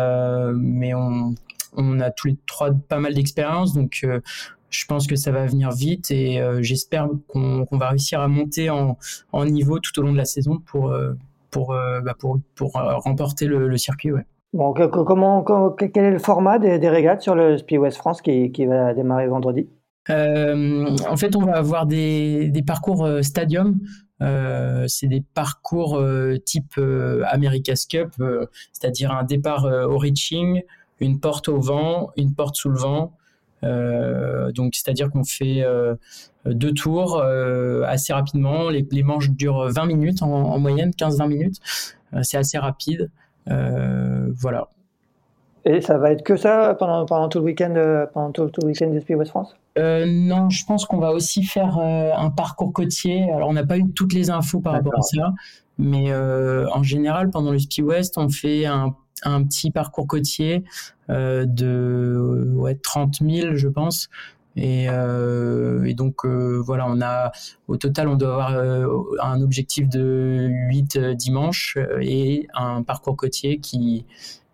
mais 0.55 0.95
on, 0.95 1.35
on 1.73 2.01
a 2.01 2.11
tous 2.11 2.29
les 2.29 2.37
trois 2.47 2.71
pas 2.71 2.99
mal 2.99 3.15
d'expérience, 3.15 3.75
donc 3.75 4.07
je 4.71 4.85
pense 4.87 5.07
que 5.07 5.17
ça 5.17 5.33
va 5.33 5.47
venir 5.47 5.71
vite 5.71 6.11
et 6.11 6.41
j'espère 6.61 7.09
qu'on 7.29 7.67
va 7.73 7.91
réussir 7.91 8.21
à 8.21 8.29
monter 8.29 8.71
en, 8.71 8.99
en, 9.33 9.45
niveau 9.45 9.79
tout 9.79 9.99
au 9.99 10.03
long 10.03 10.13
de 10.13 10.19
la 10.19 10.25
saison 10.25 10.59
pour 10.65 10.95
pour 11.51 11.75
bah 12.05 12.15
pour, 12.19 12.39
pour 12.55 12.73
remporter 12.73 13.47
le, 13.47 13.69
le 13.69 13.77
circuit. 13.77 14.13
Ouais. 14.13 14.25
Bon, 14.55 14.75
comment, 14.75 15.43
quel 15.79 16.05
est 16.05 16.11
le 16.11 16.19
format 16.19 16.59
des, 16.59 16.79
des 16.79 16.91
régates 16.91 17.23
sur 17.23 17.35
le 17.35 17.57
Spi 17.57 17.79
West 17.79 17.97
France 17.97 18.21
qui, 18.21 18.53
qui 18.53 18.67
va 18.67 18.93
démarrer 18.93 19.27
vendredi? 19.27 19.67
Euh, 20.11 20.95
En 21.09 21.17
fait, 21.17 21.37
on 21.37 21.43
va 21.43 21.57
avoir 21.57 21.87
des, 21.87 22.49
des 22.49 22.63
parcours 22.63 23.05
euh, 23.05 23.23
stadium. 23.23 23.79
Euh, 24.21 24.85
c'est 24.89 25.07
des 25.07 25.25
parcours 25.35 25.97
euh, 25.97 26.37
type 26.45 26.75
euh, 26.77 27.23
America's 27.29 27.87
Cup, 27.87 28.11
euh, 28.21 28.47
c'est-à-dire 28.73 29.11
un 29.11 29.25
départ 29.25 29.65
au 29.65 29.97
reaching, 29.97 30.63
une 31.03 31.21
porte 31.21 31.49
au 31.49 31.61
vent, 31.61 32.11
une 32.17 32.35
porte 32.35 32.57
sous 32.57 32.71
le 32.71 32.79
vent. 32.79 33.13
donc, 33.63 34.75
c'est-à-dire 34.75 35.11
qu'on 35.11 35.25
fait 35.25 35.65
deux 36.47 36.73
tours 36.73 37.23
assez 37.23 38.13
rapidement. 38.13 38.71
Les, 38.71 38.87
les, 38.91 39.03
manches 39.03 39.31
durent 39.31 39.69
20 39.69 39.87
minutes 39.87 40.23
en, 40.23 40.31
en 40.31 40.59
moyenne, 40.59 40.91
15-20 40.91 41.29
minutes. 41.29 41.57
c'est 42.23 42.39
assez 42.39 42.59
rapide. 42.59 43.11
Euh, 43.51 44.31
voilà. 44.35 44.69
Et 45.65 45.81
ça 45.81 45.97
va 45.97 46.11
être 46.11 46.25
que 46.25 46.37
ça 46.37 46.75
pendant, 46.79 47.07
pendant 47.07 47.29
tout 47.29 47.39
le 47.39 47.45
week-end 47.45 47.75
euh, 47.77 48.07
pendant 48.13 48.33
tout, 48.33 48.49
tout, 48.49 48.63
le 48.63 48.69
week-end 48.69 48.89
du 48.89 49.01
Speed 49.01 49.17
West 49.17 49.31
France? 49.31 49.57
Euh, 49.79 50.07
Non, 50.09 50.51
je 50.51 50.65
pense 50.65 50.87
qu'on 50.87 50.99
va 50.99 51.13
aussi 51.13 51.45
faire 51.45 51.79
euh, 51.79 52.11
un 52.17 52.31
parcours 52.31 52.73
côtier. 52.73 53.31
Alors 53.33 53.49
on 53.49 53.53
n'a 53.53 53.65
pas 53.65 53.79
eu 53.79 53.89
toutes 53.93 54.13
les 54.13 54.31
infos 54.31 54.61
par 54.61 54.73
rapport 54.73 54.99
à 54.99 55.03
ça, 55.03 55.33
mais 55.79 56.11
euh, 56.11 56.67
en 56.73 56.83
général 56.83 57.31
pendant 57.31 57.53
le 57.53 57.61
Speed 57.61 57.85
West, 57.85 58.19
on 58.19 58.29
fait 58.29 58.67
un, 58.67 58.97
un 59.25 59.43
petit 59.45 59.71
parcours 59.71 60.07
côtier 60.07 60.65
de 61.09 62.53
ouais, 62.55 62.75
30 62.75 63.19
000, 63.23 63.55
je 63.57 63.69
pense. 63.69 64.09
Et, 64.57 64.87
euh, 64.89 65.93
donc 65.95 66.25
euh, 66.25 66.61
voilà, 66.65 66.87
on 66.89 67.01
a 67.01 67.33
au 67.69 67.77
total, 67.77 68.09
on 68.09 68.17
doit 68.17 68.33
avoir 68.33 68.55
euh, 68.55 68.87
un 69.23 69.41
objectif 69.41 69.89
de 69.89 70.49
8 70.69 70.99
dimanches 71.15 71.79
et 72.01 72.47
un 72.55 72.83
parcours 72.83 73.17
côtier 73.17 73.59
qui, 73.59 74.05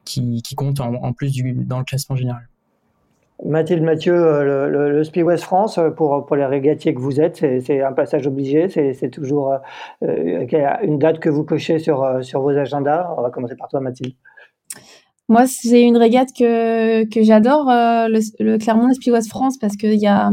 qui, 0.05 0.43
compte 0.57 0.81
en, 0.81 1.13
plus 1.13 1.43
dans 1.67 1.79
le 1.79 1.85
classement 1.85 2.17
général. 2.17 2.49
Mathilde 3.45 3.85
Mathieu, 3.85 4.15
le, 4.15 4.69
le, 4.69 4.91
le 4.91 5.05
Speed 5.05 5.23
West 5.23 5.45
France, 5.45 5.79
pour, 5.97 6.27
pour 6.27 6.35
les 6.35 6.45
régatiers 6.45 6.93
que 6.93 6.99
vous 6.99 7.21
êtes, 7.21 7.37
c'est 7.37 7.83
un 7.83 7.93
passage 7.93 8.27
obligé, 8.27 8.69
c'est 8.69 9.11
toujours 9.11 9.55
euh, 10.03 10.47
une 10.83 10.99
date 10.99 11.21
que 11.21 11.29
vous 11.29 11.45
cochez 11.45 11.79
sur, 11.79 12.19
sur 12.23 12.41
vos 12.41 12.51
agendas. 12.51 13.15
On 13.17 13.23
va 13.23 13.31
commencer 13.31 13.55
par 13.55 13.69
toi, 13.69 13.81
Mathilde. 13.81 14.15
Moi, 15.29 15.47
c'est 15.47 15.83
une 15.83 15.99
régate 15.99 16.31
que, 16.33 17.05
que 17.05 17.23
j'adore, 17.23 17.69
euh, 17.69 18.09
le, 18.09 18.21
le, 18.43 18.59
Clermont 18.59 18.89
West 18.89 19.29
France, 19.29 19.59
parce 19.59 19.77
y 19.83 20.07
a. 20.07 20.31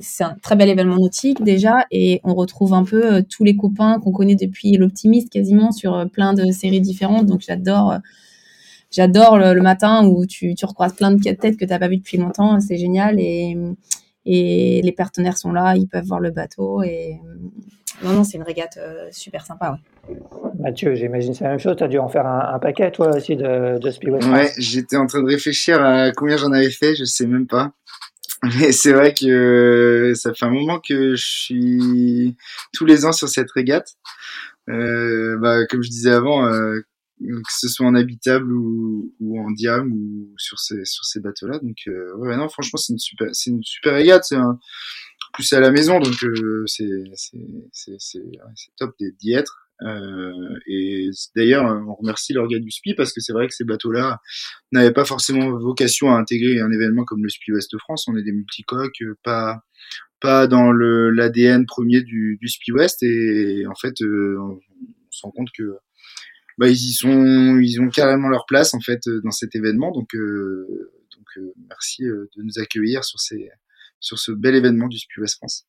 C'est 0.00 0.24
un 0.24 0.36
très 0.42 0.56
bel 0.56 0.68
événement 0.70 0.96
nautique 0.96 1.42
déjà, 1.42 1.86
et 1.90 2.20
on 2.24 2.34
retrouve 2.34 2.74
un 2.74 2.84
peu 2.84 3.16
euh, 3.16 3.22
tous 3.22 3.44
les 3.44 3.56
copains 3.56 4.00
qu'on 4.00 4.10
connaît 4.10 4.34
depuis 4.34 4.72
l'Optimiste 4.76 5.30
quasiment 5.30 5.70
sur 5.70 5.94
euh, 5.94 6.06
plein 6.06 6.32
de 6.34 6.50
séries 6.50 6.80
différentes. 6.80 7.26
Donc 7.26 7.40
j'adore, 7.40 7.98
j'adore 8.90 9.38
le, 9.38 9.60
matin 9.60 10.06
où 10.06 10.26
tu, 10.26 10.54
tu 10.54 10.64
recroises 10.64 10.94
plein 10.94 11.12
de 11.12 11.22
têtes 11.22 11.56
que 11.56 11.64
tu 11.64 11.70
n'as 11.70 11.78
pas 11.78 11.88
vu 11.88 11.98
depuis 11.98 12.16
longtemps. 12.16 12.58
C'est 12.60 12.78
génial 12.78 13.20
et, 13.20 13.56
et 14.24 14.80
les 14.82 14.92
partenaires 14.92 15.38
sont 15.38 15.52
là, 15.52 15.76
ils 15.76 15.88
peuvent 15.88 16.06
voir 16.06 16.20
le 16.20 16.30
bateau 16.30 16.82
et 16.82 17.20
non, 18.02 18.12
non, 18.12 18.24
c'est 18.24 18.36
une 18.36 18.42
régate 18.42 18.78
super 19.10 19.44
sympa. 19.44 19.78
Ouais. 20.08 20.16
Mathieu, 20.58 20.94
j'imagine 20.94 21.34
c'est 21.34 21.44
la 21.44 21.50
même 21.50 21.58
chose. 21.58 21.76
Tu 21.76 21.84
as 21.84 21.88
dû 21.88 21.98
en 21.98 22.08
faire 22.08 22.26
un, 22.26 22.54
un, 22.54 22.58
paquet, 22.58 22.90
toi 22.90 23.16
aussi, 23.16 23.36
de, 23.36 23.78
de 23.78 23.90
Speedway. 23.90 24.24
Ouais, 24.24 24.52
j'étais 24.58 24.96
en 24.96 25.06
train 25.06 25.22
de 25.22 25.28
réfléchir 25.28 25.82
à 25.82 26.12
combien 26.12 26.36
j'en 26.36 26.52
avais 26.52 26.70
fait, 26.70 26.94
je 26.94 27.04
sais 27.04 27.26
même 27.26 27.46
pas. 27.46 27.72
Mais 28.58 28.72
c'est 28.72 28.92
vrai 28.92 29.14
que 29.14 30.12
ça 30.16 30.34
fait 30.34 30.44
un 30.44 30.50
moment 30.50 30.80
que 30.80 31.14
je 31.14 31.24
suis 31.24 32.36
tous 32.72 32.84
les 32.84 33.04
ans 33.04 33.12
sur 33.12 33.28
cette 33.28 33.50
régate. 33.52 33.94
Euh, 34.68 35.36
bah, 35.38 35.64
comme 35.66 35.82
je 35.82 35.90
disais 35.90 36.10
avant, 36.10 36.46
euh, 36.46 36.80
que 37.22 37.52
ce 37.52 37.68
soit 37.68 37.86
en 37.86 37.94
habitable 37.94 38.52
ou, 38.52 39.14
ou 39.20 39.40
en 39.40 39.50
diam 39.50 39.92
ou 39.92 40.34
sur 40.36 40.58
ces 40.58 40.84
sur 40.84 41.04
ces 41.04 41.20
bateaux-là. 41.20 41.58
Donc 41.60 41.76
ouais, 41.86 42.36
non, 42.36 42.48
franchement, 42.48 42.78
c'est 42.78 42.92
une 42.92 42.98
super 42.98 43.28
c'est 43.32 43.50
une 43.50 43.62
super 43.62 43.94
régate. 43.94 44.24
C'est 44.24 44.36
un 44.36 44.58
plus 45.32 45.52
à 45.52 45.60
la 45.60 45.70
maison, 45.70 45.98
donc 45.98 46.14
c'est 46.66 46.84
c'est 47.14 47.28
c'est 47.72 47.96
c'est 48.54 48.76
top 48.76 48.94
d'y 48.98 49.32
être. 49.32 49.62
Euh, 49.84 50.58
et 50.66 51.10
d'ailleurs, 51.34 51.64
on 51.64 51.94
remercie 51.94 52.32
l'organe 52.32 52.62
du 52.62 52.70
SPI 52.70 52.94
parce 52.94 53.12
que 53.12 53.20
c'est 53.20 53.32
vrai 53.32 53.48
que 53.48 53.54
ces 53.54 53.64
bateaux-là 53.64 54.20
n'avaient 54.70 54.92
pas 54.92 55.04
forcément 55.04 55.58
vocation 55.58 56.14
à 56.14 56.18
intégrer 56.18 56.60
un 56.60 56.70
événement 56.70 57.04
comme 57.04 57.22
le 57.22 57.28
SPI 57.28 57.52
Ouest 57.52 57.76
France. 57.78 58.06
On 58.08 58.16
est 58.16 58.22
des 58.22 58.32
multicoques, 58.32 59.02
pas 59.24 59.62
pas 60.20 60.46
dans 60.46 60.70
le 60.70 61.10
l'ADN 61.10 61.66
premier 61.66 62.02
du, 62.02 62.38
du 62.40 62.48
SPI 62.48 62.72
West. 62.72 63.02
Et 63.02 63.66
en 63.66 63.74
fait, 63.74 64.00
euh, 64.02 64.36
on, 64.40 64.60
se 65.10 65.22
rend 65.24 65.30
compte 65.32 65.48
que 65.56 65.76
bah, 66.58 66.68
ils 66.68 66.92
sont, 66.92 67.58
ils 67.58 67.80
ont 67.80 67.88
carrément 67.88 68.28
leur 68.28 68.46
place 68.46 68.74
en 68.74 68.80
fait 68.80 69.08
dans 69.24 69.30
cet 69.30 69.54
événement. 69.54 69.90
Donc, 69.92 70.14
euh, 70.14 70.66
donc 71.16 71.44
merci 71.68 72.04
de 72.04 72.42
nous 72.42 72.58
accueillir 72.58 73.02
sur 73.04 74.18
ce 74.18 74.32
bel 74.32 74.54
événement 74.54 74.88
du 74.88 74.98
SPI 74.98 75.20
West 75.20 75.36
France. 75.36 75.66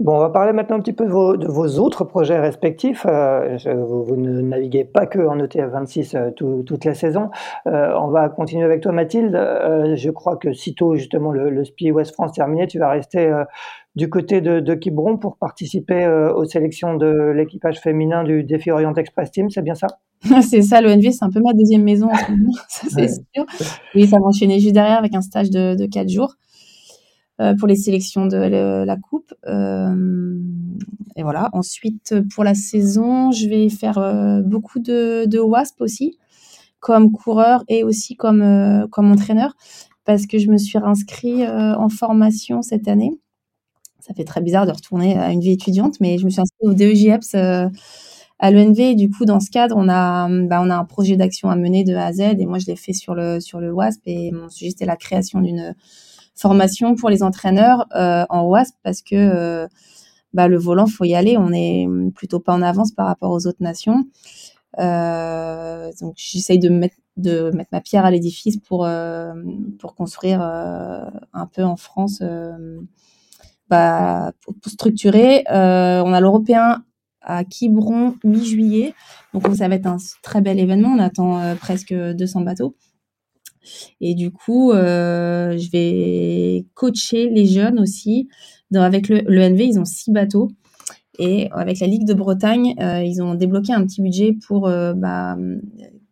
Bon, 0.00 0.16
on 0.16 0.18
va 0.18 0.30
parler 0.30 0.52
maintenant 0.52 0.78
un 0.78 0.80
petit 0.80 0.92
peu 0.92 1.06
de 1.06 1.10
vos, 1.10 1.36
de 1.36 1.46
vos 1.46 1.78
autres 1.78 2.02
projets 2.02 2.40
respectifs. 2.40 3.06
Euh, 3.08 3.56
vous, 3.64 4.16
ne 4.16 4.40
naviguez 4.40 4.82
pas 4.82 5.06
que 5.06 5.20
en 5.20 5.38
ETF 5.38 5.70
26 5.70 6.14
euh, 6.16 6.30
toute 6.32 6.84
la 6.84 6.94
saison. 6.94 7.30
Euh, 7.68 7.94
on 8.00 8.08
va 8.08 8.28
continuer 8.28 8.64
avec 8.64 8.80
toi, 8.80 8.90
Mathilde. 8.90 9.34
je 9.94 10.10
crois 10.10 10.36
que 10.36 10.52
sitôt 10.52 10.96
justement 10.96 11.30
le, 11.30 11.48
le 11.48 11.64
SPI 11.64 11.92
West 11.92 12.12
France 12.12 12.32
terminé, 12.32 12.66
tu 12.66 12.80
vas 12.80 12.90
rester 12.90 13.32
du 13.94 14.10
côté 14.10 14.40
de, 14.40 14.58
de 14.58 14.74
Quiberon 14.74 15.16
pour 15.16 15.36
participer 15.36 16.08
aux 16.08 16.44
sélections 16.44 16.96
de 16.96 17.30
l'équipage 17.30 17.80
féminin 17.80 18.24
du 18.24 18.42
Défi 18.42 18.72
Orient 18.72 18.94
Express 18.94 19.30
Team. 19.30 19.48
C'est 19.48 19.62
bien 19.62 19.76
ça? 19.76 19.86
C'est 20.42 20.62
ça, 20.62 20.80
l'ONV, 20.80 21.12
c'est 21.12 21.24
un 21.24 21.30
peu 21.30 21.40
ma 21.40 21.52
deuxième 21.52 21.84
maison 21.84 22.08
en 22.10 22.14
ce 22.16 22.30
moment, 22.30 22.52
ça 22.68 22.86
c'est 22.88 23.08
sûr. 23.08 23.44
Oui, 23.94 24.06
ça 24.06 24.18
va 24.18 24.24
enchaîner 24.24 24.58
juste 24.58 24.72
derrière 24.72 24.98
avec 24.98 25.14
un 25.14 25.20
stage 25.20 25.50
de, 25.50 25.76
de 25.76 25.86
4 25.86 26.08
jours. 26.08 26.34
Euh, 27.40 27.52
pour 27.58 27.66
les 27.66 27.74
sélections 27.74 28.26
de 28.26 28.36
la 28.36 28.96
coupe. 28.96 29.34
Euh, 29.48 30.38
et 31.16 31.24
voilà. 31.24 31.50
Ensuite, 31.52 32.14
pour 32.32 32.44
la 32.44 32.54
saison, 32.54 33.32
je 33.32 33.48
vais 33.48 33.68
faire 33.70 33.98
euh, 33.98 34.40
beaucoup 34.40 34.78
de, 34.78 35.24
de 35.26 35.40
WASP 35.40 35.80
aussi, 35.80 36.16
comme 36.78 37.10
coureur 37.10 37.64
et 37.66 37.82
aussi 37.82 38.14
comme, 38.14 38.86
comme 38.92 39.10
entraîneur, 39.10 39.56
parce 40.04 40.26
que 40.26 40.38
je 40.38 40.48
me 40.48 40.58
suis 40.58 40.78
inscrit 40.78 41.44
en 41.48 41.88
formation 41.88 42.62
cette 42.62 42.86
année. 42.86 43.10
Ça 43.98 44.14
fait 44.14 44.24
très 44.24 44.40
bizarre 44.40 44.66
de 44.66 44.72
retourner 44.72 45.18
à 45.18 45.32
une 45.32 45.40
vie 45.40 45.52
étudiante, 45.52 45.96
mais 46.00 46.18
je 46.18 46.26
me 46.26 46.30
suis 46.30 46.40
inscrite 46.40 46.68
au 46.68 46.74
DEJEPS 46.74 47.34
à 48.38 48.50
l'ENV. 48.52 48.78
Et 48.78 48.94
du 48.94 49.10
coup, 49.10 49.24
dans 49.24 49.40
ce 49.40 49.50
cadre, 49.50 49.74
on 49.76 49.88
a, 49.88 50.28
bah, 50.46 50.60
on 50.62 50.70
a 50.70 50.76
un 50.76 50.84
projet 50.84 51.16
d'action 51.16 51.48
à 51.50 51.56
mener 51.56 51.82
de 51.82 51.94
A 51.94 52.06
à 52.06 52.12
Z. 52.12 52.20
Et 52.38 52.46
moi, 52.46 52.58
je 52.58 52.66
l'ai 52.66 52.76
fait 52.76 52.92
sur 52.92 53.16
le, 53.16 53.40
sur 53.40 53.58
le 53.58 53.72
WASP. 53.72 54.02
Et 54.06 54.30
mon 54.30 54.48
sujet, 54.50 54.70
c'était 54.70 54.86
la 54.86 54.96
création 54.96 55.40
d'une 55.40 55.74
formation 56.34 56.94
pour 56.94 57.10
les 57.10 57.22
entraîneurs 57.22 57.86
euh, 57.94 58.24
en 58.28 58.42
WASP 58.42 58.74
parce 58.82 59.02
que 59.02 59.14
euh, 59.14 59.68
bah, 60.32 60.48
le 60.48 60.58
volant, 60.58 60.86
faut 60.86 61.04
y 61.04 61.14
aller. 61.14 61.36
On 61.38 61.52
est 61.52 61.86
plutôt 62.14 62.40
pas 62.40 62.52
en 62.52 62.62
avance 62.62 62.92
par 62.92 63.06
rapport 63.06 63.30
aux 63.30 63.46
autres 63.46 63.62
nations. 63.62 64.04
Euh, 64.80 65.90
donc 66.00 66.14
j'essaye 66.16 66.58
de 66.58 66.68
mettre 66.68 66.96
de 67.16 67.52
mettre 67.54 67.70
ma 67.70 67.80
pierre 67.80 68.04
à 68.04 68.10
l'édifice 68.10 68.56
pour 68.56 68.88
pour 69.78 69.94
construire 69.94 70.40
un 70.42 71.46
peu 71.46 71.62
en 71.62 71.76
France 71.76 72.20
bah, 73.68 74.32
pour, 74.42 74.54
structurer. 74.66 75.44
on 75.48 76.12
a 76.12 76.20
l'européen 76.20 76.82
à 77.20 77.44
Quiberon 77.44 78.16
mi-juillet, 78.24 78.94
donc 79.32 79.46
ça 79.54 79.68
va 79.68 79.76
être 79.76 79.86
un 79.86 79.98
très 80.22 80.40
bel 80.40 80.58
événement. 80.58 80.88
On 80.88 80.98
attend 80.98 81.54
presque 81.60 81.94
200 81.94 82.40
bateaux. 82.40 82.74
Et 84.00 84.14
du 84.14 84.30
coup, 84.30 84.72
euh, 84.72 85.56
je 85.56 85.70
vais 85.70 86.66
coacher 86.74 87.28
les 87.30 87.46
jeunes 87.46 87.78
aussi. 87.78 88.28
avec 88.74 89.08
le, 89.08 89.20
NV, 89.20 89.64
ils 89.64 89.78
ont 89.78 89.84
six 89.84 90.10
bateaux. 90.10 90.48
Et 91.18 91.48
avec 91.52 91.78
la 91.78 91.86
Ligue 91.86 92.06
de 92.06 92.14
Bretagne, 92.14 92.74
euh, 92.80 93.02
ils 93.04 93.22
ont 93.22 93.34
débloqué 93.34 93.72
un 93.72 93.86
petit 93.86 94.02
budget 94.02 94.36
pour, 94.46 94.66
euh, 94.66 94.94
bah, 94.94 95.36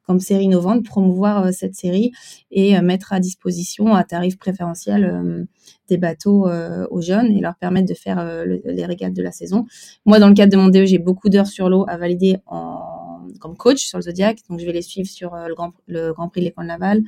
comme 0.07 0.21
série 0.21 0.45
innovante, 0.45 0.85
promouvoir 0.85 1.53
cette 1.53 1.75
série 1.75 2.13
et 2.51 2.81
mettre 2.81 3.13
à 3.13 3.21
disposition 3.21 3.95
à 3.95 4.05
tarif 4.05 4.37
préférentiel 4.37 5.47
des 5.89 5.97
bateaux 5.97 6.49
aux 6.91 7.01
jeunes 7.01 7.31
et 7.31 7.41
leur 7.41 7.55
permettre 7.55 7.89
de 7.89 7.95
faire 7.95 8.45
les 8.45 8.85
régates 8.85 9.15
de 9.15 9.23
la 9.23 9.31
saison. 9.31 9.65
Moi, 10.05 10.19
dans 10.19 10.29
le 10.29 10.35
cadre 10.35 10.53
de 10.53 10.57
mon 10.57 10.69
DE, 10.69 10.85
j'ai 10.85 10.99
beaucoup 10.99 11.29
d'heures 11.29 11.47
sur 11.47 11.69
l'eau 11.69 11.85
à 11.89 11.97
valider 11.99 12.39
en, 12.47 12.92
comme 13.41 13.57
coach 13.57 13.87
sur 13.87 13.99
le 13.99 14.03
Zodiac. 14.03 14.39
Donc, 14.49 14.61
je 14.61 14.67
vais 14.67 14.73
les 14.73 14.83
suivre 14.83 15.09
sur 15.09 15.35
le, 15.35 15.55
Grand, 15.55 15.73
le 15.87 16.13
Grand 16.13 16.29
Prix 16.29 16.41
de 16.41 16.47
l'école 16.47 16.67
navale, 16.67 17.03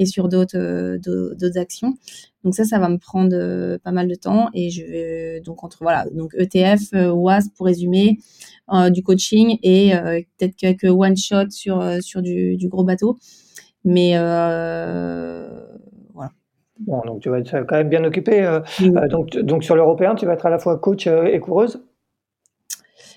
et 0.00 0.06
sur 0.06 0.28
d'autres 0.28 0.56
euh, 0.56 0.98
d'autres 0.98 1.58
actions. 1.58 1.94
Donc 2.42 2.54
ça, 2.54 2.64
ça 2.64 2.78
va 2.78 2.88
me 2.88 2.96
prendre 2.96 3.36
euh, 3.36 3.78
pas 3.78 3.92
mal 3.92 4.08
de 4.08 4.14
temps 4.14 4.48
et 4.54 4.70
je 4.70 4.82
vais 4.82 5.40
donc 5.44 5.62
entre 5.62 5.78
voilà 5.82 6.06
donc 6.12 6.34
ETF, 6.36 6.94
euh, 6.94 7.12
WAS 7.12 7.50
pour 7.54 7.66
résumer, 7.66 8.18
du 8.90 9.02
coaching 9.02 9.58
et 9.62 9.92
peut-être 10.38 10.56
quelques 10.56 10.84
one 10.84 11.16
shot 11.16 11.50
sur 11.50 11.84
sur 12.00 12.22
du, 12.22 12.56
du 12.56 12.68
gros 12.68 12.84
bateau, 12.84 13.18
mais 13.84 14.16
voilà. 14.16 16.30
Bon, 16.78 17.02
donc 17.04 17.20
tu 17.20 17.28
vas 17.28 17.40
être 17.40 17.66
quand 17.66 17.76
même 17.76 17.88
bien 17.88 18.04
occupé. 18.04 18.60
donc, 19.10 19.36
donc 19.38 19.64
sur 19.64 19.74
l'européen, 19.74 20.14
tu 20.14 20.24
vas 20.24 20.34
être 20.34 20.46
à 20.46 20.50
la 20.50 20.58
fois 20.58 20.78
coach 20.78 21.08
et 21.08 21.38
coureuse? 21.40 21.82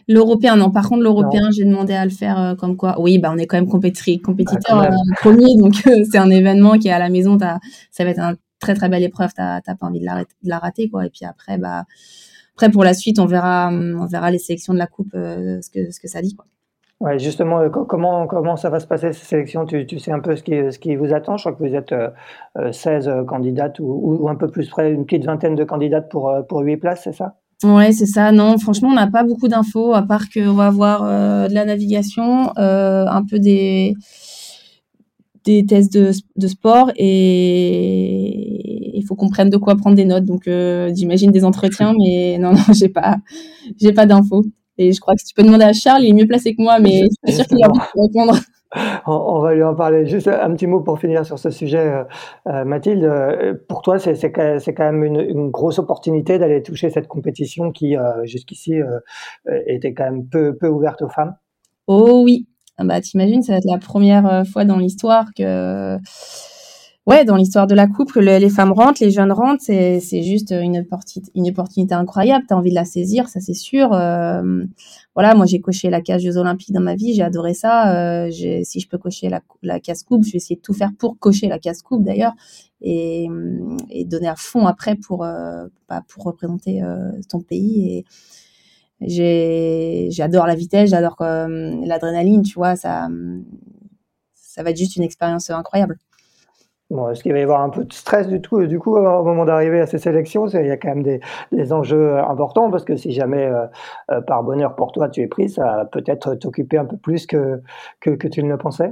L'européen, 0.07 0.55
non. 0.55 0.71
Par 0.71 0.89
contre, 0.89 1.03
l'européen, 1.03 1.49
j'ai 1.55 1.65
demandé 1.65 1.93
à 1.93 2.05
le 2.05 2.11
faire 2.11 2.39
euh, 2.39 2.55
comme 2.55 2.75
quoi. 2.75 2.99
Oui, 2.99 3.19
bah, 3.19 3.31
on 3.33 3.37
est 3.37 3.45
quand 3.45 3.57
même 3.57 3.69
compétiteur 3.69 4.61
ah, 4.69 4.89
premier, 5.21 5.55
donc 5.57 5.75
euh, 5.87 6.03
c'est 6.09 6.17
un 6.17 6.29
événement 6.29 6.77
qui 6.77 6.89
est 6.89 6.91
à 6.91 6.99
la 6.99 7.09
maison. 7.09 7.37
Ça 7.39 8.03
va 8.03 8.09
être 8.09 8.19
une 8.19 8.37
très 8.59 8.75
très 8.75 8.89
belle 8.89 9.03
épreuve. 9.03 9.31
T'as 9.35 9.61
pas 9.61 9.87
envie 9.87 9.99
de 9.99 10.05
la, 10.05 10.23
de 10.23 10.49
la, 10.49 10.59
rater, 10.59 10.89
quoi. 10.89 11.05
Et 11.05 11.09
puis 11.09 11.25
après, 11.25 11.57
bah, 11.57 11.85
après 12.55 12.69
pour 12.69 12.83
la 12.83 12.93
suite, 12.93 13.19
on 13.19 13.25
verra, 13.25 13.69
on 13.71 14.05
verra 14.05 14.31
les 14.31 14.39
sélections 14.39 14.73
de 14.73 14.79
la 14.79 14.87
coupe, 14.87 15.11
ce 15.13 15.69
que 15.69 15.91
ce 15.91 15.99
que 15.99 16.07
ça 16.07 16.21
dit, 16.21 16.35
quoi. 16.35 16.45
Ouais, 16.99 17.19
justement, 17.19 17.69
comment, 17.69 18.27
comment 18.27 18.55
ça 18.55 18.69
va 18.69 18.79
se 18.79 18.87
passer 18.87 19.11
ces 19.11 19.25
sélections? 19.25 19.65
Tu, 19.65 19.85
tu 19.85 19.99
sais 19.99 20.13
un 20.13 20.21
peu 20.21 20.37
ce 20.37 20.43
qui, 20.43 20.53
ce 20.71 20.79
qui 20.79 20.95
vous 20.95 21.13
attend? 21.13 21.35
Je 21.35 21.43
crois 21.43 21.53
que 21.53 21.67
vous 21.67 21.75
êtes 21.75 21.93
16 22.71 23.25
candidates 23.27 23.79
ou, 23.79 24.19
ou, 24.21 24.29
un 24.29 24.35
peu 24.35 24.47
plus 24.47 24.69
près, 24.69 24.91
une 24.91 25.05
petite 25.05 25.25
vingtaine 25.25 25.55
de 25.55 25.65
candidates 25.65 26.09
pour, 26.09 26.33
pour 26.47 26.59
8 26.59 26.77
places, 26.77 27.03
c'est 27.03 27.13
ça? 27.13 27.35
Ouais, 27.63 27.93
c'est 27.93 28.05
ça. 28.05 28.31
Non, 28.33 28.57
franchement, 28.57 28.89
on 28.89 28.93
n'a 28.93 29.07
pas 29.07 29.23
beaucoup 29.23 29.47
d'infos, 29.47 29.93
à 29.93 30.01
part 30.01 30.29
qu'on 30.29 30.53
va 30.53 30.67
avoir 30.67 31.03
euh, 31.03 31.47
de 31.47 31.53
la 31.53 31.63
navigation, 31.63 32.51
euh, 32.57 33.05
un 33.07 33.23
peu 33.23 33.39
des, 33.39 33.93
des 35.45 35.65
tests 35.65 35.91
de, 35.93 36.11
de 36.37 36.47
sport 36.47 36.91
et 36.95 38.97
il 38.97 39.03
faut 39.05 39.15
qu'on 39.15 39.29
prenne 39.29 39.49
de 39.49 39.57
quoi 39.57 39.75
prendre 39.75 39.95
des 39.95 40.05
notes. 40.05 40.25
Donc, 40.25 40.47
euh, 40.47 40.91
j'imagine 40.95 41.31
des 41.31 41.43
entretiens, 41.43 41.93
mais 41.97 42.37
non, 42.39 42.53
non, 42.53 42.73
j'ai 42.73 42.89
pas, 42.89 43.17
j'ai 43.79 43.91
pas 43.93 44.05
d'infos. 44.05 44.43
Et 44.77 44.91
je 44.91 44.99
crois 44.99 45.13
que 45.13 45.21
si 45.21 45.27
tu 45.27 45.33
peux 45.35 45.43
demander 45.43 45.65
à 45.65 45.73
Charles, 45.73 46.03
il 46.03 46.09
est 46.09 46.13
mieux 46.13 46.27
placé 46.27 46.55
que 46.55 46.61
moi, 46.61 46.79
mais 46.79 47.07
je 47.23 47.31
suis 47.31 47.37
sûr 47.37 47.47
qu'il 47.47 47.63
a 47.63 47.69
envie 47.69 47.79
de 47.79 48.01
répondre 48.01 48.39
on, 49.05 49.39
va 49.39 49.53
lui 49.53 49.63
en 49.63 49.75
parler. 49.75 50.05
Juste 50.05 50.27
un 50.27 50.51
petit 50.53 50.67
mot 50.67 50.81
pour 50.81 50.99
finir 50.99 51.25
sur 51.25 51.39
ce 51.39 51.49
sujet, 51.49 51.77
euh, 51.77 52.03
euh, 52.47 52.65
Mathilde. 52.65 53.03
Euh, 53.03 53.53
pour 53.67 53.81
toi, 53.81 53.99
c'est 53.99 54.31
quand 54.31 54.91
même 54.91 55.03
une, 55.03 55.49
grosse 55.51 55.79
opportunité 55.79 56.39
d'aller 56.39 56.63
toucher 56.63 56.89
cette 56.89 57.07
compétition 57.07 57.71
qui, 57.71 57.95
jusqu'ici, 58.23 58.75
était 59.67 59.93
quand 59.93 60.05
même 60.05 60.27
peu, 60.27 60.55
peu 60.55 60.67
ouverte 60.67 61.01
aux 61.01 61.09
femmes. 61.09 61.35
Oh 61.87 62.21
oui. 62.23 62.47
Ah 62.77 62.85
bah, 62.85 63.01
t'imagines, 63.01 63.43
ça 63.43 63.53
va 63.53 63.57
être 63.59 63.69
la 63.69 63.77
première 63.77 64.43
fois 64.51 64.65
dans 64.65 64.77
l'histoire 64.77 65.27
que 65.37 65.97
ouais, 67.05 67.25
dans 67.25 67.35
l'histoire 67.35 67.67
de 67.67 67.75
la 67.75 67.87
coupe, 67.87 68.11
que 68.11 68.19
les 68.19 68.49
femmes 68.49 68.71
rentrent, 68.71 69.03
les 69.03 69.11
jeunes 69.11 69.31
rentrent, 69.31 69.61
c'est, 69.63 69.99
juste 70.23 70.51
une, 70.51 70.79
opportunité, 70.79 71.31
une 71.35 71.49
opportunité 71.49 71.93
incroyable. 71.93 72.45
Tu 72.47 72.53
as 72.53 72.57
envie 72.57 72.69
de 72.69 72.75
la 72.75 72.85
saisir, 72.85 73.27
ça 73.27 73.39
c'est 73.39 73.53
sûr. 73.53 73.93
Euh, 73.93 74.63
voilà, 75.15 75.35
moi 75.35 75.45
j'ai 75.45 75.59
coché 75.59 75.89
la 75.89 76.01
case 76.01 76.21
Jeux 76.21 76.37
Olympiques 76.37 76.71
dans 76.71 76.81
ma 76.81 76.95
vie, 76.95 77.13
j'ai 77.13 77.23
adoré 77.23 77.53
ça. 77.53 78.25
Euh, 78.25 78.31
si 78.31 78.79
je 78.79 78.87
peux 78.87 78.97
cocher 78.97 79.29
la, 79.29 79.41
la 79.61 79.79
case 79.79 80.03
coupe, 80.03 80.23
je 80.23 80.31
vais 80.31 80.37
essayer 80.37 80.55
de 80.55 80.61
tout 80.61 80.73
faire 80.73 80.91
pour 80.97 81.19
cocher 81.19 81.47
la 81.47 81.59
case 81.59 81.81
coupe 81.81 82.03
d'ailleurs 82.03 82.33
et, 82.81 83.27
et 83.89 84.05
donner 84.05 84.27
à 84.27 84.35
fond 84.35 84.65
après 84.67 84.95
pour, 84.95 85.23
euh, 85.23 85.67
bah, 85.89 86.03
pour 86.07 86.23
représenter 86.23 86.83
euh, 86.83 87.11
ton 87.29 87.41
pays. 87.41 88.03
Et 89.01 90.09
j'adore 90.09 90.47
la 90.47 90.55
vitesse, 90.55 90.91
j'adore 90.91 91.17
l'adrénaline, 91.19 92.41
tu 92.41 92.53
vois, 92.53 92.77
ça, 92.77 93.09
ça 94.33 94.63
va 94.63 94.69
être 94.69 94.77
juste 94.77 94.95
une 94.95 95.03
expérience 95.03 95.49
incroyable. 95.49 95.97
Est-ce 97.11 97.23
qu'il 97.23 97.33
va 97.33 97.39
y 97.39 97.41
avoir 97.41 97.61
un 97.61 97.69
peu 97.69 97.83
de 97.83 97.93
stress 97.93 98.27
du 98.27 98.41
tout, 98.41 98.65
du 98.65 98.79
coup, 98.79 98.95
au 98.95 99.23
moment 99.23 99.45
d'arriver 99.45 99.79
à 99.79 99.87
ces 99.87 99.97
sélections? 99.97 100.47
Il 100.47 100.67
y 100.67 100.71
a 100.71 100.77
quand 100.77 100.89
même 100.89 101.03
des, 101.03 101.19
des 101.51 101.73
enjeux 101.73 102.17
importants 102.17 102.69
parce 102.69 102.85
que 102.85 102.95
si 102.95 103.11
jamais, 103.11 103.45
euh, 103.45 103.65
euh, 104.11 104.21
par 104.21 104.43
bonheur 104.43 104.75
pour 104.75 104.91
toi, 104.91 105.09
tu 105.09 105.21
es 105.21 105.27
pris, 105.27 105.49
ça 105.49 105.63
va 105.63 105.85
peut-être 105.85 106.35
t'occuper 106.35 106.77
un 106.77 106.85
peu 106.85 106.97
plus 106.97 107.25
que, 107.25 107.61
que, 107.99 108.27
tu 108.27 108.43
ne 108.43 108.49
le 108.49 108.57
pensais? 108.57 108.91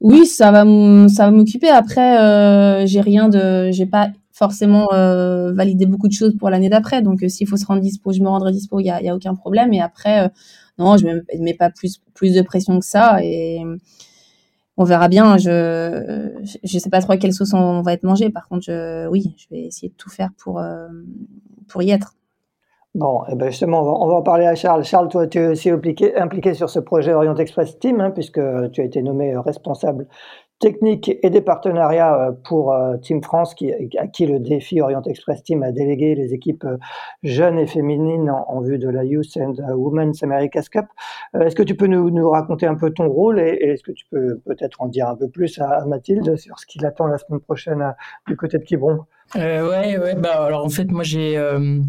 Oui, 0.00 0.26
ça 0.26 0.50
va, 0.50 0.64
ça 1.08 1.26
va 1.26 1.30
m'occuper. 1.30 1.68
Après, 1.68 2.20
euh, 2.20 2.86
j'ai 2.86 3.00
rien 3.00 3.28
de, 3.28 3.70
j'ai 3.70 3.86
pas 3.86 4.08
forcément 4.32 4.88
valider 4.90 5.86
beaucoup 5.86 6.08
de 6.08 6.12
choses 6.12 6.36
pour 6.36 6.50
l'année 6.50 6.68
d'après. 6.68 7.02
Donc, 7.02 7.20
s'il 7.28 7.46
faut 7.46 7.56
se 7.56 7.66
rendre 7.66 7.80
dispo, 7.80 8.12
je 8.12 8.20
me 8.20 8.28
rendrai 8.28 8.50
dispo, 8.52 8.80
il 8.80 8.86
y 8.86 8.90
a, 8.90 9.00
y 9.00 9.08
a, 9.08 9.14
aucun 9.14 9.34
problème. 9.34 9.72
Et 9.72 9.80
après, 9.80 10.28
non, 10.78 10.96
je 10.96 11.06
ne 11.06 11.20
mets 11.40 11.54
pas 11.54 11.70
plus, 11.70 12.00
plus 12.14 12.34
de 12.34 12.42
pression 12.42 12.80
que 12.80 12.84
ça. 12.84 13.18
Et 13.22 13.62
on 14.76 14.84
verra 14.84 15.08
bien. 15.08 15.36
Je 15.38 16.30
je 16.62 16.78
sais 16.78 16.90
pas 16.90 17.00
trop 17.00 17.12
à 17.12 17.16
quelle 17.16 17.32
sauce 17.32 17.54
on 17.54 17.82
va 17.82 17.92
être 17.92 18.04
mangé. 18.04 18.30
Par 18.30 18.48
contre, 18.48 18.64
je, 18.64 19.06
oui, 19.08 19.34
je 19.36 19.46
vais 19.50 19.62
essayer 19.62 19.88
de 19.88 19.94
tout 19.94 20.10
faire 20.10 20.30
pour, 20.38 20.62
pour 21.68 21.82
y 21.82 21.90
être. 21.90 22.14
Bon, 22.94 23.24
et 23.24 23.30
eh 23.32 23.34
ben 23.34 23.50
justement, 23.50 23.80
on 23.80 24.06
va, 24.06 24.14
en 24.14 24.22
parler 24.22 24.46
à 24.46 24.54
Charles. 24.54 24.84
Charles, 24.84 25.08
toi, 25.08 25.26
tu 25.26 25.38
es 25.40 25.48
aussi 25.48 25.68
impliqué, 25.68 26.16
impliqué 26.16 26.54
sur 26.54 26.70
ce 26.70 26.78
projet 26.78 27.12
Orient 27.12 27.34
Express 27.34 27.76
Team, 27.80 28.00
hein, 28.00 28.12
puisque 28.12 28.40
tu 28.70 28.80
as 28.80 28.84
été 28.84 29.02
nommé 29.02 29.36
responsable 29.36 30.06
technique 30.64 31.12
et 31.22 31.28
des 31.28 31.42
partenariats 31.42 32.18
euh, 32.18 32.32
pour 32.32 32.72
euh, 32.72 32.96
Team 32.96 33.22
France, 33.22 33.54
qui, 33.54 33.70
à 33.98 34.06
qui 34.06 34.24
le 34.24 34.38
défi 34.38 34.80
Orient 34.80 35.02
Express 35.02 35.42
Team 35.42 35.62
a 35.62 35.72
délégué 35.72 36.14
les 36.14 36.32
équipes 36.32 36.64
euh, 36.64 36.78
jeunes 37.22 37.58
et 37.58 37.66
féminines 37.66 38.30
en, 38.30 38.62
vue 38.62 38.78
de 38.78 38.88
la 38.88 39.04
Youth 39.04 39.36
and 39.36 39.56
Women's 39.74 40.22
America's 40.22 40.70
Cup. 40.70 40.86
Est-ce 41.38 41.54
que 41.54 41.62
tu 41.62 41.74
peux 41.74 41.86
nous, 41.86 42.30
raconter 42.30 42.66
un 42.66 42.76
peu 42.76 42.90
ton 42.90 43.10
rôle 43.10 43.40
et, 43.40 43.58
est-ce 43.60 43.82
que 43.82 43.92
tu 43.92 44.06
peux 44.10 44.40
peut-être 44.46 44.80
en 44.80 44.86
dire 44.86 45.06
un 45.06 45.16
peu 45.16 45.28
plus 45.28 45.60
à, 45.60 45.84
Mathilde 45.84 46.34
sur 46.36 46.58
ce 46.58 46.64
qui 46.64 46.78
l'attend 46.78 47.08
la 47.08 47.18
semaine 47.18 47.40
prochaine 47.40 47.94
du 48.26 48.34
côté 48.34 48.56
de 48.56 48.64
Quiberon? 48.64 49.00
Euh, 49.36 49.68
ouais, 49.68 49.98
ouais, 49.98 50.14
bah 50.14 50.44
alors 50.44 50.64
en 50.64 50.68
fait, 50.68 50.90
moi 50.92 51.02
j'ai 51.02 51.36
euh, 51.36 51.80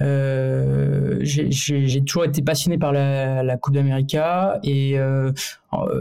euh, 0.00 1.18
j'ai 1.22 2.04
toujours 2.04 2.24
été 2.24 2.42
passionné 2.42 2.78
par 2.78 2.92
la, 2.92 3.56
Coupe 3.56 3.74
d'Amérique 3.74 4.16
et 4.62 4.98
euh, 4.98 5.32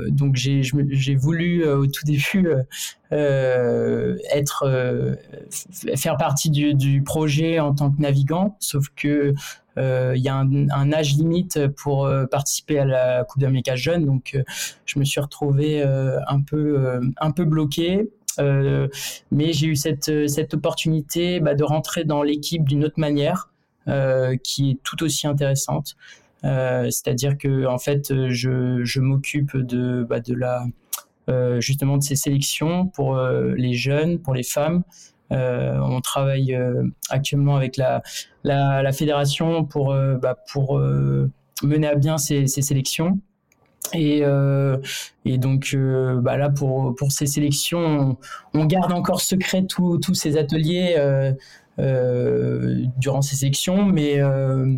donc 0.09 0.35
j'ai 0.35 1.15
voulu 1.15 1.67
au 1.67 1.87
tout 1.87 2.05
début 2.05 2.47
être 3.11 5.17
faire 5.95 6.17
partie 6.17 6.51
du, 6.51 6.75
du, 6.75 7.01
projet 7.01 7.59
en 7.59 7.73
tant 7.73 7.89
que 7.89 7.99
navigant, 7.99 8.55
sauf 8.59 8.85
que 8.95 9.33
il 9.77 10.21
y 10.21 10.29
a 10.29 10.35
un, 10.35 10.69
un, 10.69 10.93
âge 10.93 11.15
limite 11.15 11.67
pour 11.77 12.07
participer 12.29 12.77
à 12.77 12.85
la 12.85 13.23
Coupe 13.23 13.41
d'Amérique 13.41 13.75
jeune, 13.75 14.05
donc 14.05 14.39
je 14.85 14.99
me 14.99 15.05
suis 15.05 15.21
retrouvé 15.21 15.83
un 15.83 16.41
peu 16.41 17.01
un 17.17 17.31
peu 17.31 17.45
bloqué 17.45 18.01
euh, 18.01 18.05
mais 18.39 19.53
j'ai 19.53 19.67
eu 19.67 19.75
cette, 19.75 20.27
cette 20.27 20.53
opportunité 20.53 21.39
bah, 21.39 21.55
de 21.55 21.63
rentrer 21.63 22.03
dans 22.03 22.23
l'équipe 22.23 22.67
d'une 22.67 22.83
autre 22.83 22.99
manière 22.99 23.49
euh, 23.87 24.37
qui 24.43 24.71
est 24.71 24.79
tout 24.83 25.03
aussi 25.03 25.27
intéressante. 25.27 25.95
Euh, 26.43 26.85
c'est-à-dire 26.85 27.37
que 27.37 27.65
en 27.65 27.77
fait, 27.77 28.29
je, 28.29 28.83
je 28.83 28.99
m'occupe 28.99 29.55
de, 29.57 30.05
bah, 30.07 30.19
de 30.19 30.33
la 30.33 30.65
justement 31.59 31.97
de 31.97 32.03
ces 32.03 32.15
sélections 32.15 32.87
pour 32.87 33.17
les 33.17 33.73
jeunes, 33.73 34.19
pour 34.19 34.33
les 34.33 34.43
femmes. 34.43 34.83
on 35.29 36.01
travaille 36.01 36.57
actuellement 37.09 37.55
avec 37.55 37.77
la, 37.77 38.01
la, 38.43 38.83
la 38.83 38.91
fédération 38.91 39.63
pour, 39.63 39.95
bah, 40.21 40.37
pour 40.51 40.81
mener 41.63 41.87
à 41.87 41.95
bien 41.95 42.17
ces, 42.17 42.47
ces 42.47 42.61
sélections. 42.61 43.19
Et, 43.91 44.21
euh, 44.23 44.77
et 45.25 45.37
donc 45.37 45.71
euh, 45.73 46.19
bah 46.21 46.37
là 46.37 46.49
pour 46.49 46.95
pour 46.95 47.11
ces 47.11 47.25
sélections, 47.25 48.17
on, 48.53 48.65
garde 48.65 48.91
encore 48.91 49.21
secret 49.21 49.65
tous 49.67 50.13
ces 50.13 50.37
ateliers 50.37 50.95
euh, 50.97 51.33
euh, 51.79 52.85
durant 52.97 53.21
ces 53.21 53.35
sélections, 53.35 53.85
mais 53.85 54.19
euh, 54.19 54.73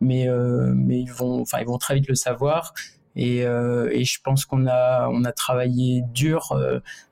mais 0.00 0.26
mais 0.74 1.00
ils 1.00 1.12
vont 1.12 1.40
enfin 1.40 1.58
ils 1.60 1.66
vont 1.66 1.78
très 1.78 1.94
vite 1.94 2.08
le 2.08 2.14
savoir. 2.14 2.74
Et, 3.16 3.38
et 3.38 4.04
je 4.04 4.20
pense 4.22 4.44
qu'on 4.44 4.66
a 4.68 5.08
on 5.10 5.24
a 5.24 5.32
travaillé 5.32 6.02
dur 6.14 6.56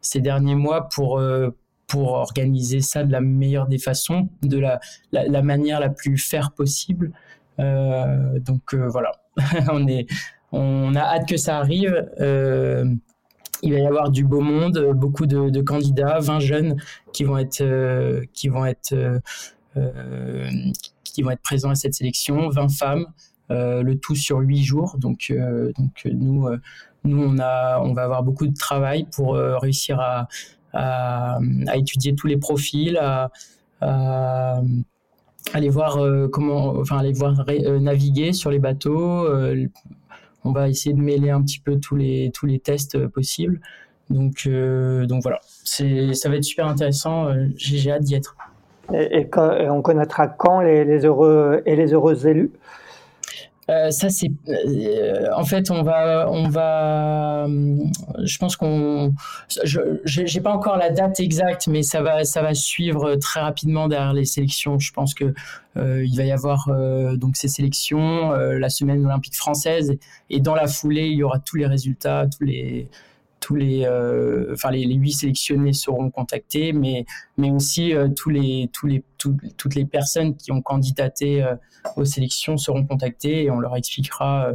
ces 0.01 0.21
derniers 0.21 0.55
mois 0.55 0.89
pour 0.89 1.21
pour 1.89 2.13
organiser 2.13 2.81
ça 2.81 3.03
de 3.03 3.11
la 3.11 3.21
meilleure 3.21 3.67
des 3.67 3.79
façons, 3.79 4.29
de 4.43 4.59
la, 4.59 4.81
la, 5.13 5.27
la 5.27 5.43
manière 5.43 5.81
la 5.81 5.89
plus 5.89 6.19
faire 6.19 6.53
possible. 6.53 7.13
donc 7.59 8.75
voilà, 8.75 9.13
on 9.73 9.89
est 9.89 10.07
on 10.57 10.95
a 10.95 11.01
hâte 11.01 11.29
que 11.29 11.37
ça 11.37 11.59
arrive. 11.59 12.09
Euh, 12.21 12.85
il 13.63 13.73
va 13.73 13.79
y 13.79 13.87
avoir 13.87 14.11
du 14.11 14.25
beau 14.25 14.41
monde, 14.41 14.93
beaucoup 14.95 15.27
de, 15.27 15.61
candidats, 15.61 16.19
20 16.19 16.41
jeunes 16.41 16.77
qui 17.13 17.25
vont 17.25 17.39
être, 17.39 17.63
euh, 17.63 18.23
euh, 19.77 20.51
qui 21.05 21.23
vont 21.23 21.31
être 21.31 21.43
présents 21.43 21.71
à 21.71 21.75
cette 21.75 21.95
sélection, 21.95 22.49
20 22.49 22.69
femmes, 22.69 23.07
le 23.49 23.95
tout 23.95 24.15
sur 24.15 24.39
8 24.39 24.63
jours. 24.63 24.97
Donc, 24.99 25.33
nous, 26.05 26.49
nous 27.05 27.23
on, 27.23 27.35
va 27.35 28.03
avoir 28.03 28.23
beaucoup 28.23 28.47
de 28.47 28.55
travail 28.55 29.07
pour 29.15 29.35
réussir 29.35 30.01
à, 30.01 30.29
à, 30.75 31.39
étudier 31.75 32.15
tous 32.15 32.27
les 32.27 32.37
profils, 32.37 32.99
à, 32.99 33.31
aller 35.55 35.69
voir 35.71 35.99
comment, 36.31 36.77
enfin 36.79 36.99
aller 36.99 37.13
voir 37.13 37.47
naviguer 37.81 38.35
sur 38.35 38.51
les 38.51 38.59
bateaux, 38.59 39.27
on 40.45 40.53
va 40.53 40.69
essayer 40.69 40.95
de 40.95 41.01
mêler 41.01 41.31
un 41.31 41.43
petit 41.43 41.59
peu 41.59 41.79
tous 41.79 41.97
les, 41.97 42.33
les 42.43 42.59
tests 42.59 42.95
euh, 42.95 43.09
possibles. 43.09 43.61
Donc, 44.11 44.45
euh, 44.47 45.07
voilà, 45.23 45.41
ça 45.65 45.85
va 46.29 46.37
être 46.37 46.45
super 46.45 46.67
intéressant. 46.67 47.27
Euh, 47.27 47.47
j'ai, 47.57 47.91
hâte 47.91 48.03
d'y 48.03 48.15
être. 48.15 48.37
Et, 48.93 49.29
on 49.69 49.83
connaîtra 49.83 50.29
quand 50.29 50.61
les, 50.61 51.05
heureux 51.05 51.63
et 51.67 51.75
les 51.75 51.93
heureuses 51.93 52.27
élus? 52.27 52.51
Euh, 53.69 53.91
ça 53.91 54.11
c'est 54.11 54.31
euh, 54.49 55.29
en 55.35 55.45
fait 55.45 55.73
on 55.73 55.83
va 55.83 56.31
on 56.31 56.49
va 56.49 57.49
je 58.23 58.39
pense 58.39 58.57
qu'on 58.57 59.13
j'ai 60.05 60.41
pas 60.41 60.53
encore 60.53 60.77
la 60.77 60.91
date 60.91 61.19
exacte 61.19 61.67
mais 61.67 61.83
ça 61.83 62.01
va 62.01 62.25
ça 62.25 62.43
va 62.43 62.55
suivre 62.55 63.17
très 63.17 63.41
rapidement 63.41 63.89
derrière 63.89 64.13
les 64.13 64.25
sélections. 64.25 64.79
Je 64.79 64.93
pense 64.93 65.15
que 65.15 65.35
euh, 65.77 66.05
il 66.05 66.17
va 66.17 66.25
y 66.25 66.33
avoir 66.33 66.71
donc 67.17 67.37
ces 67.37 67.49
sélections 67.49 68.31
la 68.33 68.69
semaine 68.69 69.05
olympique 69.05 69.37
française. 69.37 69.97
Et 70.31 70.41
dans 70.41 70.55
la 70.55 70.69
foulée 70.69 71.09
il 71.09 71.19
y 71.19 71.23
aura 71.25 71.41
tous 71.41 71.57
les 71.57 71.67
résultats 71.67 72.27
tous 72.27 72.45
les 72.45 72.89
tous 73.41 73.55
les, 73.55 73.85
euh, 73.85 74.53
enfin 74.53 74.71
les, 74.71 74.95
huit 74.95 75.13
sélectionnés 75.13 75.73
seront 75.73 76.11
contactés, 76.11 76.73
mais 76.73 77.05
mais 77.37 77.51
aussi 77.51 77.95
euh, 77.95 78.09
tous 78.09 78.31
les 78.31 78.71
tous 78.73 78.87
les 78.87 79.05
toutes 79.19 79.75
les 79.75 79.85
personnes 79.85 80.37
qui 80.37 80.53
ont 80.53 80.63
candidaté 80.63 81.43
euh, 81.43 81.55
aux 81.97 82.05
sélections 82.05 82.57
seront 82.57 82.85
contactées 82.85 83.45
et 83.45 83.51
on 83.51 83.61
leur 83.61 83.77
expliquera 83.77 84.51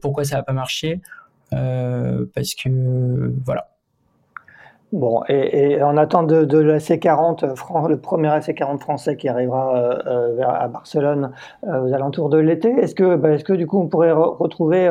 pourquoi 0.00 0.24
ça 0.24 0.36
n'a 0.36 0.42
pas 0.42 0.54
marché, 0.54 1.02
parce 1.50 2.54
que 2.54 3.34
voilà. 3.44 3.75
Bon, 4.92 5.22
et, 5.28 5.72
et, 5.72 5.82
on 5.82 5.96
attend 5.96 6.22
de, 6.22 6.44
de 6.44 6.58
l'AC40, 6.58 7.88
le 7.88 7.96
premier 7.98 8.28
AC40 8.28 8.78
français 8.78 9.16
qui 9.16 9.28
arrivera 9.28 9.76
euh, 9.76 10.38
euh, 10.38 10.42
à 10.46 10.68
Barcelone 10.68 11.32
euh, 11.64 11.82
aux 11.82 11.92
alentours 11.92 12.28
de 12.28 12.38
l'été. 12.38 12.70
Est-ce 12.70 12.94
que, 12.94 13.16
bah, 13.16 13.32
est-ce 13.32 13.42
que 13.44 13.52
du 13.52 13.66
coup 13.66 13.80
on 13.80 13.88
pourrait 13.88 14.12
retrouver 14.12 14.88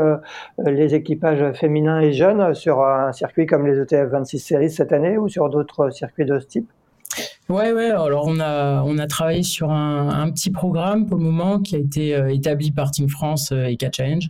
les 0.58 0.96
équipages 0.96 1.54
féminins 1.54 2.02
et 2.02 2.12
jeunes 2.12 2.54
sur 2.54 2.82
un 2.84 3.14
circuit 3.14 3.46
comme 3.46 3.66
les 3.66 3.80
ETF 3.80 4.10
26 4.12 4.40
séries 4.40 4.70
cette 4.70 4.92
année 4.92 5.18
ou 5.18 5.30
sur 5.30 5.50
d'autres 5.50 5.90
circuits 5.92 6.26
de 6.26 6.40
ce 6.40 6.46
type? 6.46 6.70
Ouais, 7.48 7.72
ouais. 7.74 7.92
Alors 7.92 8.26
on 8.28 8.40
a 8.40 8.82
on 8.84 8.98
a 8.98 9.06
travaillé 9.06 9.44
sur 9.44 9.72
un, 9.72 10.32
petit 10.32 10.50
programme 10.50 11.06
pour 11.06 11.18
le 11.18 11.24
moment 11.24 11.60
qui 11.60 11.76
a 11.76 11.80
été 11.80 12.18
établi 12.34 12.72
par 12.72 12.90
Team 12.90 13.08
France 13.08 13.52
et 13.52 13.78
Catch 13.78 13.98
Challenge. 13.98 14.30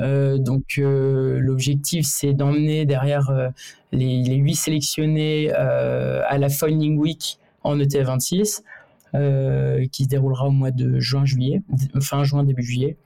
Euh, 0.00 0.36
donc 0.36 0.78
l'objectif 0.78 2.06
c'est 2.06 2.34
d'emmener 2.34 2.84
derrière 2.84 3.30
les, 3.96 4.34
huit 4.34 4.54
sélectionnés 4.54 5.52
euh, 5.56 6.22
à 6.26 6.38
la 6.38 6.48
Foiling 6.48 6.98
Week 6.98 7.38
en 7.62 7.78
ETF 7.78 8.06
26, 8.06 8.64
euh, 9.14 9.86
qui 9.90 10.04
se 10.04 10.08
déroulera 10.08 10.46
au 10.46 10.50
mois 10.50 10.70
de 10.70 11.00
juin-juillet, 11.00 11.62
fin 12.00 12.24
juin, 12.24 12.44
début 12.44 12.62
juillet. 12.62 12.96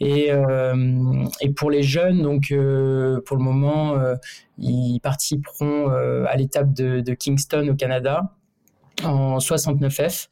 Et, 0.00 0.32
euh, 0.32 1.24
et, 1.40 1.50
pour 1.50 1.70
les 1.70 1.84
jeunes, 1.84 2.22
donc 2.22 2.48
pour 2.48 3.36
le 3.36 3.42
moment, 3.42 3.96
ils 4.58 4.98
participeront 5.00 5.88
à 5.88 6.36
l'étape 6.36 6.72
de, 6.72 7.14
Kingston 7.14 7.68
au 7.68 7.74
Canada 7.74 8.32
en 9.04 9.38
69F. 9.38 10.28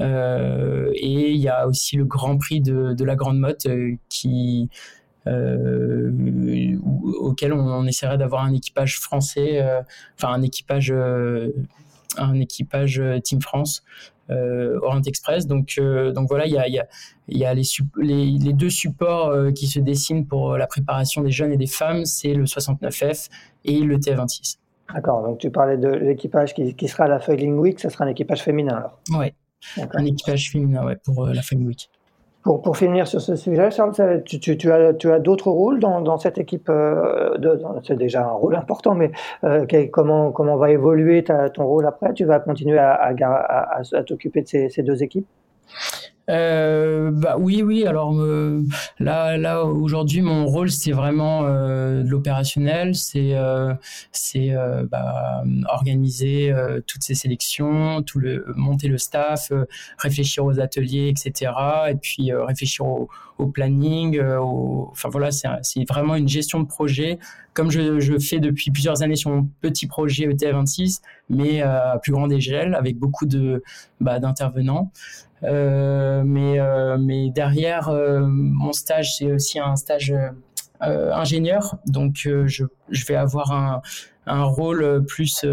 et 0.00 1.30
il 1.30 1.36
y 1.36 1.48
a 1.48 1.66
aussi 1.66 1.96
le 1.96 2.04
Grand 2.04 2.36
Prix 2.36 2.60
de, 2.60 3.04
la 3.04 3.16
Grande 3.16 3.38
Motte 3.38 3.66
qui, 4.08 4.68
euh, 5.26 6.78
auquel 7.20 7.52
on, 7.52 7.86
essaierait 7.86 8.18
d'avoir 8.18 8.44
un 8.44 8.54
équipage 8.54 8.98
français, 8.98 9.60
euh, 9.60 9.82
enfin 10.14 10.32
un 10.32 10.42
équipage, 10.42 10.92
euh, 10.92 11.50
un 12.16 12.38
équipage 12.40 13.02
Team 13.24 13.40
France. 13.40 13.82
Orient 14.28 15.02
Express. 15.02 15.46
Donc, 15.46 15.78
voilà, 15.78 16.46
il 16.46 16.52
y 16.52 17.44
a, 17.44 17.54
les, 17.54 18.52
deux 18.52 18.70
supports 18.70 19.32
qui 19.54 19.68
se 19.68 19.78
dessinent 19.78 20.26
pour 20.26 20.56
la 20.56 20.66
préparation 20.66 21.22
des 21.22 21.30
jeunes 21.30 21.52
et 21.52 21.56
des 21.56 21.68
femmes, 21.68 22.04
c'est 22.04 22.34
le 22.34 22.44
69F 22.44 23.28
et 23.64 23.78
le 23.78 23.98
TF26. 23.98 24.58
D'accord, 24.94 25.22
donc 25.22 25.38
tu 25.38 25.50
parlais 25.50 25.76
de 25.76 25.88
l'équipage 25.88 26.54
qui, 26.54 26.74
qui, 26.74 26.88
sera 26.88 27.04
à 27.04 27.08
la 27.08 27.18
Foiling 27.18 27.58
Week, 27.58 27.80
ce 27.80 27.88
sera 27.88 28.04
un 28.04 28.08
équipage 28.08 28.42
féminin 28.42 28.76
alors. 28.76 29.00
Oui, 29.18 29.32
un 29.78 30.04
équipage 30.04 30.50
féminin 30.50 30.84
ouais, 30.84 30.96
pour 31.04 31.26
la 31.26 31.42
Foiling 31.42 31.66
Week. 31.66 31.90
Pour, 32.42 32.62
pour 32.62 32.76
finir 32.76 33.08
sur 33.08 33.20
ce 33.20 33.34
sujet, 33.34 33.72
Charles, 33.72 34.22
tu, 34.24 34.38
tu, 34.38 34.56
tu 34.56 34.70
as, 34.70 34.94
tu 34.94 35.10
as 35.10 35.18
d'autres 35.18 35.50
rôles 35.50 35.80
dans, 35.80 36.00
dans 36.00 36.16
cette 36.16 36.38
équipe 36.38 36.68
euh, 36.68 37.36
C'est 37.82 37.96
déjà 37.96 38.24
un 38.24 38.34
rôle 38.34 38.54
important, 38.54 38.94
mais 38.94 39.10
euh, 39.42 39.66
comment, 39.90 40.30
comment 40.30 40.56
va 40.56 40.70
évoluer 40.70 41.24
ta, 41.24 41.50
ton 41.50 41.66
rôle 41.66 41.86
après? 41.86 42.14
Tu 42.14 42.24
vas 42.24 42.38
continuer 42.38 42.78
à, 42.78 42.92
à, 42.92 43.12
à, 43.12 43.80
à 43.92 44.02
t'occuper 44.04 44.42
de 44.42 44.46
ces, 44.46 44.68
ces 44.68 44.84
deux 44.84 45.02
équipes? 45.02 45.26
Euh, 46.28 47.10
bah 47.12 47.36
oui, 47.38 47.62
oui. 47.62 47.86
Alors 47.86 48.14
euh, 48.18 48.62
là, 48.98 49.36
là 49.36 49.64
aujourd'hui, 49.64 50.22
mon 50.22 50.46
rôle 50.46 50.70
c'est 50.70 50.90
vraiment 50.90 51.44
euh, 51.44 52.02
l'opérationnel, 52.02 52.94
c'est 52.94 53.34
euh, 53.34 53.74
c'est 54.12 54.50
euh, 54.50 54.84
bah, 54.90 55.44
organiser 55.68 56.52
toutes 56.86 57.02
ces 57.02 57.14
sélections, 57.14 58.02
tout 58.02 58.18
le 58.18 58.44
monter 58.56 58.88
le 58.88 58.98
staff, 58.98 59.52
réfléchir 59.98 60.44
aux 60.44 60.58
ateliers, 60.60 61.08
etc. 61.08 61.52
Et 61.90 61.94
puis 61.94 62.32
réfléchir 62.32 62.86
au, 62.86 63.08
au 63.38 63.46
planning. 63.46 64.20
Au, 64.20 64.88
enfin 64.90 65.08
voilà, 65.08 65.30
c'est 65.30 65.88
vraiment 65.88 66.16
une 66.16 66.28
gestion 66.28 66.60
de 66.60 66.66
projet 66.66 67.18
comme 67.54 67.70
je, 67.70 68.00
je, 68.00 68.18
fais 68.18 68.38
depuis 68.38 68.70
plusieurs 68.70 69.02
années 69.02 69.16
sur 69.16 69.30
mon 69.30 69.48
petit 69.62 69.86
projet 69.86 70.26
ETA26, 70.26 71.00
mais 71.30 71.62
à 71.62 71.98
plus 72.02 72.12
grande 72.12 72.30
échelle, 72.30 72.74
avec 72.74 72.98
beaucoup 72.98 73.24
de 73.24 73.62
bah, 73.98 74.18
d'intervenants. 74.18 74.92
Euh, 75.42 76.22
mais, 76.24 76.58
euh, 76.58 76.96
mais 76.98 77.30
derrière, 77.30 77.88
euh, 77.88 78.26
mon 78.26 78.72
stage, 78.72 79.16
c'est 79.16 79.32
aussi 79.32 79.58
un 79.58 79.76
stage 79.76 80.14
ingénieur. 80.80 81.76
Donc, 81.86 82.14
je, 82.16 82.64
je, 82.90 83.06
vais 83.06 83.16
avoir 83.16 83.52
un, 83.52 83.82
un 84.26 84.44
rôle 84.44 85.04
plus 85.06 85.44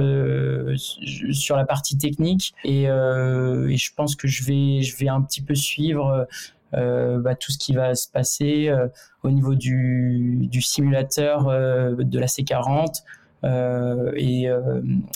sur 1.32 1.56
la 1.56 1.66
partie 1.66 1.98
technique 1.98 2.54
et, 2.66 2.84
et, 2.84 3.78
je 3.78 3.94
pense 3.96 4.16
que 4.16 4.28
je 4.28 4.44
vais, 4.44 4.82
je 4.82 4.98
vais 4.98 5.08
un 5.08 5.22
petit 5.22 5.42
peu 5.42 5.56
suivre 5.56 6.28
euh, 6.76 7.20
bah, 7.20 7.36
tout 7.36 7.52
ce 7.52 7.58
qui 7.60 7.74
va 7.74 7.94
se 7.94 8.08
passer 8.10 8.68
euh, 8.68 8.88
au 9.22 9.30
niveau 9.30 9.54
du, 9.54 10.48
du 10.50 10.62
simulateur 10.62 11.46
de 11.46 12.20
la 12.20 12.26
C40 12.26 13.04
et, 13.44 14.48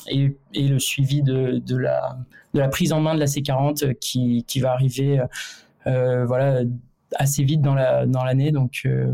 et, 0.09 0.37
et, 0.53 0.67
le 0.67 0.79
suivi 0.79 1.21
de, 1.21 1.59
de 1.59 1.77
la 1.77 2.17
de 2.53 2.59
la 2.59 2.67
prise 2.67 2.91
en 2.91 2.99
main 2.99 3.15
de 3.15 3.19
la 3.19 3.25
C40 3.25 3.95
qui, 3.95 4.43
qui 4.47 4.59
va 4.59 4.71
arriver 4.71 5.21
euh, 5.87 6.25
voilà, 6.25 6.61
assez 7.15 7.43
vite 7.43 7.61
dans 7.61 7.75
la 7.75 8.05
dans 8.05 8.23
l'année. 8.23 8.51
Donc, 8.51 8.81
euh, 8.85 9.13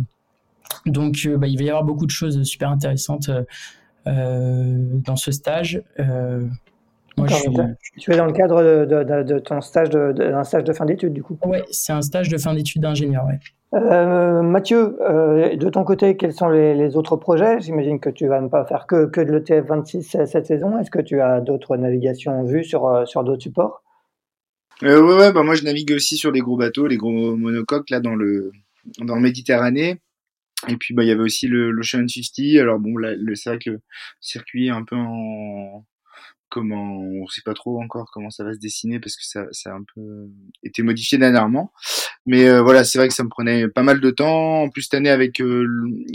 donc 0.86 1.22
euh, 1.26 1.38
bah, 1.38 1.48
il 1.48 1.58
va 1.58 1.64
y 1.64 1.70
avoir 1.70 1.84
beaucoup 1.84 2.06
de 2.06 2.12
choses 2.12 2.42
super 2.44 2.70
intéressantes 2.70 3.30
dans 4.06 5.16
ce 5.16 5.32
stage. 5.32 5.82
Moi, 7.16 7.28
je 7.28 7.36
suis... 7.36 7.52
Tu 8.00 8.12
es 8.12 8.18
dans 8.18 8.26
le 8.26 8.34
cadre 8.34 8.64
de, 8.64 9.04
de, 9.04 9.24
de 9.24 9.40
ton 9.40 9.62
stage 9.62 9.90
d'un 9.92 10.44
stage 10.44 10.64
de 10.64 10.74
fin 10.74 10.86
d'études, 10.86 11.14
du 11.14 11.22
coup 11.22 11.38
Oui, 11.46 11.60
c'est 11.70 11.94
un 11.94 12.02
stage 12.02 12.28
de 12.28 12.38
fin 12.40 12.56
d'études 12.56 12.82
d'ingénieur, 12.82 13.26
ouais. 13.28 13.40
Euh, 13.74 14.44
Mathieu, 14.44 14.98
euh, 15.02 15.56
de 15.56 15.70
ton 15.70 15.84
côté, 15.84 16.16
quels 16.16 16.34
sont 16.34 16.50
les, 16.50 16.76
les 16.76 16.96
autres 16.96 17.16
projets? 17.16 17.60
J'imagine 17.60 18.00
que 18.00 18.10
tu 18.10 18.28
vas 18.28 18.40
ne 18.40 18.48
pas 18.48 18.66
faire 18.66 18.86
que, 18.86 19.08
que 19.08 19.20
de 19.20 19.32
l'ETF 19.32 19.66
26 19.68 20.18
cette 20.26 20.46
saison. 20.46 20.78
Est-ce 20.78 20.92
que 20.92 21.02
tu 21.02 21.22
as 21.22 21.42
d'autres 21.42 21.76
navigations 21.78 22.40
en 22.40 22.44
vue 22.44 22.64
sur, 22.64 22.86
euh, 22.88 23.06
sur 23.06 23.24
d'autres 23.24 23.42
supports? 23.42 23.84
Euh, 24.84 25.02
Ouais, 25.02 25.18
ouais 25.18 25.32
bah 25.32 25.44
moi 25.44 25.56
je 25.56 25.64
navigue 25.64 25.92
aussi 25.94 26.18
sur 26.18 26.32
des 26.32 26.42
gros 26.42 26.58
bateaux, 26.58 26.88
les 26.88 26.98
gros 26.98 27.36
monocoques 27.36 27.90
là 27.90 28.00
dans 28.00 28.16
le, 28.16 28.52
dans 29.00 29.16
le 29.16 29.22
Méditerranée. 29.22 30.02
Et 30.68 30.78
puis 30.78 30.94
bah 30.94 31.04
il 31.04 31.08
y 31.10 31.12
avait 31.12 31.22
aussi 31.22 31.48
le 31.48 31.72
l'Ocean 31.72 32.08
50. 32.08 32.60
Alors 32.60 32.80
bon, 32.80 32.96
le 32.98 33.36
circuit 34.20 34.68
est 34.68 34.72
un 34.72 34.84
peu 34.84 34.96
en 34.96 35.86
comment 36.54 37.00
on 37.00 37.26
sait 37.28 37.42
pas 37.44 37.56
trop 37.56 37.82
encore 37.82 38.12
comment 38.14 38.30
ça 38.30 38.44
va 38.44 38.54
se 38.54 38.60
dessiner 38.60 39.00
parce 39.00 39.16
que 39.18 39.26
ça, 39.26 39.46
ça 39.52 39.72
a 39.72 39.74
un 39.74 39.84
peu 39.96 40.30
été 40.62 40.84
modifié 40.84 41.18
dernièrement. 41.18 41.74
Mais 42.28 42.48
euh, 42.48 42.62
voilà 42.62 42.84
c'est 42.84 43.00
vrai 43.00 43.08
que 43.08 43.14
ça 43.16 43.24
me 43.24 43.30
prenait 43.30 43.68
pas 43.68 43.82
mal 43.82 44.00
de 44.00 44.12
temps. 44.12 44.62
En 44.62 44.70
plus 44.70 44.84
cette 44.84 44.94
année 44.94 45.10
avec 45.10 45.42
euh, 45.42 45.66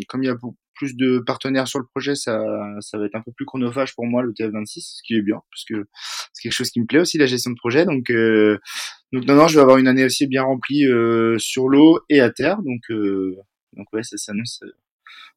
comme 0.06 0.22
il 0.22 0.26
y 0.26 0.30
a 0.30 0.36
plus 0.76 0.94
de 0.94 1.18
partenaires 1.18 1.66
sur 1.66 1.80
le 1.80 1.86
projet 1.86 2.14
ça 2.14 2.40
ça 2.80 2.98
va 2.98 3.06
être 3.06 3.16
un 3.16 3.20
peu 3.20 3.32
plus 3.32 3.46
chronophage 3.46 3.96
pour 3.96 4.06
moi 4.06 4.22
le 4.22 4.32
TF26 4.32 4.98
ce 4.98 5.02
qui 5.02 5.16
est 5.16 5.22
bien 5.22 5.40
parce 5.50 5.64
que 5.64 5.88
c'est 6.32 6.42
quelque 6.42 6.52
chose 6.52 6.70
qui 6.70 6.80
me 6.80 6.86
plaît 6.86 7.00
aussi 7.00 7.18
la 7.18 7.26
gestion 7.26 7.50
de 7.50 7.56
projet. 7.56 7.84
Donc 7.84 8.08
euh, 8.10 8.58
donc 9.12 9.24
non 9.26 9.34
non 9.34 9.48
je 9.48 9.56
vais 9.56 9.62
avoir 9.62 9.78
une 9.78 9.88
année 9.88 10.04
aussi 10.04 10.28
bien 10.28 10.44
remplie 10.44 10.84
sur 11.38 11.68
l'eau 11.68 11.98
et 12.08 12.20
à 12.20 12.30
terre. 12.30 12.62
Donc 12.62 12.82
donc 13.76 13.92
ouais 13.92 14.04
ça 14.04 14.16
s'annonce 14.16 14.62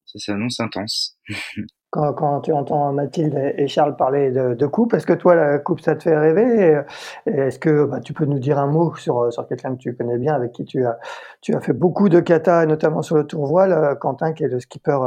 ça 0.05 0.19
s'annonce 0.19 0.59
intense 0.59 1.17
quand, 1.91 2.41
tu 2.41 2.53
entends 2.53 2.93
Mathilde 2.93 3.53
et 3.57 3.67
Charles 3.67 3.95
parler 3.95 4.31
de, 4.31 4.65
coupe, 4.65 4.93
est-ce 4.93 5.05
que 5.05 5.13
toi, 5.13 5.35
la 5.35 5.59
coupe, 5.59 5.81
ça 5.81 5.95
te 5.95 6.03
fait 6.03 6.17
rêver? 6.17 6.81
Est-ce 7.25 7.59
que 7.59 7.85
bah, 7.85 7.99
tu 7.99 8.13
peux 8.13 8.25
nous 8.25 8.39
dire 8.39 8.57
un 8.57 8.67
mot 8.67 8.95
sur, 8.95 9.31
sur 9.31 9.47
quelqu'un 9.47 9.75
que 9.75 9.79
tu 9.79 9.95
connais 9.95 10.17
bien, 10.17 10.33
avec 10.33 10.53
qui 10.53 10.63
tu 10.63 10.85
as, 10.85 10.97
tu 11.41 11.53
as 11.53 11.59
fait 11.59 11.73
beaucoup 11.73 12.07
de 12.07 12.19
kata, 12.19 12.65
notamment 12.65 13.01
sur 13.01 13.17
le 13.17 13.27
tour 13.27 13.45
voile, 13.45 13.73
euh, 13.73 13.95
Quentin, 13.95 14.33
qui 14.33 14.43
est 14.45 14.47
le 14.47 14.59
skipper 14.59 14.97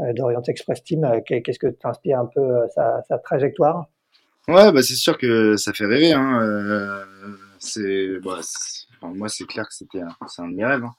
euh, 0.00 0.12
d'Orient 0.14 0.42
Express 0.48 0.82
Team. 0.82 1.04
Euh, 1.04 1.20
qu'est-ce 1.20 1.58
que 1.58 1.66
t'inspire 1.66 2.20
un 2.20 2.26
peu 2.26 2.68
sa, 2.74 3.02
sa 3.08 3.18
trajectoire? 3.18 3.86
Ouais, 4.46 4.70
bah 4.72 4.82
c'est 4.82 4.94
sûr 4.94 5.16
que 5.16 5.56
ça 5.56 5.72
fait 5.72 5.86
rêver. 5.86 6.12
Hein. 6.12 6.42
Euh, 6.42 7.04
c'est 7.58 8.20
bah, 8.22 8.40
moi, 9.14 9.28
c'est 9.28 9.44
clair 9.46 9.64
que 9.64 9.74
c'était 9.74 10.00
un, 10.00 10.08
c'est 10.26 10.42
un 10.42 10.48
de 10.48 10.54
mes 10.54 10.64
rêves. 10.64 10.84
Hein. 10.84 10.94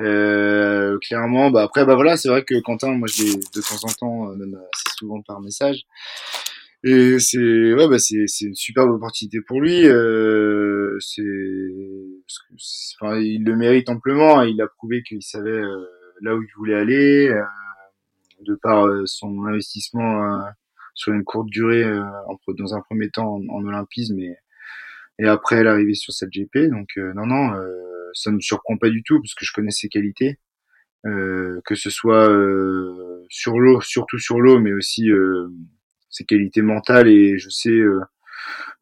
Euh, 0.00 0.98
clairement, 1.00 1.50
bah 1.50 1.62
après, 1.62 1.84
bah 1.84 1.94
voilà, 1.94 2.16
c'est 2.16 2.28
vrai 2.28 2.44
que 2.44 2.60
Quentin, 2.60 2.92
moi, 2.92 3.08
je 3.08 3.22
l'ai 3.22 3.34
de 3.36 3.60
temps 3.60 3.86
en 3.88 3.92
temps, 3.92 4.30
euh, 4.30 4.36
même 4.36 4.54
assez 4.54 4.96
souvent 4.98 5.20
par 5.22 5.40
message. 5.40 5.84
Et 6.86 7.18
c'est 7.18 7.38
ouais, 7.38 7.88
bah 7.88 7.98
c'est 7.98 8.26
c'est 8.26 8.44
une 8.44 8.54
superbe 8.54 8.90
opportunité 8.90 9.38
pour 9.46 9.60
lui. 9.60 9.86
Euh, 9.86 10.98
c'est, 11.00 11.22
enfin, 13.00 13.18
il 13.18 13.42
le 13.42 13.56
mérite 13.56 13.88
amplement. 13.88 14.40
Hein. 14.40 14.46
Il 14.46 14.60
a 14.60 14.66
prouvé 14.66 15.02
qu'il 15.02 15.22
savait 15.22 15.50
euh, 15.50 15.86
là 16.20 16.36
où 16.36 16.42
il 16.42 16.48
voulait 16.58 16.74
aller, 16.74 17.28
euh, 17.28 17.42
de 18.40 18.54
par 18.62 18.86
euh, 18.86 19.04
son 19.06 19.44
investissement 19.46 20.42
sur 20.94 21.12
une 21.14 21.24
courte 21.24 21.48
durée, 21.48 21.84
dans 22.58 22.74
un 22.74 22.80
premier 22.82 23.08
temps 23.10 23.34
en, 23.34 23.40
en 23.48 23.64
olympisme 23.64 24.18
et 24.18 24.36
et 25.18 25.26
après 25.26 25.62
l'arrivée 25.62 25.94
sur 25.94 26.12
cette 26.12 26.30
GP. 26.30 26.70
Donc 26.70 26.88
euh, 26.96 27.12
non, 27.14 27.26
non, 27.26 27.54
euh, 27.54 28.10
ça 28.14 28.30
ne 28.30 28.36
me 28.36 28.40
surprend 28.40 28.76
pas 28.76 28.90
du 28.90 29.02
tout 29.02 29.20
parce 29.20 29.34
que 29.34 29.44
je 29.44 29.52
connais 29.52 29.70
ses 29.70 29.88
qualités, 29.88 30.38
euh, 31.06 31.60
que 31.64 31.74
ce 31.74 31.90
soit 31.90 32.28
sur 33.28 33.58
l'eau, 33.58 33.80
surtout 33.80 34.18
sur 34.18 34.40
l'eau, 34.40 34.60
mais 34.60 34.72
aussi 34.72 35.08
ses 36.10 36.24
qualités 36.24 36.62
mentales 36.62 37.08
et 37.08 37.38
je 37.38 37.48
sais 37.48 37.78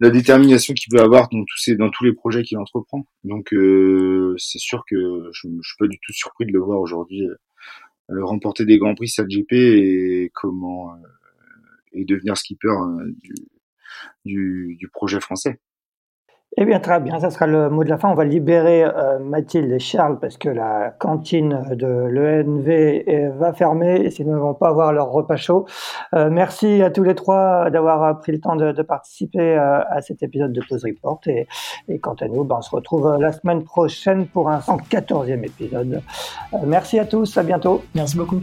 la 0.00 0.10
détermination 0.10 0.74
qu'il 0.74 0.90
peut 0.90 1.00
avoir 1.00 1.28
dans 1.28 1.44
tous 1.44 1.70
dans 1.76 1.90
tous 1.90 2.04
les 2.04 2.12
projets 2.12 2.42
qu'il 2.42 2.58
entreprend. 2.58 3.06
Donc 3.24 3.54
c'est 4.38 4.58
sûr 4.58 4.84
que 4.88 5.30
je, 5.32 5.48
je 5.48 5.68
suis 5.68 5.76
pas 5.78 5.86
du 5.86 5.98
tout 5.98 6.12
surpris 6.12 6.46
de 6.46 6.52
le 6.52 6.60
voir 6.60 6.80
aujourd'hui 6.80 7.26
remporter 8.08 8.66
des 8.66 8.78
grands 8.78 8.94
prix 8.94 9.08
cette 9.08 9.28
GP 9.28 9.52
et 9.52 10.30
comment 10.34 10.94
et 11.94 12.04
devenir 12.04 12.36
skipper 12.36 12.74
du, 13.22 13.34
du, 14.24 14.76
du 14.78 14.88
projet 14.88 15.20
français. 15.20 15.60
Eh 16.58 16.66
bien, 16.66 16.80
très 16.80 17.00
bien, 17.00 17.18
ça 17.18 17.30
sera 17.30 17.46
le 17.46 17.70
mot 17.70 17.82
de 17.82 17.88
la 17.88 17.96
fin. 17.96 18.10
On 18.10 18.14
va 18.14 18.26
libérer 18.26 18.84
euh, 18.84 19.18
Mathilde 19.18 19.72
et 19.72 19.78
Charles 19.78 20.18
parce 20.20 20.36
que 20.36 20.50
la 20.50 20.90
cantine 20.90 21.64
de 21.70 21.86
l'ENV 21.86 23.32
va 23.38 23.54
fermer 23.54 24.02
et 24.02 24.10
s'ils 24.10 24.28
ne 24.28 24.36
vont 24.36 24.52
pas 24.52 24.68
avoir 24.68 24.92
leur 24.92 25.10
repas 25.10 25.36
chaud. 25.36 25.64
Euh, 26.14 26.28
merci 26.30 26.82
à 26.82 26.90
tous 26.90 27.04
les 27.04 27.14
trois 27.14 27.70
d'avoir 27.70 28.18
pris 28.20 28.32
le 28.32 28.40
temps 28.40 28.56
de, 28.56 28.82
participer 28.82 29.56
euh, 29.56 29.80
à 29.88 30.02
cet 30.02 30.22
épisode 30.22 30.52
de 30.52 30.60
Pause 30.68 30.84
Report. 30.84 31.20
Et, 31.26 31.46
et 31.88 31.98
quant 31.98 32.16
à 32.20 32.28
nous, 32.28 32.44
ben, 32.44 32.56
on 32.58 32.62
se 32.62 32.70
retrouve 32.70 33.16
la 33.18 33.32
semaine 33.32 33.64
prochaine 33.64 34.26
pour 34.26 34.50
un 34.50 34.58
114e 34.58 35.44
épisode. 35.44 36.02
Merci 36.66 36.98
à 36.98 37.06
tous, 37.06 37.38
à 37.38 37.44
bientôt. 37.44 37.82
Merci 37.94 38.18
beaucoup. 38.18 38.42